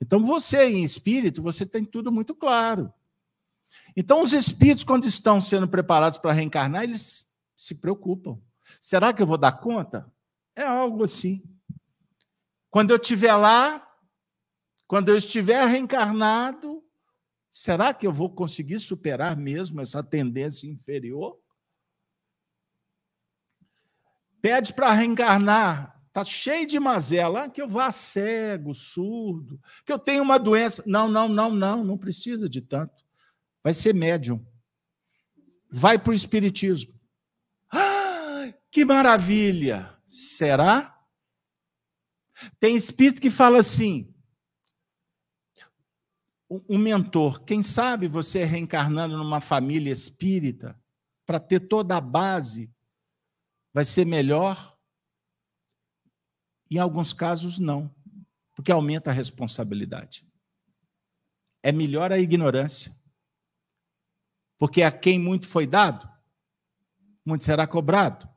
Então, 0.00 0.20
você, 0.20 0.64
em 0.64 0.82
espírito, 0.82 1.42
você 1.42 1.66
tem 1.66 1.84
tudo 1.84 2.10
muito 2.10 2.34
claro. 2.34 2.92
Então, 3.96 4.22
os 4.22 4.32
espíritos, 4.32 4.84
quando 4.84 5.06
estão 5.06 5.40
sendo 5.40 5.68
preparados 5.68 6.18
para 6.18 6.32
reencarnar, 6.32 6.84
eles 6.84 7.34
se 7.54 7.74
preocupam. 7.74 8.38
Será 8.80 9.12
que 9.12 9.22
eu 9.22 9.26
vou 9.26 9.38
dar 9.38 9.52
conta? 9.52 10.10
É 10.56 10.62
algo 10.62 11.04
assim. 11.04 11.42
Quando 12.70 12.90
eu 12.90 12.96
estiver 12.96 13.34
lá, 13.36 13.86
quando 14.86 15.10
eu 15.10 15.16
estiver 15.16 15.66
reencarnado, 15.66 16.73
será 17.54 17.94
que 17.94 18.06
eu 18.06 18.12
vou 18.12 18.28
conseguir 18.28 18.80
superar 18.80 19.36
mesmo 19.36 19.80
essa 19.80 20.02
tendência 20.02 20.66
inferior? 20.66 21.38
pede 24.44 24.74
para 24.74 24.92
reencarnar, 24.92 25.98
está 26.08 26.22
cheio 26.22 26.66
de 26.66 26.78
mazela, 26.78 27.48
que 27.48 27.62
eu 27.62 27.66
vá 27.66 27.90
cego, 27.90 28.74
surdo, 28.74 29.58
que 29.86 29.90
eu 29.90 29.98
tenho 29.98 30.22
uma 30.22 30.38
doença. 30.38 30.84
Não, 30.86 31.08
não, 31.08 31.26
não, 31.26 31.50
não, 31.50 31.82
não 31.82 31.96
precisa 31.96 32.46
de 32.46 32.60
tanto. 32.60 33.02
Vai 33.62 33.72
ser 33.72 33.94
médium. 33.94 34.44
Vai 35.70 35.98
para 35.98 36.10
o 36.10 36.14
espiritismo. 36.14 36.92
Ah, 37.72 38.52
que 38.70 38.84
maravilha! 38.84 39.96
Será? 40.06 40.94
Tem 42.60 42.76
espírito 42.76 43.18
que 43.18 43.30
fala 43.30 43.60
assim, 43.60 44.13
um 46.68 46.78
mentor, 46.78 47.44
quem 47.44 47.62
sabe 47.62 48.06
você 48.06 48.44
reencarnando 48.44 49.16
numa 49.16 49.40
família 49.40 49.92
espírita, 49.92 50.78
para 51.24 51.40
ter 51.40 51.60
toda 51.60 51.96
a 51.96 52.00
base 52.00 52.70
vai 53.72 53.84
ser 53.84 54.04
melhor? 54.04 54.76
Em 56.70 56.78
alguns 56.78 57.12
casos, 57.12 57.58
não, 57.58 57.94
porque 58.54 58.72
aumenta 58.72 59.10
a 59.10 59.12
responsabilidade. 59.12 60.26
É 61.62 61.72
melhor 61.72 62.12
a 62.12 62.18
ignorância, 62.18 62.94
porque 64.58 64.82
a 64.82 64.92
quem 64.92 65.18
muito 65.18 65.46
foi 65.48 65.66
dado, 65.66 66.08
muito 67.24 67.44
será 67.44 67.66
cobrado. 67.66 68.28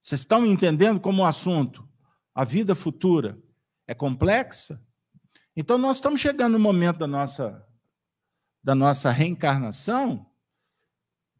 Vocês 0.00 0.20
estão 0.20 0.44
entendendo 0.44 1.00
como 1.00 1.22
o 1.22 1.26
assunto, 1.26 1.88
a 2.34 2.44
vida 2.44 2.74
futura, 2.74 3.42
é 3.86 3.94
complexa? 3.94 4.84
Então, 5.56 5.78
nós 5.78 5.96
estamos 5.96 6.20
chegando 6.20 6.54
no 6.54 6.58
momento 6.58 6.98
da 6.98 7.06
nossa, 7.06 7.66
da 8.62 8.74
nossa 8.74 9.10
reencarnação 9.10 10.26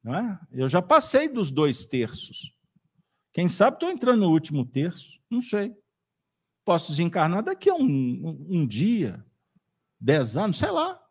não 0.04 0.14
é? 0.14 0.38
Eu 0.52 0.68
já 0.68 0.82
passei 0.82 1.28
dos 1.30 1.50
dois 1.50 1.86
terços. 1.86 2.54
Quem 3.32 3.48
sabe 3.48 3.76
estou 3.76 3.90
entrando 3.90 4.20
no 4.20 4.30
último 4.30 4.66
terço, 4.66 5.18
não 5.30 5.40
sei. 5.40 5.74
Posso 6.62 6.90
desencarnar 6.90 7.42
daqui 7.42 7.70
a 7.70 7.74
um, 7.74 7.82
um, 7.82 8.46
um 8.50 8.66
dia, 8.66 9.24
dez 9.98 10.36
anos, 10.36 10.58
sei 10.58 10.70
lá. 10.70 11.02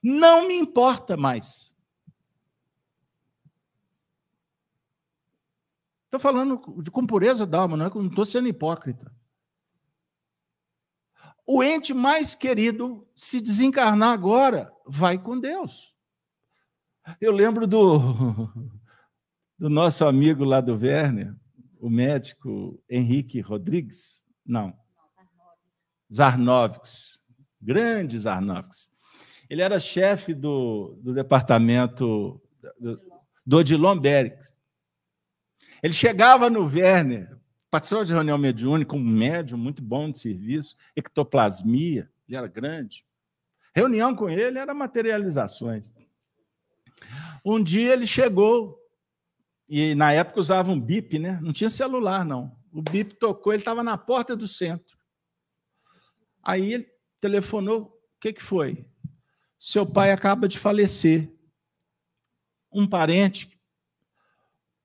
Não 0.00 0.46
me 0.46 0.54
importa 0.54 1.16
mais. 1.16 1.76
Estou 6.04 6.20
falando 6.20 6.58
com 6.58 7.06
pureza 7.06 7.44
d'alma, 7.44 7.76
não 7.76 7.84
é 7.84 8.06
estou 8.06 8.24
sendo 8.24 8.48
hipócrita. 8.48 9.12
O 11.50 11.62
ente 11.62 11.94
mais 11.94 12.34
querido, 12.34 13.08
se 13.16 13.40
desencarnar 13.40 14.10
agora, 14.10 14.70
vai 14.86 15.16
com 15.16 15.40
Deus. 15.40 15.94
Eu 17.18 17.32
lembro 17.32 17.66
do, 17.66 17.98
do 19.58 19.70
nosso 19.70 20.04
amigo 20.04 20.44
lá 20.44 20.60
do 20.60 20.76
Werner, 20.76 21.34
o 21.80 21.88
médico 21.88 22.78
Henrique 22.86 23.40
Rodrigues, 23.40 24.26
não, 24.44 24.78
Zarnovics, 26.12 27.18
grande 27.58 28.18
Zarnovics. 28.18 28.90
Ele 29.48 29.62
era 29.62 29.80
chefe 29.80 30.34
do, 30.34 30.98
do 31.02 31.14
departamento 31.14 32.38
do, 32.78 33.00
do 33.46 33.56
Odilon 33.56 33.98
Berix. 33.98 34.60
Ele 35.82 35.94
chegava 35.94 36.50
no 36.50 36.66
Werner, 36.66 37.38
participou 37.70 38.04
de 38.04 38.12
reunião 38.12 38.38
mediúnica, 38.38 38.96
um 38.96 39.02
médium 39.02 39.58
muito 39.58 39.82
bom 39.82 40.10
de 40.10 40.18
serviço, 40.18 40.76
ectoplasmia, 40.96 42.10
ele 42.26 42.36
era 42.36 42.46
grande. 42.46 43.04
Reunião 43.74 44.14
com 44.14 44.28
ele 44.28 44.58
era 44.58 44.74
materializações. 44.74 45.94
Um 47.44 47.62
dia 47.62 47.92
ele 47.92 48.06
chegou, 48.06 48.78
e 49.68 49.94
na 49.94 50.12
época 50.12 50.40
usava 50.40 50.70
um 50.70 50.80
bip, 50.80 51.18
né? 51.18 51.38
Não 51.42 51.52
tinha 51.52 51.70
celular, 51.70 52.24
não. 52.24 52.56
O 52.72 52.82
bip 52.82 53.14
tocou, 53.14 53.52
ele 53.52 53.60
estava 53.60 53.82
na 53.82 53.96
porta 53.96 54.34
do 54.34 54.48
centro. 54.48 54.96
Aí 56.42 56.72
ele 56.72 56.88
telefonou, 57.20 57.82
o 57.82 58.20
que, 58.20 58.32
que 58.32 58.42
foi? 58.42 58.86
Seu 59.58 59.84
pai 59.84 60.10
acaba 60.10 60.48
de 60.48 60.58
falecer. 60.58 61.30
Um 62.72 62.86
parente. 62.86 63.60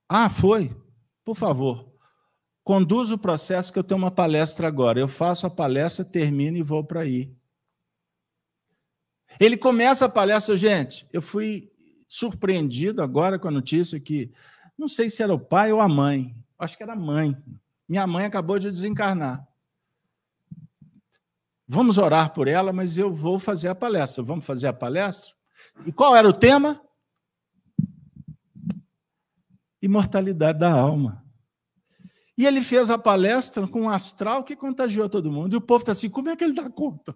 Ah, 0.08 0.30
foi? 0.30 0.76
Por 1.24 1.36
favor, 1.36 1.93
conduza 2.64 3.16
o 3.16 3.18
processo 3.18 3.72
que 3.72 3.80
eu 3.80 3.84
tenho 3.84 3.98
uma 3.98 4.12
palestra 4.12 4.68
agora. 4.68 5.00
Eu 5.00 5.08
faço 5.08 5.46
a 5.46 5.50
palestra, 5.50 6.06
termino 6.06 6.58
e 6.58 6.62
vou 6.62 6.84
para 6.84 7.02
aí. 7.02 7.34
Ele 9.40 9.58
começa 9.58 10.06
a 10.06 10.10
palestra, 10.10 10.56
gente. 10.56 11.08
Eu 11.12 11.22
fui 11.22 11.72
surpreendido 12.08 13.02
agora 13.02 13.40
com 13.40 13.48
a 13.48 13.52
notícia 13.52 14.00
que 14.00 14.32
não 14.78 14.88
sei 14.88 15.10
se 15.10 15.24
era 15.24 15.34
o 15.34 15.40
pai 15.40 15.72
ou 15.72 15.82
a 15.82 15.90
mãe. 15.90 16.36
Acho 16.58 16.78
que 16.78 16.84
era 16.84 16.94
a 16.94 16.98
mãe. 16.98 17.36
Minha 17.88 18.06
mãe 18.08 18.26
acabou 18.26 18.60
de 18.60 18.70
desencarnar. 18.70 19.48
Vamos 21.68 21.98
orar 21.98 22.34
por 22.34 22.48
ela, 22.48 22.72
mas 22.72 22.98
eu 22.98 23.12
vou 23.12 23.40
fazer 23.40 23.70
a 23.70 23.76
palestra. 23.76 24.24
Vamos 24.24 24.46
fazer 24.46 24.68
a 24.68 24.74
palestra? 24.74 25.34
E 25.86 25.92
qual 25.92 26.16
era 26.16 26.28
o 26.28 26.34
tema? 26.34 26.80
imortalidade 29.84 30.60
da 30.60 30.72
alma. 30.72 31.23
E 32.38 32.46
ele 32.46 32.62
fez 32.62 32.90
a 32.90 32.98
palestra 32.98 33.68
com 33.68 33.82
um 33.82 33.90
astral 33.90 34.44
que 34.44 34.56
contagiou 34.56 35.08
todo 35.08 35.32
mundo. 35.32 35.54
E 35.54 35.58
o 35.58 35.62
povo 35.62 35.84
está 35.84 35.92
assim: 35.92 36.10
como 36.10 36.30
é 36.30 36.36
que 36.36 36.44
ele 36.44 36.54
dá 36.54 36.70
conta? 36.70 37.16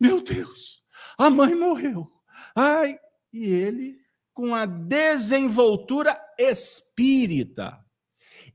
Meu 0.00 0.22
Deus, 0.22 0.82
a 1.18 1.28
mãe 1.28 1.54
morreu. 1.54 2.10
Ai, 2.54 2.98
e 3.32 3.46
ele, 3.46 3.98
com 4.32 4.54
a 4.54 4.64
desenvoltura 4.64 6.18
espírita. 6.38 7.78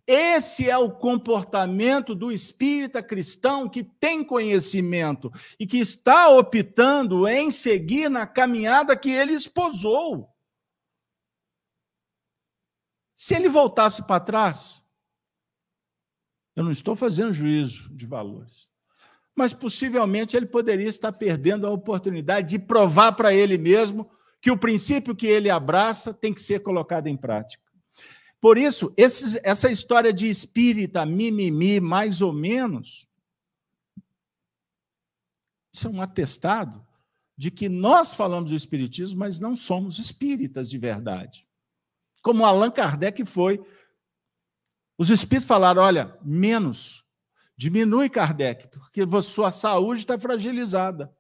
Esse 0.06 0.70
é 0.70 0.78
o 0.78 0.92
comportamento 0.92 2.14
do 2.14 2.32
espírita 2.32 3.02
cristão 3.02 3.70
que 3.70 3.84
tem 3.84 4.24
conhecimento 4.24 5.32
e 5.58 5.66
que 5.66 5.78
está 5.78 6.30
optando 6.30 7.26
em 7.28 7.52
seguir 7.52 8.10
na 8.10 8.28
caminhada 8.28 8.98
que 8.98 9.10
ele 9.10 9.34
esposou. 9.34 10.30
Se 13.16 13.36
ele 13.36 13.48
voltasse 13.48 14.06
para 14.06 14.20
trás, 14.20 14.83
eu 16.56 16.64
não 16.64 16.72
estou 16.72 16.96
fazendo 16.96 17.34
juízo 17.34 17.94
de 17.94 18.06
valores, 18.06 18.68
mas 19.36 19.54
possivelmente 19.54 20.38
ele 20.38 20.46
poderia 20.46 20.90
estar 20.90 21.12
perdendo 21.12 21.66
a 21.66 21.72
oportunidade 21.72 22.50
de 22.50 22.60
provar 22.60 23.14
para 23.14 23.34
ele 23.34 23.58
mesmo 23.58 24.10
que 24.40 24.52
o 24.52 24.58
princípio 24.58 25.16
que 25.16 25.26
ele 25.26 25.50
abraça 25.50 26.14
tem 26.14 26.34
que 26.34 26.42
ser 26.42 26.62
colocado 26.62 27.08
em 27.08 27.18
prática. 27.18 27.64
Por 28.40 28.58
isso, 28.58 28.94
esses, 28.98 29.40
essa 29.44 29.72
história 29.72 30.12
de 30.12 30.28
espírita, 30.28 31.06
mimimi, 31.06 31.80
mais 31.80 32.22
ou 32.22 32.34
menos, 32.34 33.08
isso 35.74 35.88
é 35.88 35.90
um 35.90 36.02
atestado 36.02 36.86
de 37.38 37.50
que 37.50 37.70
nós 37.70 38.14
falamos 38.14 38.52
do 38.52 38.56
espiritismo, 38.56 39.20
mas 39.20 39.40
não 39.40 39.56
somos 39.56 39.98
espíritas 39.98 40.70
de 40.70 40.78
verdade 40.78 41.48
como 42.24 42.46
Allan 42.46 42.72
Kardec 42.72 43.24
foi. 43.26 43.62
Os 44.98 45.10
espíritos 45.10 45.48
falaram: 45.48 45.82
olha, 45.82 46.18
menos, 46.24 47.04
diminui 47.58 48.10
Kardec, 48.10 48.68
porque 48.68 49.02
sua 49.22 49.52
saúde 49.52 50.02
está 50.02 50.18
fragilizada. 50.18 51.14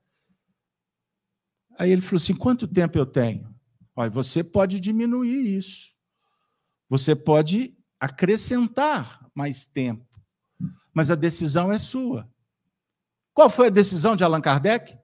Aí 1.78 1.92
ele 1.92 2.02
falou 2.02 2.18
assim: 2.18 2.36
quanto 2.36 2.68
tempo 2.68 2.98
eu 2.98 3.06
tenho? 3.06 3.54
Olha, 3.96 4.10
você 4.10 4.44
pode 4.44 4.80
diminuir 4.80 5.58
isso. 5.58 5.94
Você 6.90 7.16
pode 7.16 7.78
acrescentar 8.00 9.30
mais 9.34 9.66
tempo. 9.66 10.08
Mas 10.94 11.10
a 11.10 11.16
decisão 11.16 11.72
é 11.72 11.78
sua. 11.78 12.30
Qual 13.34 13.50
foi 13.50 13.68
a 13.68 13.72
decisão 13.72 14.16
de 14.16 14.24
Allan 14.24 14.42
Kardec? 14.42 14.98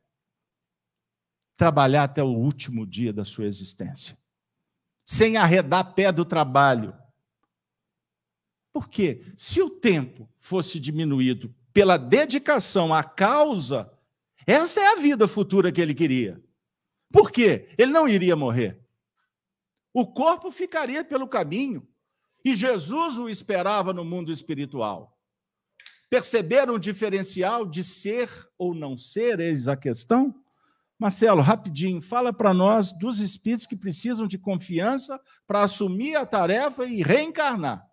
Trabalhar 1.57 2.03
até 2.03 2.23
o 2.23 2.27
último 2.27 2.85
dia 2.85 3.11
da 3.11 3.25
sua 3.25 3.45
existência 3.45 4.19
sem 5.09 5.37
arredar 5.37 5.95
pé 5.95 6.11
do 6.11 6.23
trabalho. 6.23 6.95
Por 8.79 8.87
quê? 8.87 9.21
Se 9.35 9.61
o 9.61 9.69
tempo 9.69 10.29
fosse 10.39 10.79
diminuído 10.79 11.53
pela 11.73 11.97
dedicação 11.97 12.93
à 12.93 13.03
causa, 13.03 13.91
essa 14.47 14.79
é 14.79 14.93
a 14.93 14.95
vida 14.95 15.27
futura 15.27 15.69
que 15.69 15.81
ele 15.81 15.93
queria. 15.93 16.41
Por 17.11 17.29
quê? 17.29 17.67
Ele 17.77 17.91
não 17.91 18.07
iria 18.07 18.37
morrer. 18.37 18.79
O 19.93 20.07
corpo 20.07 20.49
ficaria 20.49 21.03
pelo 21.03 21.27
caminho. 21.27 21.85
E 22.43 22.55
Jesus 22.55 23.17
o 23.17 23.27
esperava 23.27 23.91
no 23.91 24.05
mundo 24.05 24.31
espiritual. 24.31 25.19
Perceberam 26.09 26.75
o 26.75 26.79
diferencial 26.79 27.65
de 27.65 27.83
ser 27.83 28.29
ou 28.57 28.73
não 28.73 28.97
ser? 28.97 29.41
Eis 29.41 29.67
a 29.67 29.75
questão. 29.75 30.33
Marcelo, 30.97 31.41
rapidinho, 31.41 32.01
fala 32.01 32.31
para 32.31 32.53
nós 32.53 32.93
dos 32.93 33.19
espíritos 33.19 33.67
que 33.67 33.75
precisam 33.75 34.25
de 34.25 34.37
confiança 34.37 35.19
para 35.45 35.63
assumir 35.63 36.15
a 36.15 36.25
tarefa 36.25 36.85
e 36.85 37.03
reencarnar. 37.03 37.88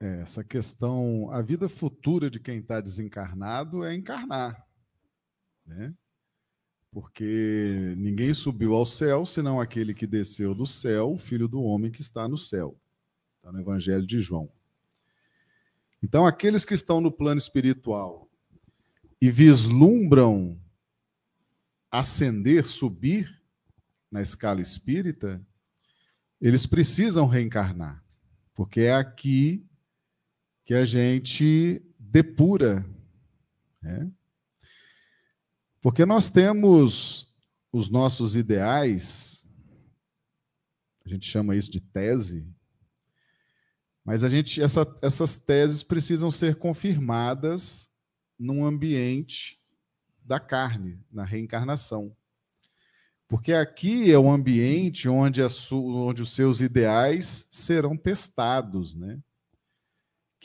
É, 0.00 0.20
essa 0.20 0.44
questão, 0.44 1.28
a 1.32 1.42
vida 1.42 1.68
futura 1.68 2.30
de 2.30 2.38
quem 2.38 2.58
está 2.58 2.80
desencarnado 2.80 3.84
é 3.84 3.94
encarnar, 3.94 4.64
né? 5.66 5.92
Porque 6.92 7.94
ninguém 7.96 8.32
subiu 8.32 8.74
ao 8.74 8.86
céu 8.86 9.26
senão 9.26 9.60
aquele 9.60 9.92
que 9.92 10.06
desceu 10.06 10.54
do 10.54 10.64
céu, 10.64 11.12
o 11.12 11.18
filho 11.18 11.48
do 11.48 11.60
homem 11.62 11.90
que 11.90 12.00
está 12.00 12.28
no 12.28 12.36
céu. 12.36 12.80
Está 13.36 13.52
no 13.52 13.60
Evangelho 13.60 14.06
de 14.06 14.20
João. 14.20 14.50
Então, 16.02 16.24
aqueles 16.24 16.64
que 16.64 16.74
estão 16.74 17.00
no 17.00 17.10
plano 17.10 17.38
espiritual 17.38 18.30
e 19.20 19.30
vislumbram 19.30 20.58
ascender, 21.90 22.64
subir 22.64 23.42
na 24.10 24.20
escala 24.22 24.60
espírita, 24.60 25.44
eles 26.40 26.66
precisam 26.66 27.26
reencarnar, 27.26 28.02
porque 28.54 28.82
é 28.82 28.94
aqui 28.94 29.67
que 30.68 30.74
a 30.74 30.84
gente 30.84 31.80
depura. 31.98 32.84
Né? 33.80 34.12
Porque 35.80 36.04
nós 36.04 36.28
temos 36.28 37.34
os 37.72 37.88
nossos 37.88 38.36
ideais, 38.36 39.48
a 41.06 41.08
gente 41.08 41.26
chama 41.26 41.56
isso 41.56 41.70
de 41.70 41.80
tese, 41.80 42.46
mas 44.04 44.22
a 44.22 44.28
gente, 44.28 44.60
essa, 44.60 44.86
essas 45.00 45.38
teses 45.38 45.82
precisam 45.82 46.30
ser 46.30 46.56
confirmadas 46.56 47.88
num 48.38 48.62
ambiente 48.62 49.58
da 50.22 50.38
carne, 50.38 51.02
na 51.10 51.24
reencarnação. 51.24 52.14
Porque 53.26 53.54
aqui 53.54 54.12
é 54.12 54.18
um 54.18 54.30
ambiente 54.30 55.08
onde, 55.08 55.40
onde 55.72 56.20
os 56.20 56.34
seus 56.34 56.60
ideais 56.60 57.48
serão 57.50 57.96
testados, 57.96 58.94
né? 58.94 59.18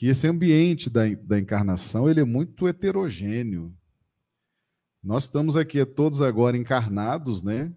Que 0.03 0.09
esse 0.09 0.27
ambiente 0.27 0.89
da, 0.89 1.03
da 1.15 1.39
encarnação 1.39 2.09
ele 2.09 2.19
é 2.19 2.25
muito 2.25 2.67
heterogêneo. 2.67 3.73
Nós 5.01 5.23
estamos 5.23 5.55
aqui 5.55 5.85
todos 5.85 6.19
agora 6.19 6.57
encarnados, 6.57 7.41
né? 7.41 7.71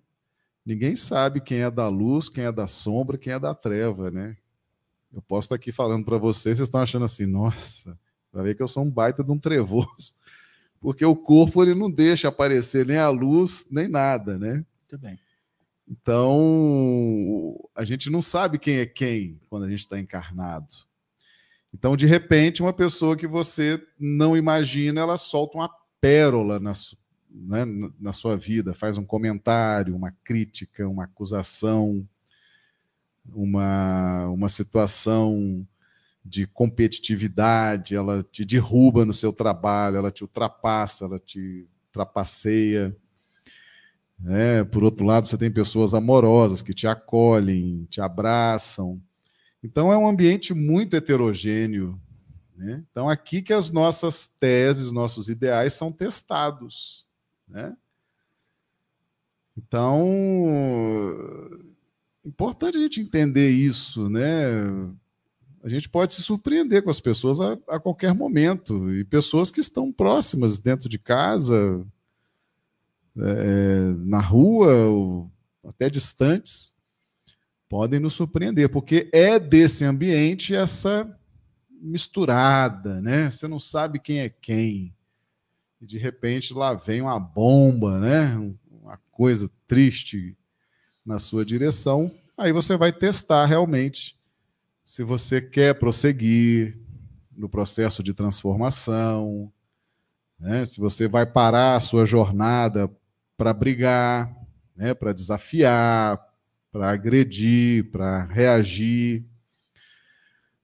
Ninguém 0.65 0.97
sabe 0.97 1.41
quem 1.41 1.59
é 1.59 1.71
da 1.71 1.87
luz, 1.87 2.29
quem 2.29 2.43
é 2.43 2.51
da 2.51 2.67
sombra, 2.67 3.17
quem 3.17 3.33
é 3.33 3.39
da 3.39 3.55
treva, 3.55 4.11
né? 4.11 4.37
Eu 5.13 5.23
posso 5.23 5.47
estar 5.47 5.55
aqui 5.55 5.71
falando 5.71 6.05
para 6.05 6.19
vocês, 6.19 6.57
vocês 6.57 6.67
estão 6.67 6.81
achando 6.81 7.05
assim, 7.05 7.27
nossa, 7.27 7.97
Vai 8.33 8.43
ver 8.43 8.57
que 8.57 8.63
eu 8.65 8.67
sou 8.67 8.83
um 8.83 8.91
baita 8.91 9.23
de 9.23 9.31
um 9.31 9.39
trevoso. 9.39 10.15
porque 10.83 11.05
o 11.05 11.15
corpo 11.15 11.63
ele 11.63 11.77
não 11.77 11.89
deixa 11.89 12.27
aparecer 12.27 12.85
nem 12.85 12.99
a 12.99 13.09
luz, 13.09 13.69
nem 13.71 13.87
nada, 13.87 14.37
né? 14.37 14.67
Muito 14.81 14.99
bem. 14.99 15.17
Então, 15.87 17.57
a 17.73 17.85
gente 17.85 18.11
não 18.11 18.21
sabe 18.21 18.59
quem 18.59 18.79
é 18.79 18.87
quem 18.87 19.41
quando 19.49 19.63
a 19.67 19.69
gente 19.69 19.79
está 19.79 19.97
encarnado. 19.97 20.87
Então, 21.79 21.95
de 21.95 22.07
repente, 22.07 22.63
uma 22.63 22.73
pessoa 22.73 23.15
que 23.15 23.27
você 23.27 23.79
não 24.01 24.35
imagina, 24.35 25.03
ela 25.03 25.19
solta 25.19 25.59
uma 25.59 25.71
pérola 26.01 26.59
na, 26.59 26.73
né, 27.31 27.91
na 28.01 28.15
sua 28.15 28.35
vida, 28.35 28.73
faz 28.73 28.97
um 28.97 29.05
comentário, 29.05 29.95
uma 29.95 30.11
crítica, 30.25 30.89
uma 30.89 31.05
acusação, 31.05 32.09
uma, 33.29 34.27
uma 34.29 34.49
situação 34.49 35.69
de 36.25 36.47
competitividade, 36.47 37.95
ela 37.95 38.25
te 38.33 38.43
derruba 38.43 39.05
no 39.05 39.13
seu 39.13 39.31
trabalho, 39.31 39.99
ela 39.99 40.11
te 40.11 40.25
ultrapassa, 40.25 41.05
ela 41.05 41.19
te 41.19 41.69
trapaceia. 41.93 42.97
É, 44.29 44.65
por 44.65 44.83
outro 44.83 45.05
lado, 45.05 45.27
você 45.27 45.37
tem 45.37 45.51
pessoas 45.51 45.93
amorosas 45.93 46.63
que 46.63 46.73
te 46.73 46.87
acolhem, 46.87 47.87
te 47.91 48.01
abraçam. 48.01 48.99
Então, 49.67 49.93
é 49.93 49.99
um 49.99 50.07
ambiente 50.07 50.55
muito 50.55 50.95
heterogêneo. 50.95 52.01
Né? 52.57 52.85
Então, 52.89 53.09
aqui 53.09 53.43
que 53.43 53.53
as 53.53 53.73
nossas 53.73 54.29
teses, 54.29 54.93
nossos 54.93 55.29
ideais 55.29 55.73
são 55.73 55.91
testados. 55.91 57.05
Né? 57.49 57.77
Então, 59.57 60.47
importante 62.25 62.79
a 62.79 62.81
gente 62.81 63.01
entender 63.01 63.51
isso, 63.51 64.09
né? 64.09 64.63
A 65.65 65.69
gente 65.69 65.89
pode 65.89 66.15
se 66.15 66.23
surpreender 66.23 66.85
com 66.85 66.91
as 66.91 67.01
pessoas 67.01 67.41
a, 67.41 67.59
a 67.67 67.81
qualquer 67.81 68.15
momento 68.15 68.95
e 68.95 69.03
pessoas 69.05 69.51
que 69.51 69.59
estão 69.59 69.91
próximas 69.91 70.61
dentro 70.61 70.89
de 70.89 70.97
casa, 70.97 71.85
é, 73.19 73.95
na 73.99 74.21
rua, 74.21 74.73
ou 74.87 75.31
até 75.65 75.91
distantes, 75.91 76.76
podem 77.69 78.01
nos 78.01 78.15
surpreender, 78.15 78.69
porque 78.69 79.09
é 79.13 79.39
desse 79.39 79.85
ambiente 79.85 80.55
essa 80.55 81.09
misturada, 81.71 83.01
né? 83.01 83.31
Você 83.31 83.47
não 83.47 83.59
sabe 83.59 83.99
quem 83.99 84.21
é 84.21 84.29
quem. 84.29 84.95
E 85.81 85.87
de 85.87 85.99
repente 85.99 86.55
lá 86.55 86.75
vem 86.75 87.03
uma 87.03 87.19
bomba, 87.19 87.99
né? 87.99 88.37
Uma 88.71 88.99
coisa 89.11 89.51
triste 89.67 90.37
na 91.05 91.19
sua 91.19 91.45
direção. 91.45 92.11
Aí 92.37 92.53
você 92.53 92.77
vai 92.77 92.93
testar 92.93 93.47
realmente 93.47 94.19
se 94.85 95.03
você 95.03 95.41
quer 95.41 95.79
prosseguir 95.79 96.79
no 97.37 97.49
processo 97.49 98.03
de 98.03 98.15
transformação, 98.15 99.53
né? 100.39 100.65
se 100.65 100.81
você 100.81 101.09
vai 101.09 101.27
parar 101.27 101.77
a 101.77 101.81
sua 101.81 102.07
jornada 102.07 102.91
para 103.37 103.53
brigar, 103.53 104.35
né, 104.75 104.95
para 104.95 105.13
desafiar, 105.13 106.26
para 106.77 106.91
agredir, 106.91 107.91
para 107.91 108.25
reagir. 108.27 109.25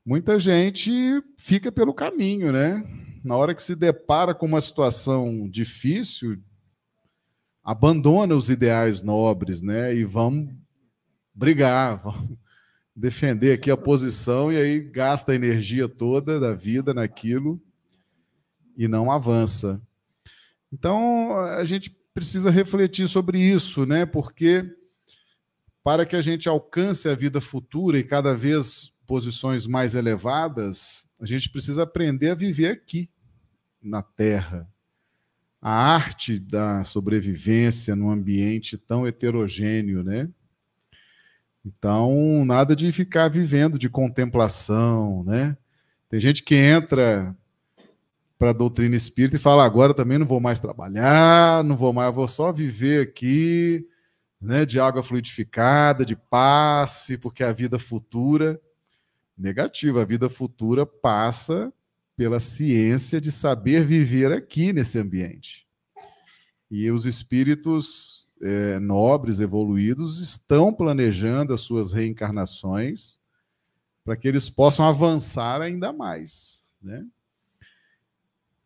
Muita 0.04 0.38
gente 0.38 0.92
fica 1.38 1.72
pelo 1.72 1.94
caminho, 1.94 2.52
né? 2.52 2.86
Na 3.24 3.34
hora 3.34 3.54
que 3.54 3.62
se 3.62 3.74
depara 3.74 4.34
com 4.34 4.44
uma 4.44 4.60
situação 4.60 5.48
difícil, 5.48 6.38
abandona 7.64 8.36
os 8.36 8.50
ideais 8.50 9.00
nobres, 9.00 9.62
né? 9.62 9.94
E 9.96 10.04
vão 10.04 10.54
brigar, 11.34 11.96
vão 12.04 12.36
defender 12.94 13.54
aqui 13.54 13.70
a 13.70 13.76
posição 13.76 14.52
e 14.52 14.58
aí 14.58 14.80
gasta 14.80 15.32
a 15.32 15.34
energia 15.34 15.88
toda 15.88 16.38
da 16.38 16.52
vida 16.52 16.92
naquilo 16.92 17.58
e 18.76 18.86
não 18.86 19.10
avança. 19.10 19.80
Então, 20.70 21.34
a 21.38 21.64
gente 21.64 21.88
precisa 22.12 22.50
refletir 22.50 23.08
sobre 23.08 23.38
isso, 23.38 23.86
né? 23.86 24.04
Porque 24.04 24.76
para 25.84 26.06
que 26.06 26.14
a 26.14 26.20
gente 26.20 26.48
alcance 26.48 27.08
a 27.08 27.14
vida 27.14 27.40
futura 27.40 27.98
e 27.98 28.04
cada 28.04 28.34
vez 28.34 28.92
posições 29.06 29.66
mais 29.66 29.94
elevadas, 29.94 31.08
a 31.20 31.26
gente 31.26 31.50
precisa 31.50 31.82
aprender 31.82 32.30
a 32.30 32.34
viver 32.34 32.68
aqui, 32.68 33.10
na 33.82 34.02
Terra. 34.02 34.68
A 35.60 35.94
arte 35.94 36.38
da 36.38 36.84
sobrevivência 36.84 37.94
num 37.94 38.10
ambiente 38.10 38.76
tão 38.76 39.06
heterogêneo, 39.06 40.02
né? 40.02 40.28
Então, 41.64 42.44
nada 42.44 42.74
de 42.74 42.90
ficar 42.90 43.28
vivendo 43.28 43.78
de 43.78 43.88
contemplação, 43.88 45.22
né? 45.24 45.56
Tem 46.08 46.20
gente 46.20 46.42
que 46.42 46.56
entra 46.56 47.36
para 48.38 48.50
a 48.50 48.54
doutrina 48.54 48.96
espírita 48.96 49.36
e 49.36 49.40
fala: 49.40 49.64
agora 49.64 49.94
também 49.94 50.18
não 50.18 50.26
vou 50.26 50.40
mais 50.40 50.58
trabalhar, 50.58 51.62
não 51.62 51.76
vou 51.76 51.92
mais, 51.92 52.12
vou 52.12 52.26
só 52.26 52.52
viver 52.52 53.02
aqui, 53.02 53.86
né, 54.42 54.66
de 54.66 54.80
água 54.80 55.02
fluidificada, 55.02 56.04
de 56.04 56.16
passe, 56.16 57.16
porque 57.16 57.44
a 57.44 57.52
vida 57.52 57.78
futura 57.78 58.60
negativa, 59.38 60.02
a 60.02 60.04
vida 60.04 60.28
futura 60.28 60.84
passa 60.84 61.72
pela 62.16 62.40
ciência 62.40 63.20
de 63.20 63.30
saber 63.30 63.84
viver 63.84 64.32
aqui 64.32 64.72
nesse 64.72 64.98
ambiente. 64.98 65.66
E 66.68 66.90
os 66.90 67.06
espíritos 67.06 68.28
é, 68.42 68.78
nobres, 68.80 69.38
evoluídos, 69.38 70.20
estão 70.20 70.74
planejando 70.74 71.54
as 71.54 71.60
suas 71.60 71.92
reencarnações 71.92 73.18
para 74.04 74.16
que 74.16 74.26
eles 74.26 74.50
possam 74.50 74.86
avançar 74.86 75.62
ainda 75.62 75.92
mais. 75.92 76.64
Né? 76.82 77.06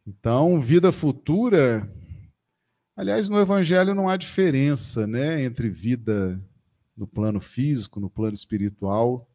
Então, 0.07 0.61
vida 0.61 0.91
futura. 0.91 1.87
Aliás, 2.97 3.29
no 3.29 3.39
Evangelho 3.39 3.95
não 3.95 4.09
há 4.09 4.17
diferença 4.17 5.07
né, 5.07 5.45
entre 5.45 5.69
vida 5.69 6.41
no 6.97 7.07
plano 7.07 7.41
físico, 7.41 8.01
no 8.01 8.09
plano 8.09 8.33
espiritual. 8.33 9.29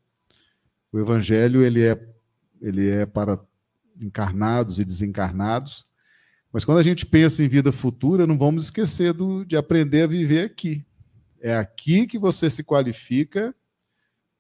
O 0.92 1.00
Evangelho 1.00 1.62
ele 1.62 1.86
é, 1.86 2.10
ele 2.60 2.90
é 2.90 3.06
para 3.06 3.40
encarnados 4.02 4.80
e 4.80 4.84
desencarnados. 4.84 5.86
Mas 6.52 6.66
quando 6.66 6.80
a 6.80 6.84
gente 6.84 7.06
pensa 7.06 7.44
em 7.44 7.48
vida 7.48 7.72
futura, 7.72 8.26
não 8.26 8.38
vamos 8.38 8.64
esquecer 8.64 9.14
do, 9.14 9.46
de 9.46 9.56
aprender 9.56 10.04
a 10.04 10.08
viver 10.08 10.46
aqui. 10.46 10.84
É 11.40 11.56
aqui 11.56 12.08
que 12.08 12.18
você 12.18 12.50
se 12.50 12.64
qualifica 12.64 13.54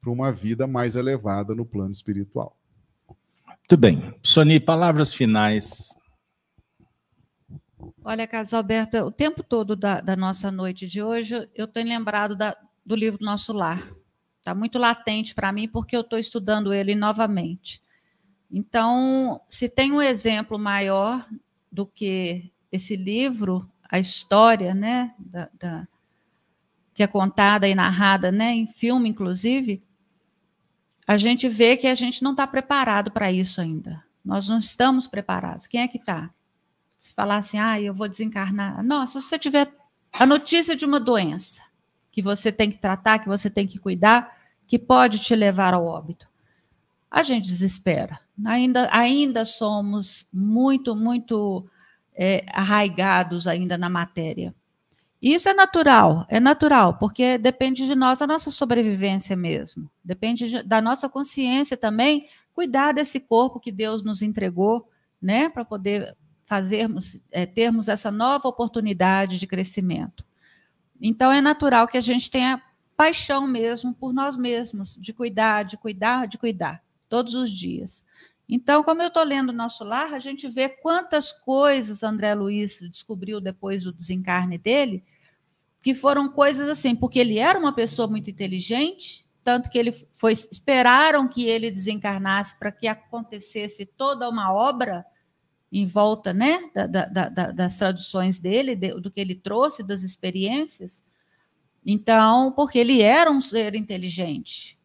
para 0.01 0.11
uma 0.11 0.32
vida 0.32 0.65
mais 0.65 0.95
elevada 0.95 1.53
no 1.53 1.63
plano 1.63 1.91
espiritual. 1.91 2.57
Muito 3.47 3.78
bem. 3.78 4.13
Sony, 4.24 4.59
palavras 4.59 5.13
finais 5.13 5.95
Olha, 8.03 8.27
Carlos 8.27 8.53
Alberto, 8.53 8.97
o 8.97 9.11
tempo 9.11 9.43
todo 9.43 9.75
da, 9.75 10.01
da 10.01 10.15
nossa 10.15 10.51
noite 10.51 10.88
de 10.88 11.01
hoje, 11.01 11.49
eu 11.55 11.67
tenho 11.67 11.88
lembrado 11.88 12.36
da, 12.36 12.55
do 12.86 12.95
livro 12.95 13.23
Nosso 13.23 13.53
Lar. 13.53 13.82
Está 14.39 14.55
muito 14.55 14.79
latente 14.79 15.36
para 15.36 15.51
mim, 15.51 15.67
porque 15.67 15.95
eu 15.95 16.01
estou 16.01 16.17
estudando 16.17 16.73
ele 16.73 16.95
novamente. 16.95 17.82
Então, 18.51 19.39
se 19.47 19.69
tem 19.69 19.91
um 19.91 20.01
exemplo 20.01 20.57
maior 20.57 21.25
do 21.71 21.86
que 21.86 22.51
esse 22.71 22.95
livro, 22.95 23.69
a 23.89 23.99
história, 23.99 24.73
né, 24.73 25.13
da, 25.19 25.49
da, 25.57 25.88
que 26.93 27.03
é 27.03 27.07
contada 27.07 27.67
e 27.67 27.75
narrada, 27.75 28.32
né, 28.32 28.51
em 28.51 28.67
filme, 28.67 29.09
inclusive, 29.09 29.84
a 31.07 31.17
gente 31.17 31.47
vê 31.47 31.77
que 31.77 31.88
a 31.88 31.95
gente 31.95 32.23
não 32.23 32.32
está 32.32 32.47
preparado 32.47 33.11
para 33.11 33.32
isso 33.32 33.61
ainda. 33.61 34.03
Nós 34.23 34.47
não 34.47 34.57
estamos 34.57 35.07
preparados. 35.07 35.67
Quem 35.67 35.82
é 35.82 35.88
que 35.88 35.97
está? 35.97 36.32
Se 37.02 37.16
falar 37.16 37.38
assim, 37.38 37.58
ah, 37.58 37.82
eu 37.82 37.95
vou 37.95 38.08
desencarnar. 38.08 38.84
Nossa, 38.84 39.20
se 39.20 39.28
você 39.28 39.39
tiver 39.39 39.74
a 40.14 40.24
notícia 40.24 40.76
de 40.76 40.86
uma 40.86 40.99
doença 40.99 41.64
que 42.12 42.22
você 42.22 42.52
tem 42.52 42.70
que 42.70 42.78
tratar, 42.78 43.18
que 43.18 43.28
você 43.28 43.49
tem 43.49 43.66
que 43.66 43.80
cuidar, 43.80 44.38
que 44.68 44.78
pode 44.78 45.18
te 45.18 45.36
levar 45.36 45.74
ao 45.74 45.84
óbito, 45.84 46.28
a 47.10 47.24
gente 47.24 47.47
desespera. 47.47 48.20
Ainda, 48.45 48.88
ainda 48.91 49.43
somos 49.45 50.28
muito, 50.32 50.95
muito 50.95 51.68
é, 52.14 52.45
arraigados 52.54 53.47
ainda 53.47 53.80
na 53.80 53.89
matéria. 53.89 54.54
Isso 55.20 55.49
é 55.49 55.56
natural, 55.56 56.28
é 56.30 56.39
natural, 56.39 56.99
porque 56.99 57.39
depende 57.39 57.88
de 57.88 57.95
nós 57.95 58.22
a 58.22 58.28
nossa 58.28 58.52
sobrevivência 58.52 59.36
mesmo. 59.36 59.89
Depende 60.04 60.49
de, 60.52 60.62
da 60.62 60.80
nossa 60.80 61.10
consciência 61.10 61.76
também, 61.76 62.28
cuidar 62.54 62.91
desse 62.91 63.20
corpo 63.20 63.60
que 63.60 63.72
Deus 63.72 64.04
nos 64.04 64.22
entregou, 64.22 64.88
né, 65.20 65.49
para 65.49 65.66
poder 65.66 66.16
fazermos, 66.52 67.24
é, 67.32 67.45
termos 67.45 67.88
essa 67.88 68.12
nova 68.12 68.45
oportunidade 68.49 69.39
de 69.39 69.47
crescimento. 69.47 70.26
Então, 70.99 71.32
é 71.32 71.39
natural 71.39 71.88
que 71.88 71.97
a 71.97 72.02
gente 72.02 72.30
tenha 72.30 72.62
paixão 72.97 73.47
mesmo 73.47 73.93
por 73.93 74.12
nós 74.12 74.36
mesmos, 74.36 74.97
de 74.99 75.14
cuidar, 75.14 75.64
de 75.64 75.78
cuidar, 75.78 76.28
de 76.28 76.38
cuidar, 76.38 76.84
todos 77.08 77.36
os 77.36 77.49
dias. 77.49 78.04
Então, 78.49 78.84
como 78.84 79.02
eu 79.02 79.08
estou 79.08 79.24
lendo 79.24 79.54
Nosso 79.54 79.86
Lar, 79.86 80.14
a 80.14 80.20
gente 80.20 80.45
vê 80.49 80.68
quantas 80.68 81.32
coisas 81.32 82.04
André 82.04 82.36
Luiz 82.36 82.82
descobriu 82.82 83.39
depois 83.39 83.86
do 83.86 83.93
desencarne 83.93 84.58
dele, 84.58 85.06
que 85.82 85.95
foram 85.95 86.28
coisas 86.28 86.68
assim, 86.68 86.93
porque 86.93 87.18
ele 87.18 87.39
era 87.39 87.58
uma 87.58 87.72
pessoa 87.72 88.10
muito 88.10 88.30
inteligente, 88.30 89.26
tanto 89.41 89.70
que 89.70 89.78
ele 89.78 89.93
foi 90.12 90.34
esperaram 90.34 91.30
que 91.30 91.45
ele 91.45 91.72
desencarnasse 91.72 92.60
para 92.60 92.74
que 92.74 92.89
acontecesse 92.89 93.86
toda 93.86 94.28
uma 94.28 94.54
obra 94.54 95.06
em 95.72 95.86
volta 95.86 96.34
né, 96.34 96.69
da, 96.74 96.86
da, 96.86 97.05
da, 97.05 97.51
das 97.51 97.78
traduções 97.78 98.39
dele, 98.39 98.76
do 98.76 99.09
que 99.09 99.22
ele 99.22 99.36
trouxe, 99.36 99.82
das 99.82 100.03
experiências. 100.03 101.03
Então, 101.86 102.51
porque 102.51 102.78
ele 102.78 103.01
era 103.01 103.32
um 103.32 103.39
ser 103.39 103.74
inteligente, 103.74 104.78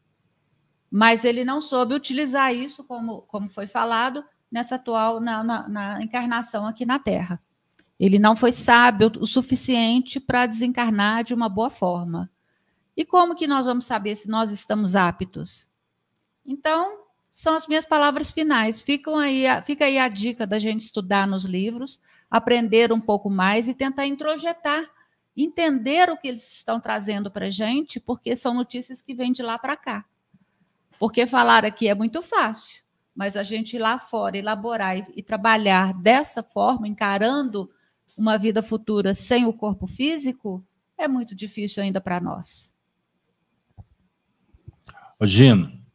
mas 0.91 1.25
ele 1.25 1.45
não 1.45 1.61
soube 1.61 1.95
utilizar 1.95 2.55
isso, 2.55 2.85
como, 2.85 3.23
como 3.23 3.49
foi 3.49 3.67
falado, 3.67 4.25
nessa 4.51 4.77
atual, 4.77 5.21
na, 5.21 5.43
na, 5.43 5.69
na 5.69 6.03
encarnação 6.03 6.67
aqui 6.67 6.87
na 6.87 6.99
Terra. 6.99 7.43
Ele 7.99 8.19
não 8.19 8.37
foi 8.37 8.53
sábio 8.53 9.11
o 9.19 9.27
suficiente 9.27 10.21
para 10.21 10.47
desencarnar 10.47 11.25
de 11.25 11.35
uma 11.35 11.49
boa 11.49 11.71
forma. 11.71 12.31
E 12.97 13.05
como 13.05 13.35
que 13.35 13.47
nós 13.47 13.67
vamos 13.67 13.87
saber 13.87 14.15
se 14.15 14.29
nós 14.29 14.51
estamos 14.51 14.95
aptos? 14.95 15.69
Então, 16.45 17.06
são 17.37 17.55
as 17.55 17.67
minhas 17.67 17.85
palavras 17.85 18.33
finais. 18.33 18.81
Ficam 18.81 19.15
aí, 19.15 19.45
fica 19.67 19.85
aí 19.85 19.99
a 19.99 20.09
dica 20.09 20.47
da 20.47 20.59
gente 20.59 20.81
estudar 20.81 21.29
nos 21.29 21.45
livros, 21.45 22.01
aprender 22.31 22.91
um 22.91 22.99
pouco 22.99 23.29
mais 23.29 23.69
e 23.69 23.75
tentar 23.75 24.07
introjetar, 24.07 24.83
entender 25.37 26.09
o 26.09 26.17
que 26.17 26.29
eles 26.29 26.51
estão 26.51 26.81
trazendo 26.81 27.31
para 27.31 27.49
a 27.49 27.51
gente, 27.51 28.01
porque 28.01 28.35
são 28.35 28.55
notícias 28.55 29.03
que 29.03 29.13
vêm 29.13 29.33
de 29.35 29.43
lá 29.43 29.59
para 29.59 29.77
cá. 29.77 30.07
Porque 30.99 31.27
falar 31.27 31.63
aqui 31.63 31.89
é 31.89 31.95
muito 31.95 32.23
fácil, 32.23 32.83
mas 33.15 33.37
a 33.37 33.43
gente 33.43 33.77
ir 33.77 33.81
lá 33.81 33.99
fora, 33.99 34.39
elaborar 34.39 34.97
e, 34.97 35.05
e 35.17 35.23
trabalhar 35.23 35.93
dessa 35.93 36.43
forma, 36.43 36.89
encarando 36.89 37.71
uma 38.17 38.39
vida 38.39 38.63
futura 38.63 39.15
sem 39.15 39.45
o 39.45 39.53
corpo 39.53 39.87
físico, 39.87 40.65
é 40.97 41.07
muito 41.07 41.35
difícil 41.35 41.83
ainda 41.83 42.01
para 42.01 42.19
nós. 42.19 42.75
Gino, 45.21 45.86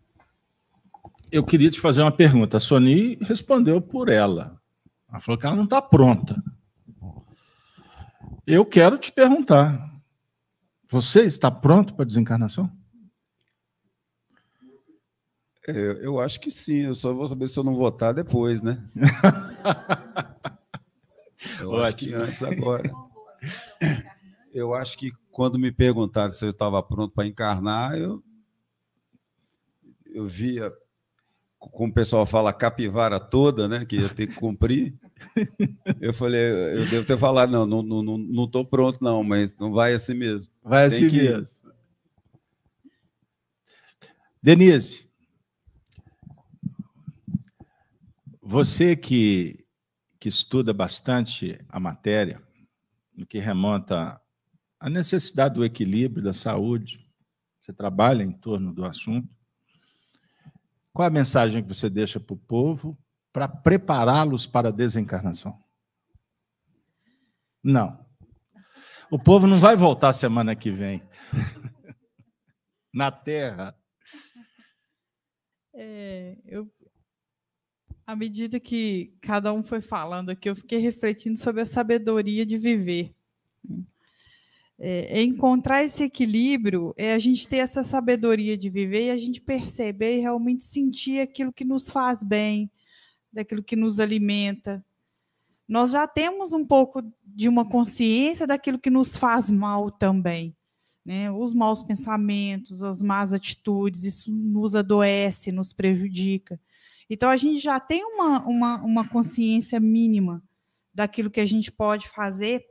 eu 1.31 1.43
queria 1.43 1.71
te 1.71 1.79
fazer 1.79 2.01
uma 2.01 2.11
pergunta. 2.11 2.57
A 2.57 2.59
Sony 2.59 3.17
respondeu 3.21 3.81
por 3.81 4.09
ela. 4.09 4.59
Ela 5.09 5.19
falou 5.19 5.39
que 5.39 5.45
ela 5.45 5.55
não 5.55 5.63
está 5.63 5.81
pronta. 5.81 6.41
Eu 8.45 8.65
quero 8.65 8.97
te 8.97 9.11
perguntar: 9.11 9.89
você 10.89 11.23
está 11.23 11.49
pronto 11.49 11.93
para 11.93 12.03
a 12.03 12.07
desencarnação? 12.07 12.69
É, 15.67 16.05
eu 16.05 16.19
acho 16.19 16.39
que 16.39 16.51
sim. 16.51 16.81
Eu 16.81 16.95
só 16.95 17.13
vou 17.13 17.27
saber 17.27 17.47
se 17.47 17.57
eu 17.57 17.63
não 17.63 17.75
votar 17.75 18.13
depois, 18.13 18.61
né? 18.61 18.83
eu 21.61 21.71
Ótimo. 21.71 21.81
acho 21.81 21.95
que 21.95 22.13
antes 22.13 22.43
agora. 22.43 22.91
Eu 24.53 24.73
acho 24.73 24.97
que 24.97 25.13
quando 25.31 25.57
me 25.57 25.71
perguntaram 25.71 26.33
se 26.33 26.43
eu 26.43 26.49
estava 26.49 26.83
pronto 26.83 27.13
para 27.13 27.25
encarnar, 27.25 27.97
eu 27.97 28.21
eu 30.13 30.27
via 30.27 30.69
como 31.69 31.91
o 31.91 31.93
pessoal 31.93 32.25
fala, 32.25 32.51
capivara 32.51 33.19
toda, 33.19 33.67
né? 33.67 33.85
Que 33.85 33.97
ia 33.97 34.09
ter 34.09 34.27
que 34.27 34.33
cumprir. 34.33 34.95
Eu 36.01 36.11
falei, 36.11 36.41
eu 36.41 36.89
devo 36.89 37.05
ter 37.05 37.17
falado, 37.17 37.51
não, 37.51 37.65
não, 37.67 37.83
não, 37.83 38.17
não 38.17 38.45
estou 38.45 38.65
pronto, 38.65 38.97
não, 39.01 39.23
mas 39.23 39.55
não 39.57 39.71
vai 39.71 39.93
assim 39.93 40.15
mesmo. 40.15 40.51
Vai 40.63 40.89
Tem 40.89 40.97
assim 40.97 41.09
que... 41.09 41.21
mesmo. 41.21 41.61
Denise, 44.41 45.07
você 48.41 48.95
que, 48.95 49.63
que 50.19 50.27
estuda 50.27 50.73
bastante 50.73 51.63
a 51.69 51.79
matéria, 51.79 52.41
no 53.15 53.27
que 53.27 53.37
remonta 53.37 54.19
à 54.79 54.89
necessidade 54.89 55.53
do 55.53 55.63
equilíbrio, 55.63 56.23
da 56.23 56.33
saúde, 56.33 57.07
você 57.59 57.71
trabalha 57.71 58.23
em 58.23 58.31
torno 58.31 58.73
do 58.73 58.83
assunto. 58.83 59.29
Qual 60.93 61.07
a 61.07 61.11
mensagem 61.11 61.61
que 61.61 61.69
você 61.69 61.89
deixa 61.89 62.19
para 62.19 62.33
o 62.33 62.37
povo 62.37 62.97
para 63.31 63.47
prepará-los 63.47 64.45
para 64.45 64.69
a 64.69 64.71
desencarnação? 64.71 65.57
Não. 67.63 68.05
O 69.09 69.19
povo 69.19 69.47
não 69.47 69.59
vai 69.59 69.75
voltar 69.75 70.13
semana 70.13 70.55
que 70.55 70.71
vem. 70.71 71.01
Na 72.93 73.11
Terra. 73.11 73.75
É, 75.73 76.37
eu, 76.45 76.69
à 78.05 78.15
medida 78.15 78.59
que 78.59 79.15
cada 79.21 79.53
um 79.53 79.63
foi 79.63 79.79
falando 79.79 80.29
aqui, 80.29 80.49
eu 80.49 80.55
fiquei 80.55 80.79
refletindo 80.79 81.37
sobre 81.37 81.61
a 81.61 81.65
sabedoria 81.65 82.45
de 82.45 82.57
viver 82.57 83.15
é, 84.83 85.19
é, 85.19 85.21
encontrar 85.21 85.83
esse 85.83 86.01
equilíbrio, 86.01 86.91
é 86.97 87.13
a 87.13 87.19
gente 87.19 87.47
ter 87.47 87.57
essa 87.57 87.83
sabedoria 87.83 88.57
de 88.57 88.67
viver 88.67 89.05
e 89.05 89.11
a 89.11 89.17
gente 89.17 89.39
perceber 89.39 90.17
e 90.17 90.21
realmente 90.21 90.63
sentir 90.63 91.21
aquilo 91.21 91.53
que 91.53 91.63
nos 91.63 91.87
faz 91.87 92.23
bem, 92.23 92.69
daquilo 93.31 93.61
que 93.61 93.75
nos 93.75 93.99
alimenta. 93.99 94.83
Nós 95.67 95.91
já 95.91 96.07
temos 96.07 96.51
um 96.51 96.65
pouco 96.65 97.03
de 97.23 97.47
uma 97.47 97.63
consciência 97.63 98.47
daquilo 98.47 98.79
que 98.79 98.89
nos 98.89 99.15
faz 99.15 99.51
mal 99.51 99.91
também. 99.91 100.55
Né? 101.05 101.29
Os 101.31 101.53
maus 101.53 101.83
pensamentos, 101.83 102.83
as 102.83 103.03
más 103.03 103.33
atitudes, 103.33 104.03
isso 104.03 104.31
nos 104.31 104.75
adoece, 104.75 105.51
nos 105.51 105.71
prejudica. 105.71 106.59
Então, 107.07 107.29
a 107.29 107.37
gente 107.37 107.59
já 107.59 107.79
tem 107.79 108.03
uma, 108.03 108.41
uma, 108.47 108.77
uma 108.81 109.07
consciência 109.07 109.79
mínima 109.79 110.43
daquilo 110.91 111.29
que 111.29 111.39
a 111.39 111.45
gente 111.45 111.71
pode 111.71 112.09
fazer 112.09 112.65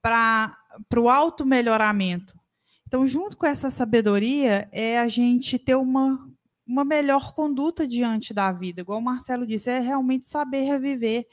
para 0.00 0.56
o 0.96 1.08
auto 1.08 1.44
melhoramento. 1.46 2.38
Então, 2.86 3.06
junto 3.06 3.36
com 3.36 3.46
essa 3.46 3.70
sabedoria, 3.70 4.68
é 4.72 4.98
a 4.98 5.08
gente 5.08 5.58
ter 5.58 5.74
uma, 5.74 6.26
uma 6.66 6.84
melhor 6.84 7.34
conduta 7.34 7.86
diante 7.86 8.32
da 8.32 8.50
vida. 8.50 8.80
Igual 8.80 8.98
o 8.98 9.02
Marcelo 9.02 9.46
disse, 9.46 9.70
é 9.70 9.78
realmente 9.78 10.26
saber 10.26 10.62
reviver 10.62 11.26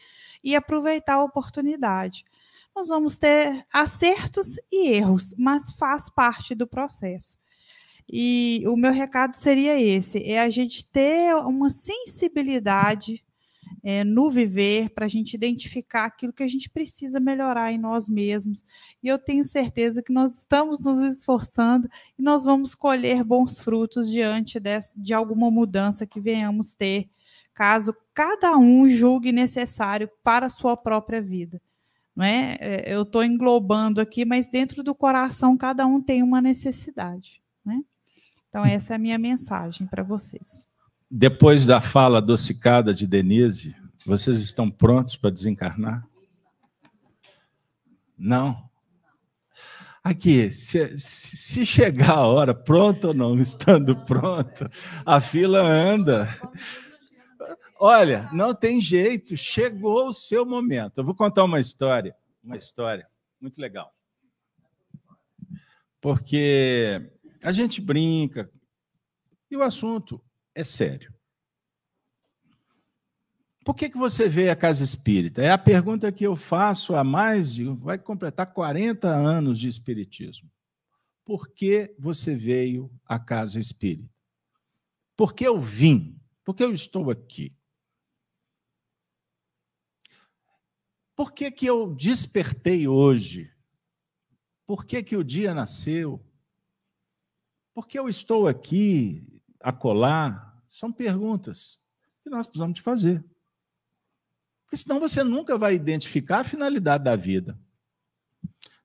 e 0.43 0.55
aproveitar 0.55 1.15
a 1.15 1.23
oportunidade. 1.23 2.25
Nós 2.75 2.89
vamos 2.89 3.17
ter 3.17 3.65
acertos 3.71 4.57
e 4.69 4.89
erros, 4.89 5.33
mas 5.37 5.71
faz 5.71 6.09
parte 6.09 6.53
do 6.53 6.67
processo. 6.67 7.37
E 8.07 8.63
o 8.67 8.75
meu 8.75 8.91
recado 8.91 9.35
seria 9.35 9.79
esse: 9.79 10.21
é 10.23 10.39
a 10.39 10.49
gente 10.49 10.85
ter 10.85 11.33
uma 11.35 11.69
sensibilidade 11.69 13.24
é, 13.87 14.03
no 14.03 14.31
viver, 14.31 14.89
para 14.89 15.05
a 15.05 15.07
gente 15.07 15.35
identificar 15.35 16.05
aquilo 16.05 16.33
que 16.33 16.41
a 16.41 16.47
gente 16.47 16.67
precisa 16.67 17.19
melhorar 17.19 17.71
em 17.71 17.77
nós 17.77 18.09
mesmos. 18.09 18.65
E 19.01 19.07
eu 19.07 19.19
tenho 19.19 19.43
certeza 19.43 20.01
que 20.01 20.11
nós 20.11 20.39
estamos 20.39 20.79
nos 20.79 20.97
esforçando 21.13 21.87
e 22.17 22.23
nós 22.23 22.43
vamos 22.43 22.73
colher 22.73 23.23
bons 23.23 23.59
frutos 23.59 24.09
diante 24.09 24.59
desse, 24.59 24.99
de 24.99 25.13
alguma 25.13 25.51
mudança 25.51 26.07
que 26.07 26.19
venhamos 26.19 26.73
ter, 26.73 27.07
caso 27.53 27.95
cada 28.11 28.57
um 28.57 28.89
julgue 28.89 29.31
necessário 29.31 30.09
para 30.23 30.47
a 30.47 30.49
sua 30.49 30.75
própria 30.75 31.21
vida. 31.21 31.61
Não 32.15 32.25
é? 32.25 32.57
é 32.59 32.83
eu 32.87 33.03
estou 33.03 33.23
englobando 33.23 34.01
aqui, 34.01 34.25
mas 34.25 34.47
dentro 34.47 34.81
do 34.81 34.95
coração 34.95 35.55
cada 35.55 35.85
um 35.85 36.01
tem 36.01 36.23
uma 36.23 36.41
necessidade. 36.41 37.39
Né? 37.63 37.83
Então, 38.49 38.65
essa 38.65 38.93
é 38.93 38.95
a 38.95 38.99
minha 38.99 39.19
mensagem 39.19 39.85
para 39.85 40.01
vocês. 40.01 40.67
Depois 41.09 41.65
da 41.65 41.79
fala 41.79 42.17
adocicada 42.17 42.93
de 42.93 43.05
Denise, 43.05 43.75
vocês 44.05 44.39
estão 44.41 44.69
prontos 44.69 45.15
para 45.15 45.29
desencarnar? 45.29 46.07
Não. 48.17 48.69
Aqui, 50.03 50.51
se, 50.51 50.97
se, 50.99 51.65
chegar 51.65 52.11
a 52.11 52.27
hora, 52.27 52.53
pronto 52.53 53.07
ou 53.07 53.13
não, 53.13 53.37
estando 53.41 53.95
pronto, 54.05 54.69
a 55.05 55.19
fila 55.19 55.61
anda. 55.61 56.27
Olha, 57.79 58.29
não 58.31 58.53
tem 58.53 58.79
jeito, 58.79 59.35
chegou 59.35 60.09
o 60.09 60.13
seu 60.13 60.45
momento. 60.45 60.99
Eu 60.99 61.03
vou 61.03 61.15
contar 61.15 61.43
uma 61.43 61.59
história, 61.59 62.15
uma 62.43 62.55
história 62.55 63.07
muito 63.41 63.59
legal. 63.59 63.91
Porque 65.99 67.11
a 67.43 67.51
gente 67.51 67.81
brinca 67.81 68.49
e 69.49 69.57
o 69.57 69.63
assunto 69.63 70.21
é 70.55 70.63
sério. 70.63 71.13
Por 73.65 73.75
que, 73.75 73.89
que 73.89 73.97
você 73.97 74.29
veio 74.29 74.51
à 74.51 74.55
casa 74.55 74.83
espírita? 74.83 75.41
É 75.41 75.51
a 75.51 75.57
pergunta 75.57 76.11
que 76.11 76.25
eu 76.25 76.35
faço 76.35 76.95
há 76.95 77.03
mais 77.03 77.53
de. 77.53 77.65
vai 77.65 77.97
completar 77.97 78.53
40 78.53 79.07
anos 79.09 79.59
de 79.59 79.67
espiritismo. 79.67 80.49
Por 81.25 81.49
que 81.49 81.93
você 81.97 82.35
veio 82.35 82.91
à 83.03 83.19
casa 83.19 83.59
espírita? 83.59 84.13
Por 85.17 85.33
que 85.33 85.45
eu 85.45 85.59
vim? 85.59 86.19
Por 86.43 86.55
que 86.55 86.63
eu 86.63 86.71
estou 86.71 87.09
aqui? 87.09 87.55
Por 91.15 91.31
que, 91.31 91.49
que 91.49 91.65
eu 91.65 91.93
despertei 91.95 92.87
hoje? 92.87 93.51
Por 94.67 94.85
que, 94.85 95.01
que 95.01 95.17
o 95.17 95.23
dia 95.23 95.53
nasceu? 95.53 96.23
Por 97.73 97.87
que 97.87 97.97
eu 97.97 98.07
estou 98.07 98.47
aqui 98.47 99.34
acolá, 99.65 100.55
são 100.69 100.91
perguntas 100.91 101.83
que 102.21 102.29
nós 102.29 102.45
precisamos 102.45 102.75
de 102.75 102.83
fazer. 102.83 103.25
Porque 104.63 104.77
senão 104.77 104.99
você 104.99 105.23
nunca 105.23 105.57
vai 105.57 105.73
identificar 105.73 106.41
a 106.41 106.43
finalidade 106.43 107.03
da 107.03 107.15
vida. 107.15 107.59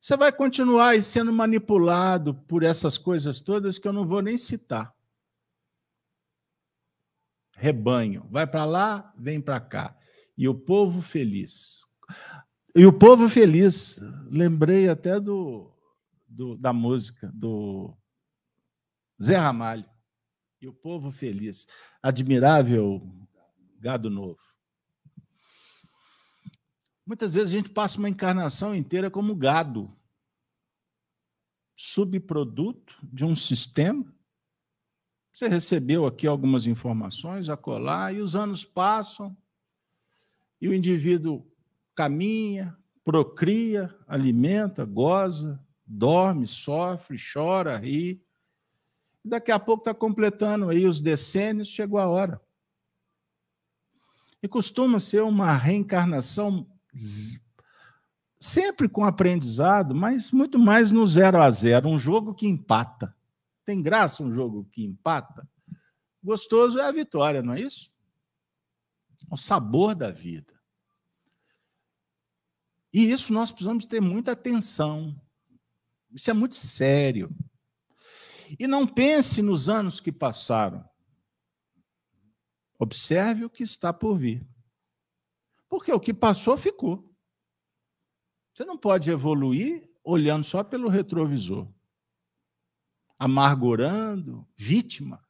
Você 0.01 0.17
vai 0.17 0.33
continuar 0.33 1.01
sendo 1.03 1.31
manipulado 1.31 2.35
por 2.35 2.63
essas 2.63 2.97
coisas 2.97 3.43
todas 3.43 3.79
que 3.79 3.87
eu 3.87 3.93
não 3.93 4.07
vou 4.07 4.23
nem 4.23 4.39
citar. 4.39 4.95
Rebanho, 7.55 8.27
vai 8.31 8.47
para 8.47 8.65
lá, 8.65 9.13
vem 9.19 9.39
para 9.39 9.61
cá. 9.61 9.95
E 10.37 10.49
o 10.49 10.55
povo 10.55 11.03
feliz. 11.03 11.83
E 12.75 12.87
o 12.87 12.93
povo 12.93 13.29
feliz, 13.29 14.01
lembrei 14.31 14.89
até 14.89 15.21
do, 15.21 15.71
do 16.27 16.57
da 16.57 16.73
música 16.73 17.31
do 17.35 17.95
Zé 19.23 19.37
Ramalho. 19.37 19.90
E 20.61 20.69
o 20.69 20.73
povo 20.73 21.11
feliz. 21.11 21.67
Admirável 22.03 23.03
gado 23.79 24.11
novo. 24.11 24.43
Muitas 27.07 27.35
vezes 27.35 27.55
a 27.55 27.57
gente 27.57 27.71
passa 27.71 27.99
uma 27.99 28.09
encarnação 28.09 28.75
inteira 28.75 29.11
como 29.11 29.35
gado, 29.35 29.91
subproduto 31.75 32.95
de 33.03 33.25
um 33.25 33.35
sistema. 33.35 34.15
Você 35.33 35.49
recebeu 35.49 36.07
aqui 36.07 36.27
algumas 36.27 36.67
informações 36.67 37.49
a 37.49 37.57
colar, 37.57 38.15
e 38.15 38.21
os 38.21 38.37
anos 38.37 38.65
passam, 38.65 39.37
e 40.61 40.69
o 40.69 40.75
indivíduo 40.75 41.51
caminha, 41.95 42.77
procria, 43.03 43.97
alimenta, 44.07 44.85
goza, 44.85 45.59
dorme, 45.87 46.47
sofre, 46.47 47.17
chora, 47.33 47.77
ri. 47.79 48.23
Daqui 49.25 49.53
a 49.53 49.59
pouco 49.59 49.83
está 49.83 49.95
completando 49.95 50.69
aí 50.69 50.87
os 50.87 51.01
decênios, 51.01 51.69
chegou 51.69 51.99
a 51.99 52.09
hora. 52.09 52.41
E 54.43 54.49
costuma 54.49 54.99
ser 54.99 55.23
uma 55.23 55.55
reencarnação 55.55 56.67
sempre 58.41 58.89
com 58.89 59.05
aprendizado, 59.05 59.95
mas 59.95 60.31
muito 60.31 60.59
mais 60.59 60.91
no 60.91 61.07
zero 61.07 61.43
a 61.43 61.51
zero, 61.51 61.89
um 61.89 61.99
jogo 61.99 62.35
que 62.35 62.47
empata. 62.47 63.15
Tem 63.67 63.83
graça 63.83 64.23
um 64.23 64.33
jogo 64.33 64.67
que 64.73 64.83
empata? 64.83 65.47
Gostoso 66.23 66.79
é 66.79 66.85
a 66.85 66.93
vitória, 66.93 67.43
não 67.43 67.53
é 67.53 67.61
isso? 67.61 67.93
O 69.31 69.37
sabor 69.37 69.95
da 69.95 70.11
vida. 70.11 70.59
E 72.93 73.11
isso 73.13 73.33
nós 73.33 73.51
precisamos 73.53 73.85
ter 73.87 74.01
muita 74.01 74.33
atenção. 74.33 75.15
Isso 76.13 76.31
é 76.31 76.33
muito 76.33 76.57
sério. 76.57 77.31
E 78.59 78.67
não 78.67 78.87
pense 78.87 79.43
nos 79.43 79.69
anos 79.69 80.01
que 80.01 80.11
passaram. 80.11 80.89
Observe 82.79 83.45
o 83.45 83.51
que 83.51 83.63
está 83.63 83.93
por 83.93 84.17
vir. 84.17 84.49
Porque 85.69 85.93
o 85.93 86.01
que 86.01 86.13
passou, 86.13 86.57
ficou. 86.57 87.15
Você 88.53 88.65
não 88.65 88.77
pode 88.77 89.11
evoluir 89.11 89.89
olhando 90.03 90.45
só 90.45 90.65
pelo 90.65 90.89
retrovisor, 90.89 91.73
amargurando, 93.19 94.49
vítima. 94.57 95.25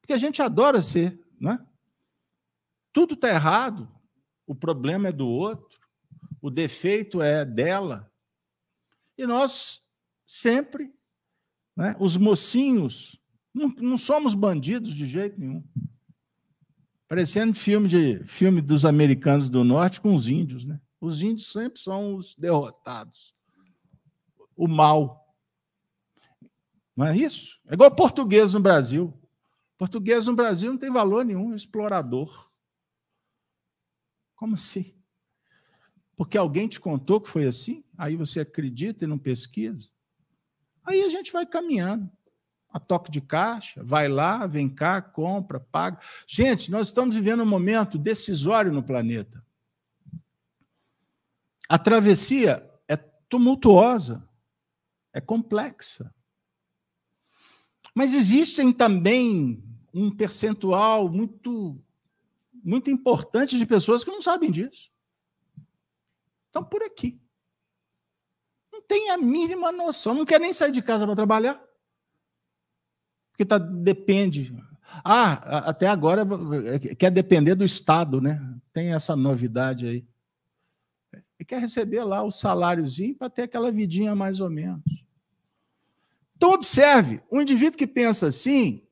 Porque 0.00 0.12
a 0.12 0.18
gente 0.18 0.40
adora 0.42 0.80
ser, 0.80 1.20
não 1.38 1.52
é? 1.52 1.66
Tudo 2.92 3.14
está 3.14 3.28
errado, 3.28 3.94
o 4.46 4.54
problema 4.54 5.08
é 5.08 5.12
do 5.12 5.28
outro, 5.28 5.78
o 6.40 6.50
defeito 6.50 7.20
é 7.20 7.44
dela. 7.44 8.10
E 9.18 9.26
nós 9.26 9.86
sempre, 10.26 10.95
né, 11.76 11.94
os 12.00 12.16
mocinhos, 12.16 13.20
não, 13.52 13.68
não 13.68 13.96
somos 13.96 14.34
bandidos 14.34 14.94
de 14.94 15.06
jeito 15.06 15.38
nenhum. 15.38 15.62
Parecendo 17.06 17.54
filme 17.54 17.88
de 17.88 18.24
filme 18.24 18.60
dos 18.60 18.84
americanos 18.84 19.48
do 19.48 19.62
norte 19.62 20.00
com 20.00 20.14
os 20.14 20.26
índios, 20.26 20.64
né? 20.64 20.80
Os 21.00 21.22
índios 21.22 21.52
sempre 21.52 21.80
são 21.80 22.16
os 22.16 22.34
derrotados. 22.34 23.34
O 24.56 24.66
mal. 24.66 25.34
Não 26.96 27.06
é 27.06 27.16
isso? 27.16 27.60
É 27.66 27.74
igual 27.74 27.94
português 27.94 28.54
no 28.54 28.60
Brasil. 28.60 29.12
Português 29.78 30.26
no 30.26 30.34
Brasil 30.34 30.72
não 30.72 30.78
tem 30.78 30.90
valor 30.90 31.24
nenhum, 31.24 31.54
explorador. 31.54 32.50
Como 34.34 34.54
assim? 34.54 34.94
Porque 36.16 36.38
alguém 36.38 36.66
te 36.66 36.80
contou 36.80 37.20
que 37.20 37.28
foi 37.28 37.46
assim? 37.46 37.84
Aí 37.96 38.16
você 38.16 38.40
acredita 38.40 39.04
e 39.04 39.08
não 39.08 39.18
pesquisa? 39.18 39.90
Aí 40.86 41.02
a 41.02 41.08
gente 41.08 41.32
vai 41.32 41.44
caminhando 41.44 42.10
a 42.68 42.78
toque 42.78 43.10
de 43.10 43.20
caixa, 43.20 43.82
vai 43.82 44.06
lá, 44.06 44.46
vem 44.46 44.68
cá, 44.68 45.00
compra, 45.00 45.58
paga. 45.58 45.98
Gente, 46.26 46.70
nós 46.70 46.88
estamos 46.88 47.14
vivendo 47.14 47.42
um 47.42 47.46
momento 47.46 47.98
decisório 47.98 48.70
no 48.70 48.82
planeta. 48.82 49.44
A 51.68 51.78
travessia 51.78 52.70
é 52.86 52.96
tumultuosa, 52.96 54.28
é 55.12 55.20
complexa. 55.20 56.14
Mas 57.94 58.14
existem 58.14 58.72
também 58.72 59.64
um 59.92 60.14
percentual 60.14 61.08
muito 61.08 61.82
muito 62.62 62.90
importante 62.90 63.56
de 63.56 63.64
pessoas 63.64 64.02
que 64.02 64.10
não 64.10 64.20
sabem 64.20 64.50
disso. 64.50 64.90
Estão 66.46 66.64
por 66.64 66.82
aqui. 66.82 67.16
Tem 68.88 69.10
a 69.10 69.18
mínima 69.18 69.72
noção, 69.72 70.14
não 70.14 70.24
quer 70.24 70.40
nem 70.40 70.52
sair 70.52 70.72
de 70.72 70.82
casa 70.82 71.04
para 71.04 71.16
trabalhar 71.16 71.66
porque 73.36 73.44
tá, 73.44 73.58
depende. 73.58 74.56
Ah, 75.04 75.68
até 75.68 75.86
agora 75.86 76.24
quer 76.98 77.10
depender 77.10 77.54
do 77.54 77.64
Estado, 77.64 78.18
né? 78.18 78.40
Tem 78.72 78.94
essa 78.94 79.14
novidade 79.14 79.86
aí. 79.86 80.06
E 81.38 81.44
quer 81.44 81.60
receber 81.60 82.02
lá 82.02 82.22
o 82.22 82.30
saláriozinho 82.30 83.14
para 83.14 83.28
ter 83.28 83.42
aquela 83.42 83.70
vidinha 83.70 84.14
mais 84.14 84.40
ou 84.40 84.48
menos. 84.48 85.04
Então, 86.34 86.50
observe: 86.52 87.20
um 87.30 87.42
indivíduo 87.42 87.76
que 87.76 87.86
pensa 87.86 88.28
assim, 88.28 88.82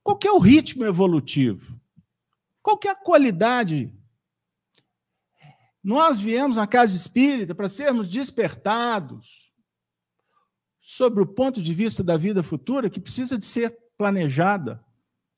qual 0.00 0.16
é 0.24 0.30
o 0.30 0.38
ritmo 0.38 0.84
evolutivo? 0.84 1.76
Qual 2.62 2.78
é 2.84 2.88
a 2.88 2.94
qualidade? 2.94 3.92
Nós 5.82 6.18
viemos 6.18 6.56
na 6.56 6.66
casa 6.66 6.96
espírita 6.96 7.54
para 7.54 7.68
sermos 7.68 8.08
despertados 8.08 9.52
sobre 10.80 11.22
o 11.22 11.26
ponto 11.26 11.60
de 11.60 11.74
vista 11.74 12.02
da 12.02 12.16
vida 12.16 12.42
futura 12.42 12.90
que 12.90 13.00
precisa 13.00 13.38
de 13.38 13.46
ser 13.46 13.76
planejada 13.96 14.84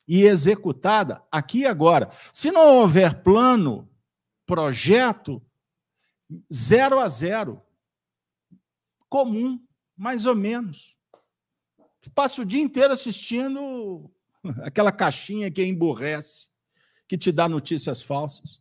e 0.07 0.23
executada 0.23 1.23
aqui 1.31 1.59
e 1.59 1.65
agora. 1.65 2.09
Se 2.33 2.51
não 2.51 2.79
houver 2.79 3.21
plano, 3.21 3.89
projeto, 4.45 5.41
zero 6.51 6.99
a 6.99 7.07
zero, 7.07 7.61
comum, 9.09 9.59
mais 9.95 10.25
ou 10.25 10.35
menos. 10.35 10.95
Passa 12.15 12.41
o 12.41 12.45
dia 12.45 12.61
inteiro 12.61 12.93
assistindo 12.93 14.09
aquela 14.63 14.91
caixinha 14.91 15.51
que 15.51 15.63
emburrece, 15.63 16.49
que 17.07 17.17
te 17.17 17.31
dá 17.31 17.47
notícias 17.47 18.01
falsas. 18.01 18.59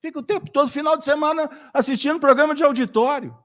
Fica 0.00 0.18
o 0.18 0.22
tempo 0.22 0.50
todo, 0.50 0.70
final 0.70 0.96
de 0.96 1.04
semana, 1.04 1.48
assistindo 1.74 2.18
programa 2.18 2.54
de 2.54 2.64
auditório. 2.64 3.36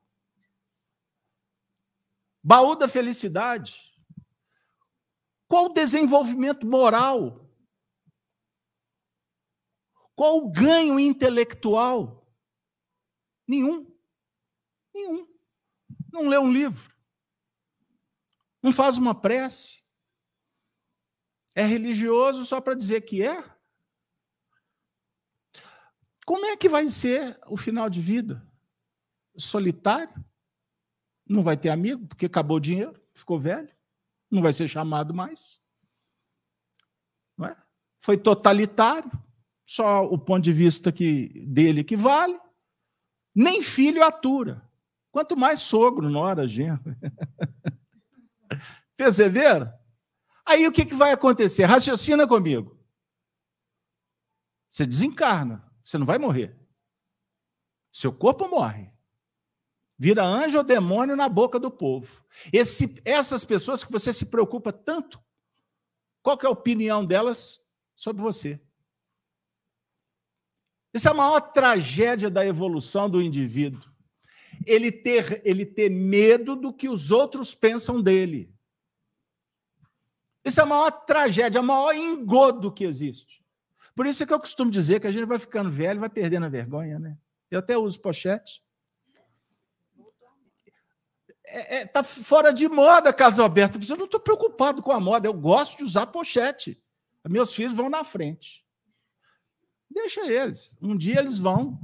Baú 2.42 2.76
da 2.76 2.88
felicidade. 2.88 3.94
Qual 5.48 5.66
o 5.66 5.74
desenvolvimento 5.74 6.66
moral? 6.66 7.50
Qual 10.16 10.38
o 10.38 10.50
ganho 10.50 11.00
intelectual? 11.00 12.26
Nenhum. 13.48 13.94
Nenhum. 14.94 15.28
Não 16.12 16.28
lê 16.28 16.38
um 16.38 16.52
livro. 16.52 16.94
Não 18.64 18.72
faz 18.72 18.98
uma 18.98 19.14
prece. 19.14 19.84
É 21.54 21.64
religioso 21.64 22.46
só 22.46 22.62
para 22.62 22.76
dizer 22.76 23.02
que 23.02 23.22
é? 23.22 23.55
Como 26.26 26.46
é 26.46 26.58
que 26.58 26.68
vai 26.68 26.90
ser 26.90 27.40
o 27.48 27.56
final 27.56 27.90
de 27.90 28.02
vida? 28.02 28.46
Solitário? 29.38 30.14
Não 31.28 31.44
vai 31.44 31.56
ter 31.56 31.70
amigo, 31.70 32.06
porque 32.08 32.26
acabou 32.26 32.58
o 32.58 32.60
dinheiro, 32.60 33.00
ficou 33.14 33.40
velho? 33.40 33.76
não 34.36 34.42
vai 34.42 34.54
ser 34.54 34.68
chamado 34.68 35.14
mais. 35.14 35.62
Não 37.38 37.48
é? 37.48 37.58
Foi 38.02 38.18
totalitário, 38.18 39.12
só 39.66 40.04
o 40.06 40.18
ponto 40.18 40.44
de 40.44 40.54
vista 40.54 40.92
que, 40.92 41.30
dele 41.48 41.84
que 41.84 41.96
vale. 41.96 42.40
Nem 43.34 43.62
filho 43.62 44.04
atura. 44.04 44.70
Quanto 45.12 45.36
mais 45.36 45.62
sogro, 45.62 46.10
nora, 46.10 46.48
genro. 46.48 46.84
Perseveram? 48.96 49.74
Aí 50.46 50.68
o 50.68 50.72
que, 50.72 50.86
que 50.86 50.94
vai 50.94 51.12
acontecer? 51.12 51.64
Raciocina 51.66 52.28
comigo. 52.28 52.78
Você 54.70 54.86
desencarna, 54.86 55.65
você 55.86 56.00
não 56.00 56.06
vai 56.06 56.18
morrer. 56.18 56.58
Seu 57.94 58.12
corpo 58.12 58.48
morre. 58.50 58.92
Vira 59.98 60.26
anjo 60.26 60.58
ou 60.58 60.64
demônio 60.64 61.16
na 61.16 61.30
boca 61.30 61.60
do 61.60 61.70
povo. 61.70 62.26
Esse, 62.52 63.00
essas 63.06 63.46
pessoas 63.46 63.84
que 63.84 63.92
você 63.92 64.12
se 64.12 64.26
preocupa 64.26 64.74
tanto, 64.74 65.24
qual 66.24 66.38
é 66.42 66.48
a 66.48 66.50
opinião 66.50 67.06
delas 67.06 67.70
sobre 67.96 68.24
você? 68.24 68.60
Essa 70.92 71.10
é 71.10 71.12
a 71.12 71.16
maior 71.16 71.40
tragédia 71.40 72.32
da 72.32 72.44
evolução 72.44 73.08
do 73.08 73.22
indivíduo. 73.22 73.88
Ele 74.66 74.92
ter, 74.92 75.46
ele 75.46 75.66
ter 75.68 75.90
medo 75.90 76.56
do 76.56 76.74
que 76.74 76.90
os 76.90 77.12
outros 77.12 77.54
pensam 77.54 78.02
dele. 78.02 78.52
Essa 80.44 80.62
é 80.62 80.64
a 80.64 80.68
maior 80.68 80.92
tragédia, 81.06 81.60
a 81.60 81.64
maior 81.64 81.94
engodo 81.94 82.72
que 82.72 82.86
existe. 82.86 83.45
Por 83.96 84.06
isso 84.06 84.22
é 84.22 84.26
que 84.26 84.34
eu 84.34 84.40
costumo 84.40 84.70
dizer 84.70 85.00
que 85.00 85.08
a 85.08 85.12
gente 85.12 85.26
vai 85.26 85.40
ficando 85.40 85.72
velho, 85.72 86.02
vai 86.02 86.10
perdendo 86.10 86.46
a 86.46 86.50
vergonha, 86.50 87.00
né? 87.00 87.18
Eu 87.50 87.60
até 87.60 87.78
uso 87.78 88.02
pochete. 88.02 88.62
É, 91.48 91.78
é, 91.78 91.86
tá 91.86 92.04
fora 92.04 92.52
de 92.52 92.68
moda, 92.68 93.14
Carlos 93.14 93.40
Alberto. 93.40 93.80
Eu 93.88 93.98
não 93.98 94.06
estou 94.06 94.20
preocupado 94.20 94.82
com 94.84 94.92
a 94.92 95.00
moda, 95.00 95.28
eu 95.28 95.34
gosto 95.34 95.78
de 95.78 95.84
usar 95.86 96.08
pochete. 96.08 96.82
Meus 97.28 97.54
filhos 97.54 97.74
vão 97.74 97.90
na 97.90 98.04
frente. 98.04 98.66
Deixa 99.90 100.30
eles. 100.30 100.78
Um 100.82 100.98
dia 100.98 101.20
eles 101.20 101.38
vão 101.38 101.80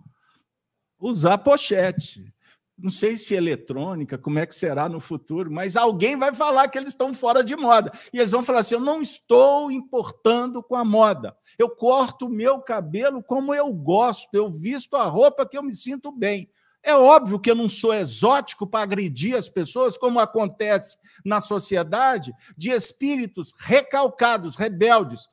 usar 1.00 1.38
pochete. 1.38 2.34
Não 2.82 2.90
sei 2.90 3.16
se 3.16 3.36
eletrônica, 3.36 4.18
como 4.18 4.40
é 4.40 4.46
que 4.46 4.56
será 4.56 4.90
no 4.90 5.00
futuro, 5.00 5.52
mas 5.52 5.76
alguém 5.76 6.18
vai 6.18 6.34
falar 6.34 6.68
que 6.68 6.78
eles 6.78 6.90
estão 6.90 7.14
fora 7.14 7.44
de 7.44 7.56
moda. 7.56 7.92
E 8.12 8.18
eles 8.18 8.32
vão 8.32 8.42
falar 8.42 8.60
assim: 8.60 8.74
eu 8.74 8.80
não 8.80 9.02
estou 9.02 9.72
importando 9.72 10.64
com 10.64 10.76
a 10.76 10.84
moda. 10.84 11.36
Eu 11.60 11.70
corto 11.70 12.26
o 12.26 12.30
meu 12.30 12.60
cabelo 12.60 13.24
como 13.24 13.54
eu 13.54 13.72
gosto, 13.72 14.34
eu 14.34 14.52
visto 14.52 14.96
a 14.96 15.04
roupa 15.04 15.46
que 15.46 15.58
eu 15.58 15.64
me 15.64 15.74
sinto 15.74 16.12
bem. 16.12 16.50
É 16.84 16.96
óbvio 16.96 17.40
que 17.40 17.52
eu 17.52 17.56
não 17.56 17.70
sou 17.70 17.94
exótico 17.94 18.66
para 18.66 18.82
agredir 18.82 19.38
as 19.38 19.48
pessoas, 19.48 19.98
como 19.98 20.20
acontece 20.20 20.98
na 21.24 21.40
sociedade, 21.40 22.34
de 22.58 22.72
espíritos 22.72 23.54
recalcados, 23.60 24.56
rebeldes, 24.56 25.28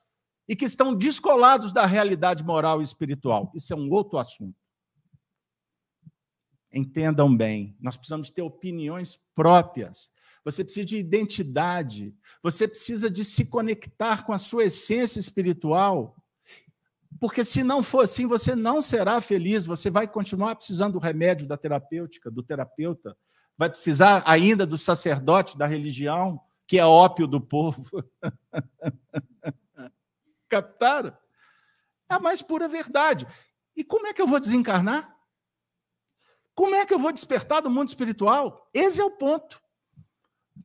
e 0.46 0.54
que 0.54 0.66
estão 0.66 0.94
descolados 0.94 1.72
da 1.72 1.86
realidade 1.86 2.44
moral 2.44 2.80
e 2.80 2.84
espiritual. 2.84 3.50
Isso 3.54 3.72
é 3.72 3.76
um 3.76 3.90
outro 3.90 4.18
assunto. 4.18 4.56
Entendam 6.72 7.34
bem, 7.34 7.76
nós 7.80 7.96
precisamos 7.96 8.30
ter 8.30 8.42
opiniões 8.42 9.18
próprias. 9.34 10.12
Você 10.44 10.62
precisa 10.62 10.86
de 10.86 10.96
identidade, 10.96 12.14
você 12.42 12.68
precisa 12.68 13.10
de 13.10 13.24
se 13.24 13.46
conectar 13.46 14.24
com 14.24 14.32
a 14.32 14.38
sua 14.38 14.64
essência 14.64 15.18
espiritual. 15.18 16.16
Porque 17.20 17.44
se 17.44 17.62
não 17.62 17.82
for 17.82 18.04
assim, 18.04 18.26
você 18.26 18.54
não 18.54 18.80
será 18.80 19.20
feliz, 19.20 19.64
você 19.64 19.90
vai 19.90 20.06
continuar 20.06 20.56
precisando 20.56 20.94
do 20.94 20.98
remédio 20.98 21.46
da 21.46 21.56
terapêutica, 21.56 22.30
do 22.30 22.42
terapeuta, 22.42 23.16
vai 23.56 23.68
precisar 23.68 24.22
ainda 24.24 24.66
do 24.66 24.78
sacerdote 24.78 25.58
da 25.58 25.66
religião, 25.66 26.40
que 26.66 26.78
é 26.78 26.84
ópio 26.84 27.26
do 27.26 27.40
povo. 27.40 28.04
Captaram? 30.48 31.16
É 32.10 32.14
a 32.14 32.20
mais 32.20 32.40
pura 32.40 32.68
verdade. 32.68 33.26
E 33.76 33.82
como 33.82 34.06
é 34.06 34.12
que 34.12 34.22
eu 34.22 34.26
vou 34.26 34.38
desencarnar? 34.38 35.17
Como 36.58 36.74
é 36.74 36.84
que 36.84 36.92
eu 36.92 36.98
vou 36.98 37.12
despertar 37.12 37.62
do 37.62 37.70
mundo 37.70 37.86
espiritual? 37.86 38.68
Esse 38.74 39.00
é 39.00 39.04
o 39.04 39.12
ponto. 39.12 39.62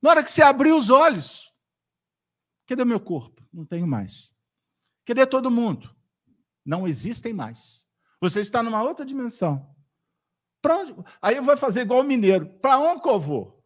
Na 0.02 0.10
hora 0.10 0.24
que 0.24 0.32
você 0.32 0.41
abrir 0.41 0.72
os 0.72 0.90
olhos, 0.90 1.53
cadê 2.65 2.84
meu 2.84 2.99
corpo? 2.99 3.48
Não 3.53 3.64
tenho 3.64 3.86
mais. 3.86 4.36
Cadê 5.06 5.24
todo 5.28 5.52
mundo? 5.52 5.95
Não 6.65 6.88
existem 6.88 7.32
mais. 7.32 7.88
Você 8.20 8.41
está 8.41 8.64
numa 8.64 8.82
outra 8.82 9.06
dimensão. 9.06 9.72
Onde... 10.68 10.95
Aí 11.22 11.40
vou 11.40 11.56
fazer 11.56 11.82
igual 11.82 11.99
o 11.99 12.03
mineiro. 12.03 12.49
Para 12.57 12.80
onde 12.80 13.03
que 13.03 13.10
eu 13.10 13.20
vou? 13.20 13.64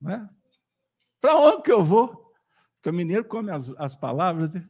Né? 0.00 0.28
Para 1.20 1.36
onde 1.36 1.62
que 1.62 1.70
eu 1.70 1.84
vou? 1.84 2.34
Porque 2.74 2.90
o 2.90 2.92
mineiro 2.92 3.24
come 3.24 3.52
as, 3.52 3.68
as 3.78 3.94
palavras. 3.94 4.52
O 4.52 4.68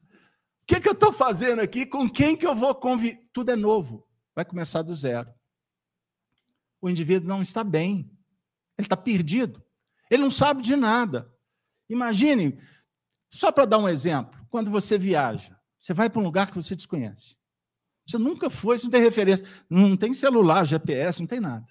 que, 0.66 0.78
que 0.78 0.88
eu 0.90 0.93
estou 0.93 1.10
fazendo 1.10 1.60
aqui? 1.62 1.86
Com 1.86 2.06
quem 2.06 2.36
que 2.36 2.47
eu 2.47 2.55
vou 2.55 2.74
conviver? 2.74 3.26
Tudo 3.32 3.51
é 3.51 3.56
novo 3.56 4.05
vai 4.36 4.44
começar 4.44 4.82
do 4.82 4.94
zero. 4.94 5.32
O 6.80 6.90
indivíduo 6.90 7.26
não 7.26 7.40
está 7.40 7.64
bem, 7.64 8.08
ele 8.78 8.84
está 8.84 8.96
perdido, 8.96 9.64
ele 10.10 10.22
não 10.22 10.30
sabe 10.30 10.62
de 10.62 10.76
nada. 10.76 11.32
Imagine, 11.88 12.60
só 13.30 13.50
para 13.50 13.64
dar 13.64 13.78
um 13.78 13.88
exemplo, 13.88 14.38
quando 14.50 14.70
você 14.70 14.98
viaja, 14.98 15.58
você 15.78 15.94
vai 15.94 16.10
para 16.10 16.20
um 16.20 16.24
lugar 16.24 16.50
que 16.50 16.56
você 16.56 16.76
desconhece. 16.76 17.38
Você 18.06 18.18
nunca 18.18 18.50
foi, 18.50 18.78
você 18.78 18.84
não 18.84 18.90
tem 18.90 19.02
referência, 19.02 19.44
não 19.68 19.96
tem 19.96 20.12
celular, 20.12 20.64
GPS, 20.64 21.20
não 21.20 21.26
tem 21.26 21.40
nada. 21.40 21.66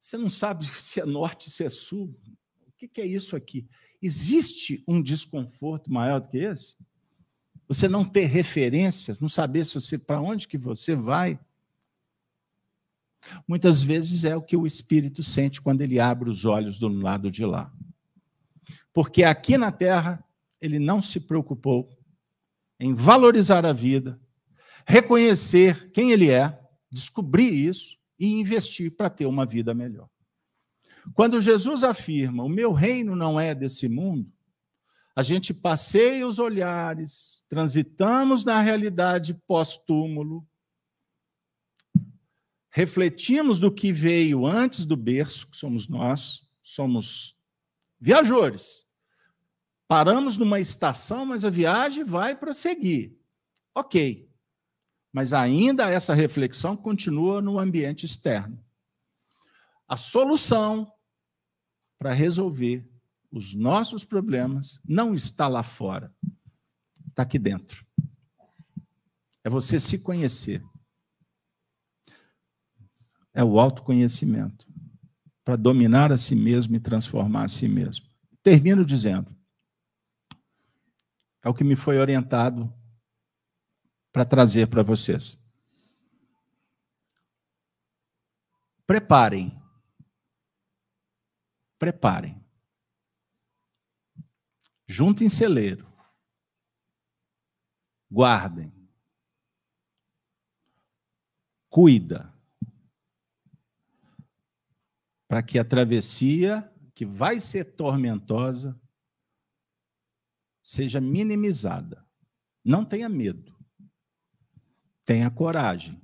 Você 0.00 0.16
não 0.16 0.30
sabe 0.30 0.64
se 0.80 1.00
é 1.00 1.04
norte, 1.04 1.50
se 1.50 1.64
é 1.64 1.68
sul. 1.68 2.14
O 2.66 2.72
que 2.72 3.00
é 3.00 3.06
isso 3.06 3.34
aqui? 3.36 3.68
Existe 4.00 4.82
um 4.86 5.02
desconforto 5.02 5.92
maior 5.92 6.20
do 6.20 6.28
que 6.28 6.38
esse? 6.38 6.76
Você 7.68 7.88
não 7.88 8.04
ter 8.04 8.26
referências, 8.26 9.20
não 9.20 9.28
saber 9.28 9.64
se 9.64 9.74
você 9.74 9.98
para 9.98 10.20
onde 10.20 10.48
que 10.48 10.58
você 10.58 10.94
vai. 10.94 11.38
Muitas 13.46 13.82
vezes 13.82 14.24
é 14.24 14.36
o 14.36 14.42
que 14.42 14.56
o 14.56 14.66
espírito 14.66 15.22
sente 15.22 15.60
quando 15.60 15.80
ele 15.80 16.00
abre 16.00 16.28
os 16.28 16.44
olhos 16.44 16.78
do 16.78 16.88
lado 16.88 17.30
de 17.30 17.44
lá. 17.44 17.72
Porque 18.92 19.24
aqui 19.24 19.56
na 19.56 19.72
terra 19.72 20.22
ele 20.60 20.78
não 20.78 21.00
se 21.00 21.20
preocupou 21.20 21.88
em 22.78 22.94
valorizar 22.94 23.64
a 23.64 23.72
vida, 23.72 24.20
reconhecer 24.86 25.90
quem 25.92 26.12
ele 26.12 26.30
é, 26.30 26.60
descobrir 26.90 27.52
isso 27.52 27.96
e 28.18 28.32
investir 28.34 28.90
para 28.90 29.08
ter 29.08 29.26
uma 29.26 29.46
vida 29.46 29.72
melhor. 29.72 30.08
Quando 31.14 31.40
Jesus 31.40 31.82
afirma: 31.82 32.44
"O 32.44 32.48
meu 32.48 32.72
reino 32.72 33.16
não 33.16 33.40
é 33.40 33.54
desse 33.54 33.88
mundo", 33.88 34.30
a 35.14 35.22
gente 35.22 35.52
passeia 35.52 36.26
os 36.26 36.38
olhares, 36.38 37.44
transitamos 37.48 38.44
na 38.44 38.60
realidade 38.60 39.34
pós-túmulo, 39.46 40.46
refletimos 42.70 43.58
do 43.58 43.70
que 43.70 43.92
veio 43.92 44.46
antes 44.46 44.86
do 44.86 44.96
berço, 44.96 45.48
que 45.48 45.56
somos 45.56 45.86
nós, 45.86 46.50
somos 46.62 47.36
viajores. 48.00 48.86
Paramos 49.86 50.38
numa 50.38 50.58
estação, 50.58 51.26
mas 51.26 51.44
a 51.44 51.50
viagem 51.50 52.02
vai 52.02 52.34
prosseguir. 52.34 53.14
Ok. 53.74 54.26
Mas 55.12 55.34
ainda 55.34 55.90
essa 55.90 56.14
reflexão 56.14 56.74
continua 56.74 57.42
no 57.42 57.58
ambiente 57.58 58.06
externo. 58.06 58.58
A 59.86 59.98
solução 59.98 60.90
para 61.98 62.14
resolver 62.14 62.90
os 63.32 63.54
nossos 63.54 64.04
problemas 64.04 64.78
não 64.86 65.14
está 65.14 65.48
lá 65.48 65.62
fora, 65.62 66.14
está 67.08 67.22
aqui 67.22 67.38
dentro. 67.38 67.84
É 69.42 69.48
você 69.48 69.80
se 69.80 69.98
conhecer. 69.98 70.62
É 73.32 73.42
o 73.42 73.58
autoconhecimento 73.58 74.70
para 75.42 75.56
dominar 75.56 76.12
a 76.12 76.18
si 76.18 76.36
mesmo 76.36 76.76
e 76.76 76.80
transformar 76.80 77.44
a 77.44 77.48
si 77.48 77.66
mesmo. 77.66 78.06
Termino 78.42 78.84
dizendo: 78.84 79.34
é 81.42 81.48
o 81.48 81.54
que 81.54 81.64
me 81.64 81.74
foi 81.74 81.98
orientado 81.98 82.72
para 84.12 84.26
trazer 84.26 84.68
para 84.68 84.82
vocês. 84.82 85.42
Preparem. 88.86 89.58
Preparem 91.78 92.41
Juntem 94.86 95.28
celeiro. 95.28 95.90
Guardem. 98.10 98.72
Cuida. 101.70 102.32
Para 105.26 105.42
que 105.42 105.58
a 105.58 105.64
travessia, 105.64 106.70
que 106.94 107.06
vai 107.06 107.40
ser 107.40 107.74
tormentosa, 107.74 108.78
seja 110.62 111.00
minimizada. 111.00 112.06
Não 112.62 112.84
tenha 112.84 113.08
medo. 113.08 113.58
Tenha 115.04 115.30
coragem. 115.30 116.00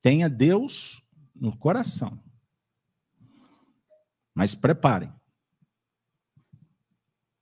Tenha 0.00 0.30
Deus 0.30 1.06
no 1.34 1.56
coração. 1.56 2.22
Mas 4.34 4.54
preparem 4.54 5.19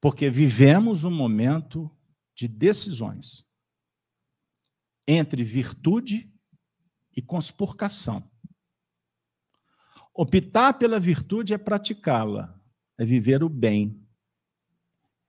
porque 0.00 0.30
vivemos 0.30 1.04
um 1.04 1.10
momento 1.10 1.90
de 2.34 2.46
decisões 2.46 3.48
entre 5.06 5.42
virtude 5.42 6.32
e 7.16 7.22
conspurcação. 7.22 8.22
Optar 10.14 10.74
pela 10.74 11.00
virtude 11.00 11.54
é 11.54 11.58
praticá-la, 11.58 12.60
é 12.96 13.04
viver 13.04 13.42
o 13.42 13.48
bem, 13.48 14.06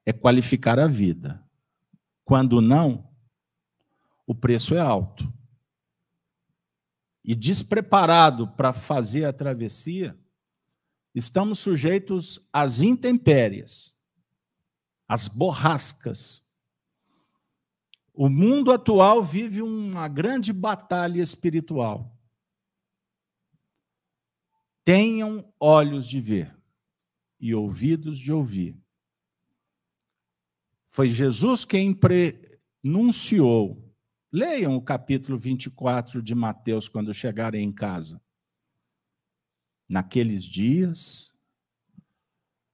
é 0.06 0.14
qualificar 0.14 0.80
a 0.80 0.88
vida. 0.88 1.44
Quando 2.24 2.62
não, 2.62 3.10
o 4.28 4.36
preço 4.36 4.76
é 4.76 4.80
alto. 4.80 5.32
E 7.24 7.34
despreparado 7.34 8.48
para 8.50 8.74
fazer 8.74 9.26
a 9.26 9.34
travessia, 9.34 10.18
estamos 11.14 11.60
sujeitos 11.60 12.48
às 12.52 12.82
intempéries 12.82 13.99
as 15.10 15.28
borrascas. 15.28 16.48
O 18.14 18.30
mundo 18.30 18.72
atual 18.72 19.24
vive 19.24 19.60
uma 19.64 20.08
grande 20.08 20.54
batalha 20.54 21.20
espiritual. 21.20 22.16
Tenham 24.86 25.52
olhos 25.60 26.08
de 26.08 26.20
ver 26.20 26.56
e 27.40 27.56
ouvidos 27.56 28.20
de 28.20 28.32
ouvir. 28.32 28.78
Foi 30.88 31.10
Jesus 31.10 31.66
quem 31.66 31.94
prenunciou. 31.94 33.84
Leiam 34.32 34.76
o 34.76 34.82
capítulo 34.82 35.40
24 35.40 36.22
de 36.22 36.36
Mateus 36.36 36.88
quando 36.88 37.14
chegarem 37.14 37.64
em 37.64 37.72
casa. 37.72 38.22
Naqueles 39.88 40.44
dias, 40.44 41.36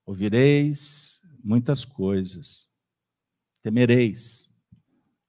ouvireis 0.05 1.14
muitas 1.45 1.85
coisas, 1.85 2.67
temereis. 3.61 4.51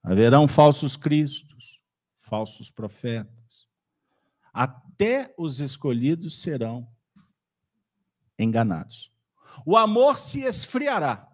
Haverão 0.03 0.49
falsos 0.49 0.97
cristos, 0.97 1.83
falsos 2.17 2.71
profetas. 2.71 3.69
Até 4.53 5.35
os 5.37 5.61
escolhidos 5.61 6.41
serão 6.41 6.91
enganados. 8.39 9.13
O 9.67 9.77
amor 9.77 10.17
se 10.17 10.41
esfriará. 10.41 11.31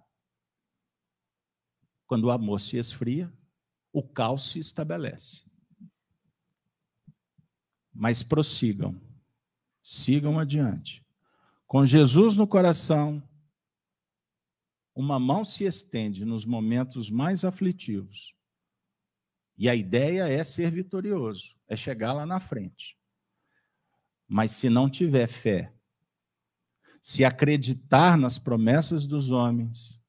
Quando 2.07 2.25
o 2.25 2.31
amor 2.31 2.59
se 2.59 2.77
esfria, 2.77 3.33
o 3.93 4.03
caos 4.03 4.51
se 4.51 4.59
estabelece. 4.59 5.49
Mas 7.95 8.23
prossigam, 8.23 9.01
sigam 9.83 10.39
adiante. 10.39 11.07
Com 11.67 11.85
Jesus 11.85 12.37
no 12.37 12.47
coração, 12.47 13.23
uma 14.95 15.19
mão 15.19 15.45
se 15.45 15.65
estende 15.65 16.25
nos 16.25 16.45
momentos 16.45 17.11
mais 17.11 17.45
aflitivos. 17.45 18.35
E 19.57 19.69
a 19.69 19.75
ideia 19.75 20.29
é 20.29 20.43
ser 20.45 20.71
vitorioso, 20.71 21.57
é 21.69 21.77
chegar 21.77 22.13
lá 22.13 22.27
na 22.27 22.41
frente. 22.41 22.99
Mas 24.27 24.53
se 24.53 24.69
não 24.69 24.89
tiver 24.89 25.27
fé, 25.27 25.75
se 27.01 27.25
acreditar 27.25 28.17
nas 28.17 28.39
promessas 28.39 29.07
dos 29.07 29.31
homens, 29.31 30.03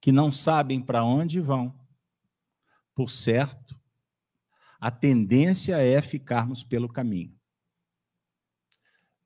que 0.00 0.12
não 0.12 0.30
sabem 0.30 0.80
para 0.80 1.04
onde 1.04 1.40
vão, 1.40 1.78
por 2.94 3.10
certo, 3.10 3.80
a 4.80 4.90
tendência 4.90 5.76
é 5.76 6.02
ficarmos 6.02 6.62
pelo 6.64 6.88
caminho. 6.88 7.38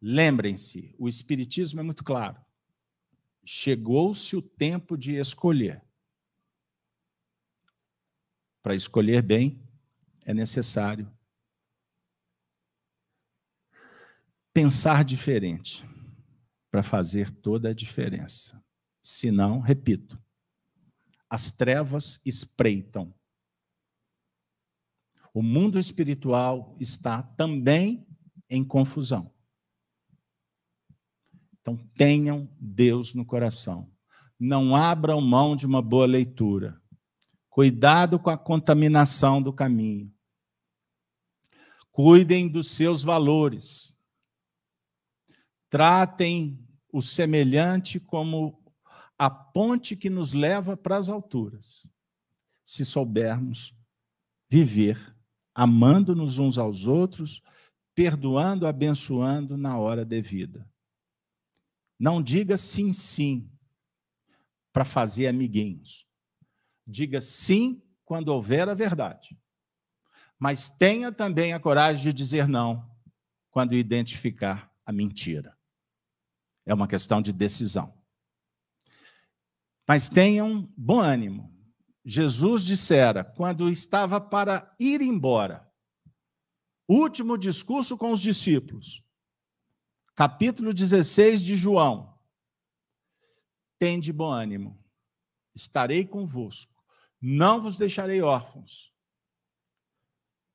Lembrem-se, 0.01 0.95
o 0.99 1.09
Espiritismo 1.09 1.81
é 1.81 1.83
muito 1.83 2.05
claro. 2.05 2.46
Chegou-se 3.49 4.35
o 4.35 4.43
tempo 4.43 4.99
de 4.99 5.15
escolher. 5.15 5.81
Para 8.61 8.75
escolher 8.75 9.23
bem, 9.23 9.63
é 10.25 10.35
necessário 10.35 11.09
pensar 14.53 15.05
diferente 15.05 15.85
para 16.73 16.83
fazer 16.83 17.31
toda 17.31 17.69
a 17.69 17.73
diferença. 17.73 18.61
Senão, 19.01 19.61
repito, 19.61 20.21
as 21.31 21.53
trevas 21.53 22.21
espreitam. 22.27 23.15
O 25.33 25.41
mundo 25.41 25.79
espiritual 25.79 26.77
está 26.81 27.23
também 27.23 28.05
em 28.51 28.65
confusão. 28.65 29.36
Então, 31.67 31.77
tenham 31.97 32.49
Deus 32.61 33.13
no 33.13 33.25
coração. 33.25 33.91
Não 34.39 34.77
abram 34.77 35.21
mão 35.21 35.57
de 35.57 35.67
uma 35.67 35.83
boa 35.83 36.07
leitura. 36.07 36.81
Cuidado 37.51 38.21
com 38.21 38.31
a 38.31 38.39
contaminação 38.39 39.43
do 39.43 39.53
caminho. 39.53 40.15
Cuidem 41.91 42.47
dos 42.47 42.71
seus 42.71 43.03
valores. 43.03 43.99
Tratem 45.69 46.65
o 46.93 47.03
semelhante 47.03 47.99
como 47.99 48.63
a 49.19 49.29
ponte 49.29 49.97
que 49.97 50.09
nos 50.09 50.33
leva 50.33 50.77
para 50.77 50.97
as 50.97 51.09
alturas. 51.09 51.85
Se 52.65 52.85
soubermos 52.85 53.75
viver 54.49 55.17
amando-nos 55.53 56.39
uns 56.39 56.59
aos 56.59 56.87
outros, 56.87 57.43
perdoando, 57.93 58.69
abençoando 58.69 59.57
na 59.57 59.77
hora 59.77 60.05
devida. 60.05 60.65
Não 61.99 62.23
diga 62.23 62.57
sim, 62.57 62.93
sim, 62.93 63.51
para 64.73 64.85
fazer 64.85 65.27
amiguinhos. 65.27 66.07
Diga 66.87 67.21
sim 67.21 67.83
quando 68.05 68.29
houver 68.29 68.69
a 68.69 68.75
verdade. 68.75 69.39
Mas 70.39 70.69
tenha 70.69 71.11
também 71.11 71.53
a 71.53 71.61
coragem 71.61 72.05
de 72.05 72.13
dizer 72.13 72.47
não 72.47 72.89
quando 73.51 73.75
identificar 73.75 74.71
a 74.85 74.93
mentira. 74.93 75.57
É 76.67 76.75
uma 76.75 76.87
questão 76.87 77.23
de 77.23 77.33
decisão. 77.33 77.97
Mas 79.89 80.09
tenham 80.09 80.71
bom 80.77 81.01
ânimo. 81.01 81.55
Jesus 82.05 82.63
dissera, 82.63 83.25
quando 83.25 83.71
estava 83.71 84.21
para 84.21 84.75
ir 84.79 85.01
embora, 85.01 85.67
último 86.89 87.39
discurso 87.39 87.97
com 87.97 88.13
os 88.13 88.21
discípulos, 88.21 89.06
capítulo 90.17 90.75
16 90.75 91.41
de 91.43 91.55
João: 91.55 92.19
Tende 93.79 94.13
bom 94.13 94.33
ânimo, 94.33 94.77
estarei 95.55 96.05
convosco, 96.05 96.75
não 97.21 97.61
vos 97.61 97.79
deixarei 97.79 98.21
órfãos. 98.21 98.93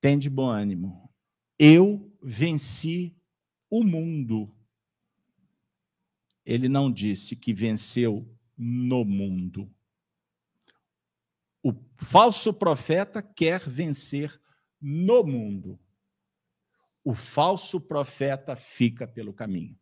Tende 0.01 0.29
bom 0.29 0.49
ânimo, 0.49 1.09
eu 1.57 2.13
venci 2.21 3.15
o 3.69 3.83
mundo 3.83 4.53
ele 6.45 6.67
não 6.67 6.91
disse 6.91 7.35
que 7.35 7.53
venceu 7.53 8.27
no 8.57 9.05
mundo. 9.05 9.73
O 11.63 11.73
falso 11.97 12.53
profeta 12.53 13.21
quer 13.21 13.61
vencer 13.69 14.39
no 14.79 15.23
mundo. 15.23 15.79
O 17.03 17.13
falso 17.13 17.79
profeta 17.79 18.55
fica 18.55 19.07
pelo 19.07 19.33
caminho. 19.33 19.77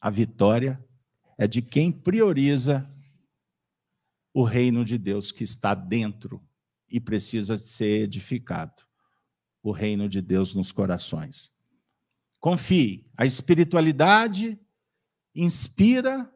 A 0.00 0.10
vitória 0.10 0.84
é 1.38 1.46
de 1.46 1.62
quem 1.62 1.92
prioriza 1.92 2.88
o 4.34 4.42
reino 4.42 4.84
de 4.84 4.98
Deus 4.98 5.30
que 5.30 5.44
está 5.44 5.74
dentro 5.74 6.42
e 6.88 6.98
precisa 7.00 7.56
ser 7.56 8.02
edificado. 8.02 8.82
O 9.62 9.70
reino 9.70 10.08
de 10.08 10.20
Deus 10.20 10.54
nos 10.54 10.72
corações. 10.72 11.54
Confie, 12.40 13.08
a 13.16 13.24
espiritualidade 13.24 14.58
inspira, 15.34 16.28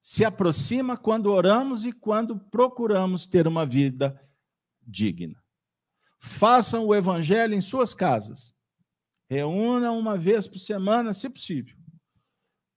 se 0.00 0.24
aproxima 0.24 0.96
quando 0.96 1.30
oramos 1.30 1.84
e 1.84 1.92
quando 1.92 2.38
procuramos 2.38 3.26
ter 3.26 3.46
uma 3.46 3.66
vida 3.66 4.18
digna. 4.82 5.42
Façam 6.18 6.86
o 6.86 6.94
evangelho 6.94 7.54
em 7.54 7.60
suas 7.60 7.92
casas. 7.92 8.53
Reúnam 9.28 9.98
uma 9.98 10.16
vez 10.16 10.46
por 10.46 10.58
semana, 10.58 11.12
se 11.12 11.28
possível. 11.28 11.76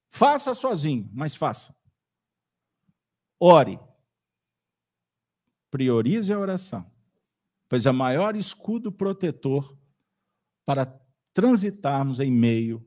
Faça 0.10 0.54
sozinho, 0.54 1.10
mas 1.14 1.36
faça. 1.36 1.78
Ore. 3.40 3.80
Priorize 5.70 6.32
a 6.32 6.40
oração, 6.40 6.90
pois 7.68 7.86
é 7.86 7.92
o 7.92 7.94
maior 7.94 8.36
escudo 8.36 8.92
protetor 8.92 9.78
para 10.66 10.86
transitarmos 11.34 12.20
em 12.20 12.32
meio 12.32 12.84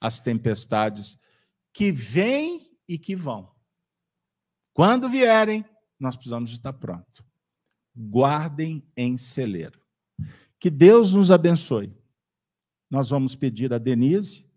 às 0.00 0.20
tempestades 0.20 1.20
que 1.72 1.90
vêm 1.90 2.78
e 2.86 2.98
que 2.98 3.16
vão. 3.16 3.52
Quando 4.72 5.08
vierem, 5.08 5.64
nós 5.98 6.14
precisamos 6.14 6.52
estar 6.52 6.72
pronto. 6.72 7.24
Guardem 7.96 8.88
em 8.96 9.18
celeiro. 9.18 9.80
Que 10.58 10.70
Deus 10.70 11.12
nos 11.12 11.30
abençoe. 11.30 11.94
Nós 12.90 13.08
vamos 13.10 13.36
pedir 13.36 13.72
a 13.72 13.78
Denise 13.78 14.50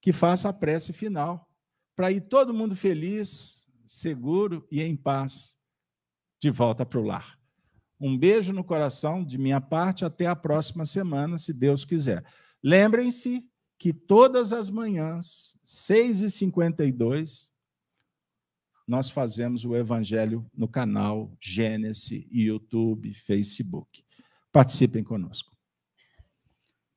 que 0.00 0.12
faça 0.12 0.48
a 0.48 0.52
prece 0.52 0.92
final, 0.92 1.48
para 1.94 2.10
ir 2.10 2.22
todo 2.22 2.54
mundo 2.54 2.74
feliz, 2.74 3.66
seguro 3.86 4.66
e 4.70 4.80
em 4.80 4.96
paz 4.96 5.60
de 6.40 6.50
volta 6.50 6.86
para 6.86 6.98
o 6.98 7.02
lar. 7.02 7.38
Um 8.00 8.16
beijo 8.16 8.52
no 8.52 8.64
coração 8.64 9.22
de 9.22 9.36
minha 9.36 9.60
parte, 9.60 10.04
até 10.04 10.26
a 10.26 10.34
próxima 10.34 10.86
semana, 10.86 11.36
se 11.36 11.52
Deus 11.52 11.84
quiser. 11.84 12.24
Lembrem-se 12.62 13.46
que 13.78 13.92
todas 13.92 14.52
as 14.52 14.70
manhãs, 14.70 15.58
6h52, 15.66 17.50
nós 18.88 19.10
fazemos 19.10 19.64
o 19.64 19.76
Evangelho 19.76 20.46
no 20.54 20.66
canal 20.66 21.30
Gênesis, 21.38 22.26
YouTube, 22.30 23.12
Facebook. 23.12 24.02
Participem 24.50 25.04
conosco. 25.04 25.49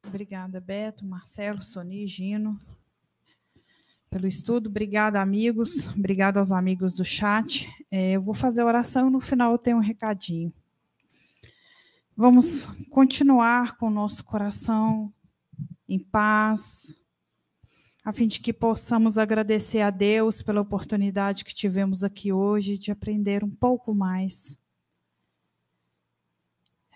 Obrigada, 0.06 0.60
Beto, 0.60 1.06
Marcelo, 1.06 1.62
Soni, 1.62 2.06
Gino, 2.06 2.60
pelo 4.10 4.28
estudo. 4.28 4.70
Obrigada, 4.70 5.22
amigos. 5.22 5.88
Obrigada 5.98 6.40
aos 6.40 6.52
amigos 6.52 6.96
do 6.96 7.06
chat. 7.06 7.68
É, 7.90 8.12
eu 8.12 8.22
vou 8.22 8.34
fazer 8.34 8.62
a 8.62 8.66
oração 8.66 9.10
no 9.10 9.20
final 9.20 9.54
eu 9.54 9.58
tenho 9.58 9.78
um 9.78 9.82
recadinho. 9.82 10.54
Vamos 12.16 12.66
continuar 12.92 13.76
com 13.78 13.88
o 13.88 13.92
nosso 13.92 14.24
coração 14.24 15.12
em 15.90 15.98
paz, 15.98 16.96
a 18.06 18.14
fim 18.14 18.28
de 18.28 18.40
que 18.40 18.54
possamos 18.54 19.18
agradecer 19.18 19.82
a 19.82 19.90
Deus 19.90 20.44
pela 20.44 20.62
oportunidade 20.62 21.44
que 21.44 21.56
tivemos 21.56 22.04
aqui 22.04 22.32
hoje 22.32 22.78
de 22.78 22.92
aprender 22.92 23.44
um 23.44 23.50
pouco 23.50 23.96
mais 23.96 24.60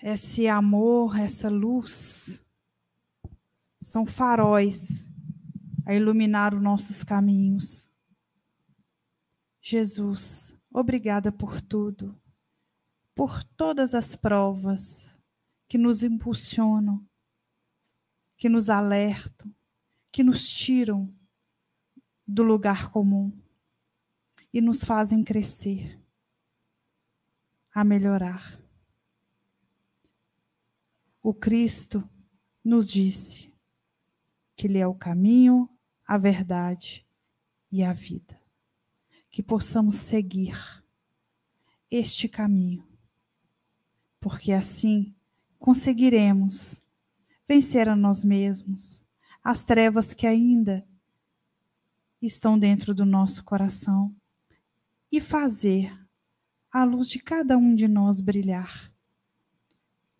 esse 0.03 0.47
amor, 0.47 1.17
essa 1.19 1.49
luz, 1.49 2.45
são 3.81 4.05
faróis 4.05 5.09
a 5.85 5.93
iluminar 5.93 6.53
os 6.53 6.61
nossos 6.61 7.03
caminhos. 7.03 7.89
Jesus, 9.61 10.57
obrigada 10.71 11.31
por 11.31 11.61
tudo, 11.61 12.19
por 13.13 13.43
todas 13.43 13.93
as 13.93 14.15
provas 14.15 15.19
que 15.67 15.77
nos 15.77 16.03
impulsionam, 16.03 17.05
que 18.35 18.49
nos 18.49 18.69
alertam, 18.69 19.53
que 20.11 20.23
nos 20.23 20.49
tiram 20.49 21.13
do 22.25 22.43
lugar 22.43 22.91
comum 22.91 23.31
e 24.53 24.61
nos 24.61 24.83
fazem 24.83 25.23
crescer, 25.23 26.01
a 27.73 27.83
melhorar. 27.83 28.59
O 31.21 31.33
Cristo 31.33 32.07
nos 32.63 32.89
disse 32.89 33.56
que 34.57 34.65
Ele 34.65 34.79
é 34.79 34.87
o 34.87 34.95
caminho, 34.95 35.69
a 36.05 36.17
verdade 36.17 37.05
e 37.71 37.83
a 37.83 37.93
vida. 37.93 38.41
Que 39.29 39.43
possamos 39.43 39.95
seguir 39.95 40.57
este 41.91 42.27
caminho, 42.27 42.85
porque 44.19 44.51
assim 44.51 45.15
conseguiremos 45.59 46.81
vencer 47.47 47.87
a 47.87 47.95
nós 47.95 48.23
mesmos, 48.23 49.01
as 49.43 49.63
trevas 49.63 50.13
que 50.13 50.25
ainda 50.25 50.85
estão 52.21 52.57
dentro 52.57 52.95
do 52.95 53.05
nosso 53.05 53.45
coração 53.45 54.13
e 55.11 55.21
fazer 55.21 55.95
a 56.71 56.83
luz 56.83 57.09
de 57.09 57.19
cada 57.19 57.57
um 57.57 57.75
de 57.75 57.87
nós 57.87 58.19
brilhar, 58.19 58.91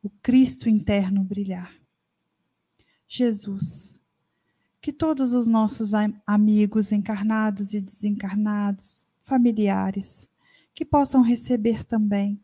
o 0.01 0.09
Cristo 0.09 0.69
interno 0.69 1.23
brilhar. 1.23 1.75
Jesus, 3.07 4.01
que 4.87 4.93
todos 4.93 5.33
os 5.33 5.49
nossos 5.49 5.91
amigos 6.25 6.93
encarnados 6.93 7.73
e 7.73 7.81
desencarnados, 7.81 9.05
familiares, 9.21 10.31
que 10.73 10.85
possam 10.85 11.21
receber 11.21 11.83
também 11.83 12.41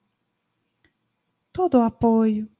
todo 1.53 1.75
o 1.75 1.83
apoio, 1.83 2.51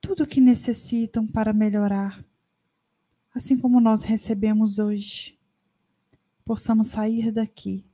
tudo 0.00 0.22
o 0.22 0.26
que 0.26 0.40
necessitam 0.40 1.26
para 1.26 1.52
melhorar, 1.52 2.24
assim 3.34 3.58
como 3.58 3.78
nós 3.78 4.04
recebemos 4.04 4.78
hoje. 4.78 5.38
Possamos 6.46 6.88
sair 6.88 7.30
daqui 7.30 7.84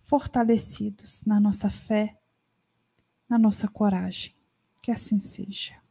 fortalecidos 0.00 1.24
na 1.26 1.38
nossa 1.38 1.68
fé, 1.68 2.18
na 3.28 3.38
nossa 3.38 3.68
coragem. 3.68 4.34
Que 4.80 4.90
assim 4.90 5.20
seja. 5.20 5.81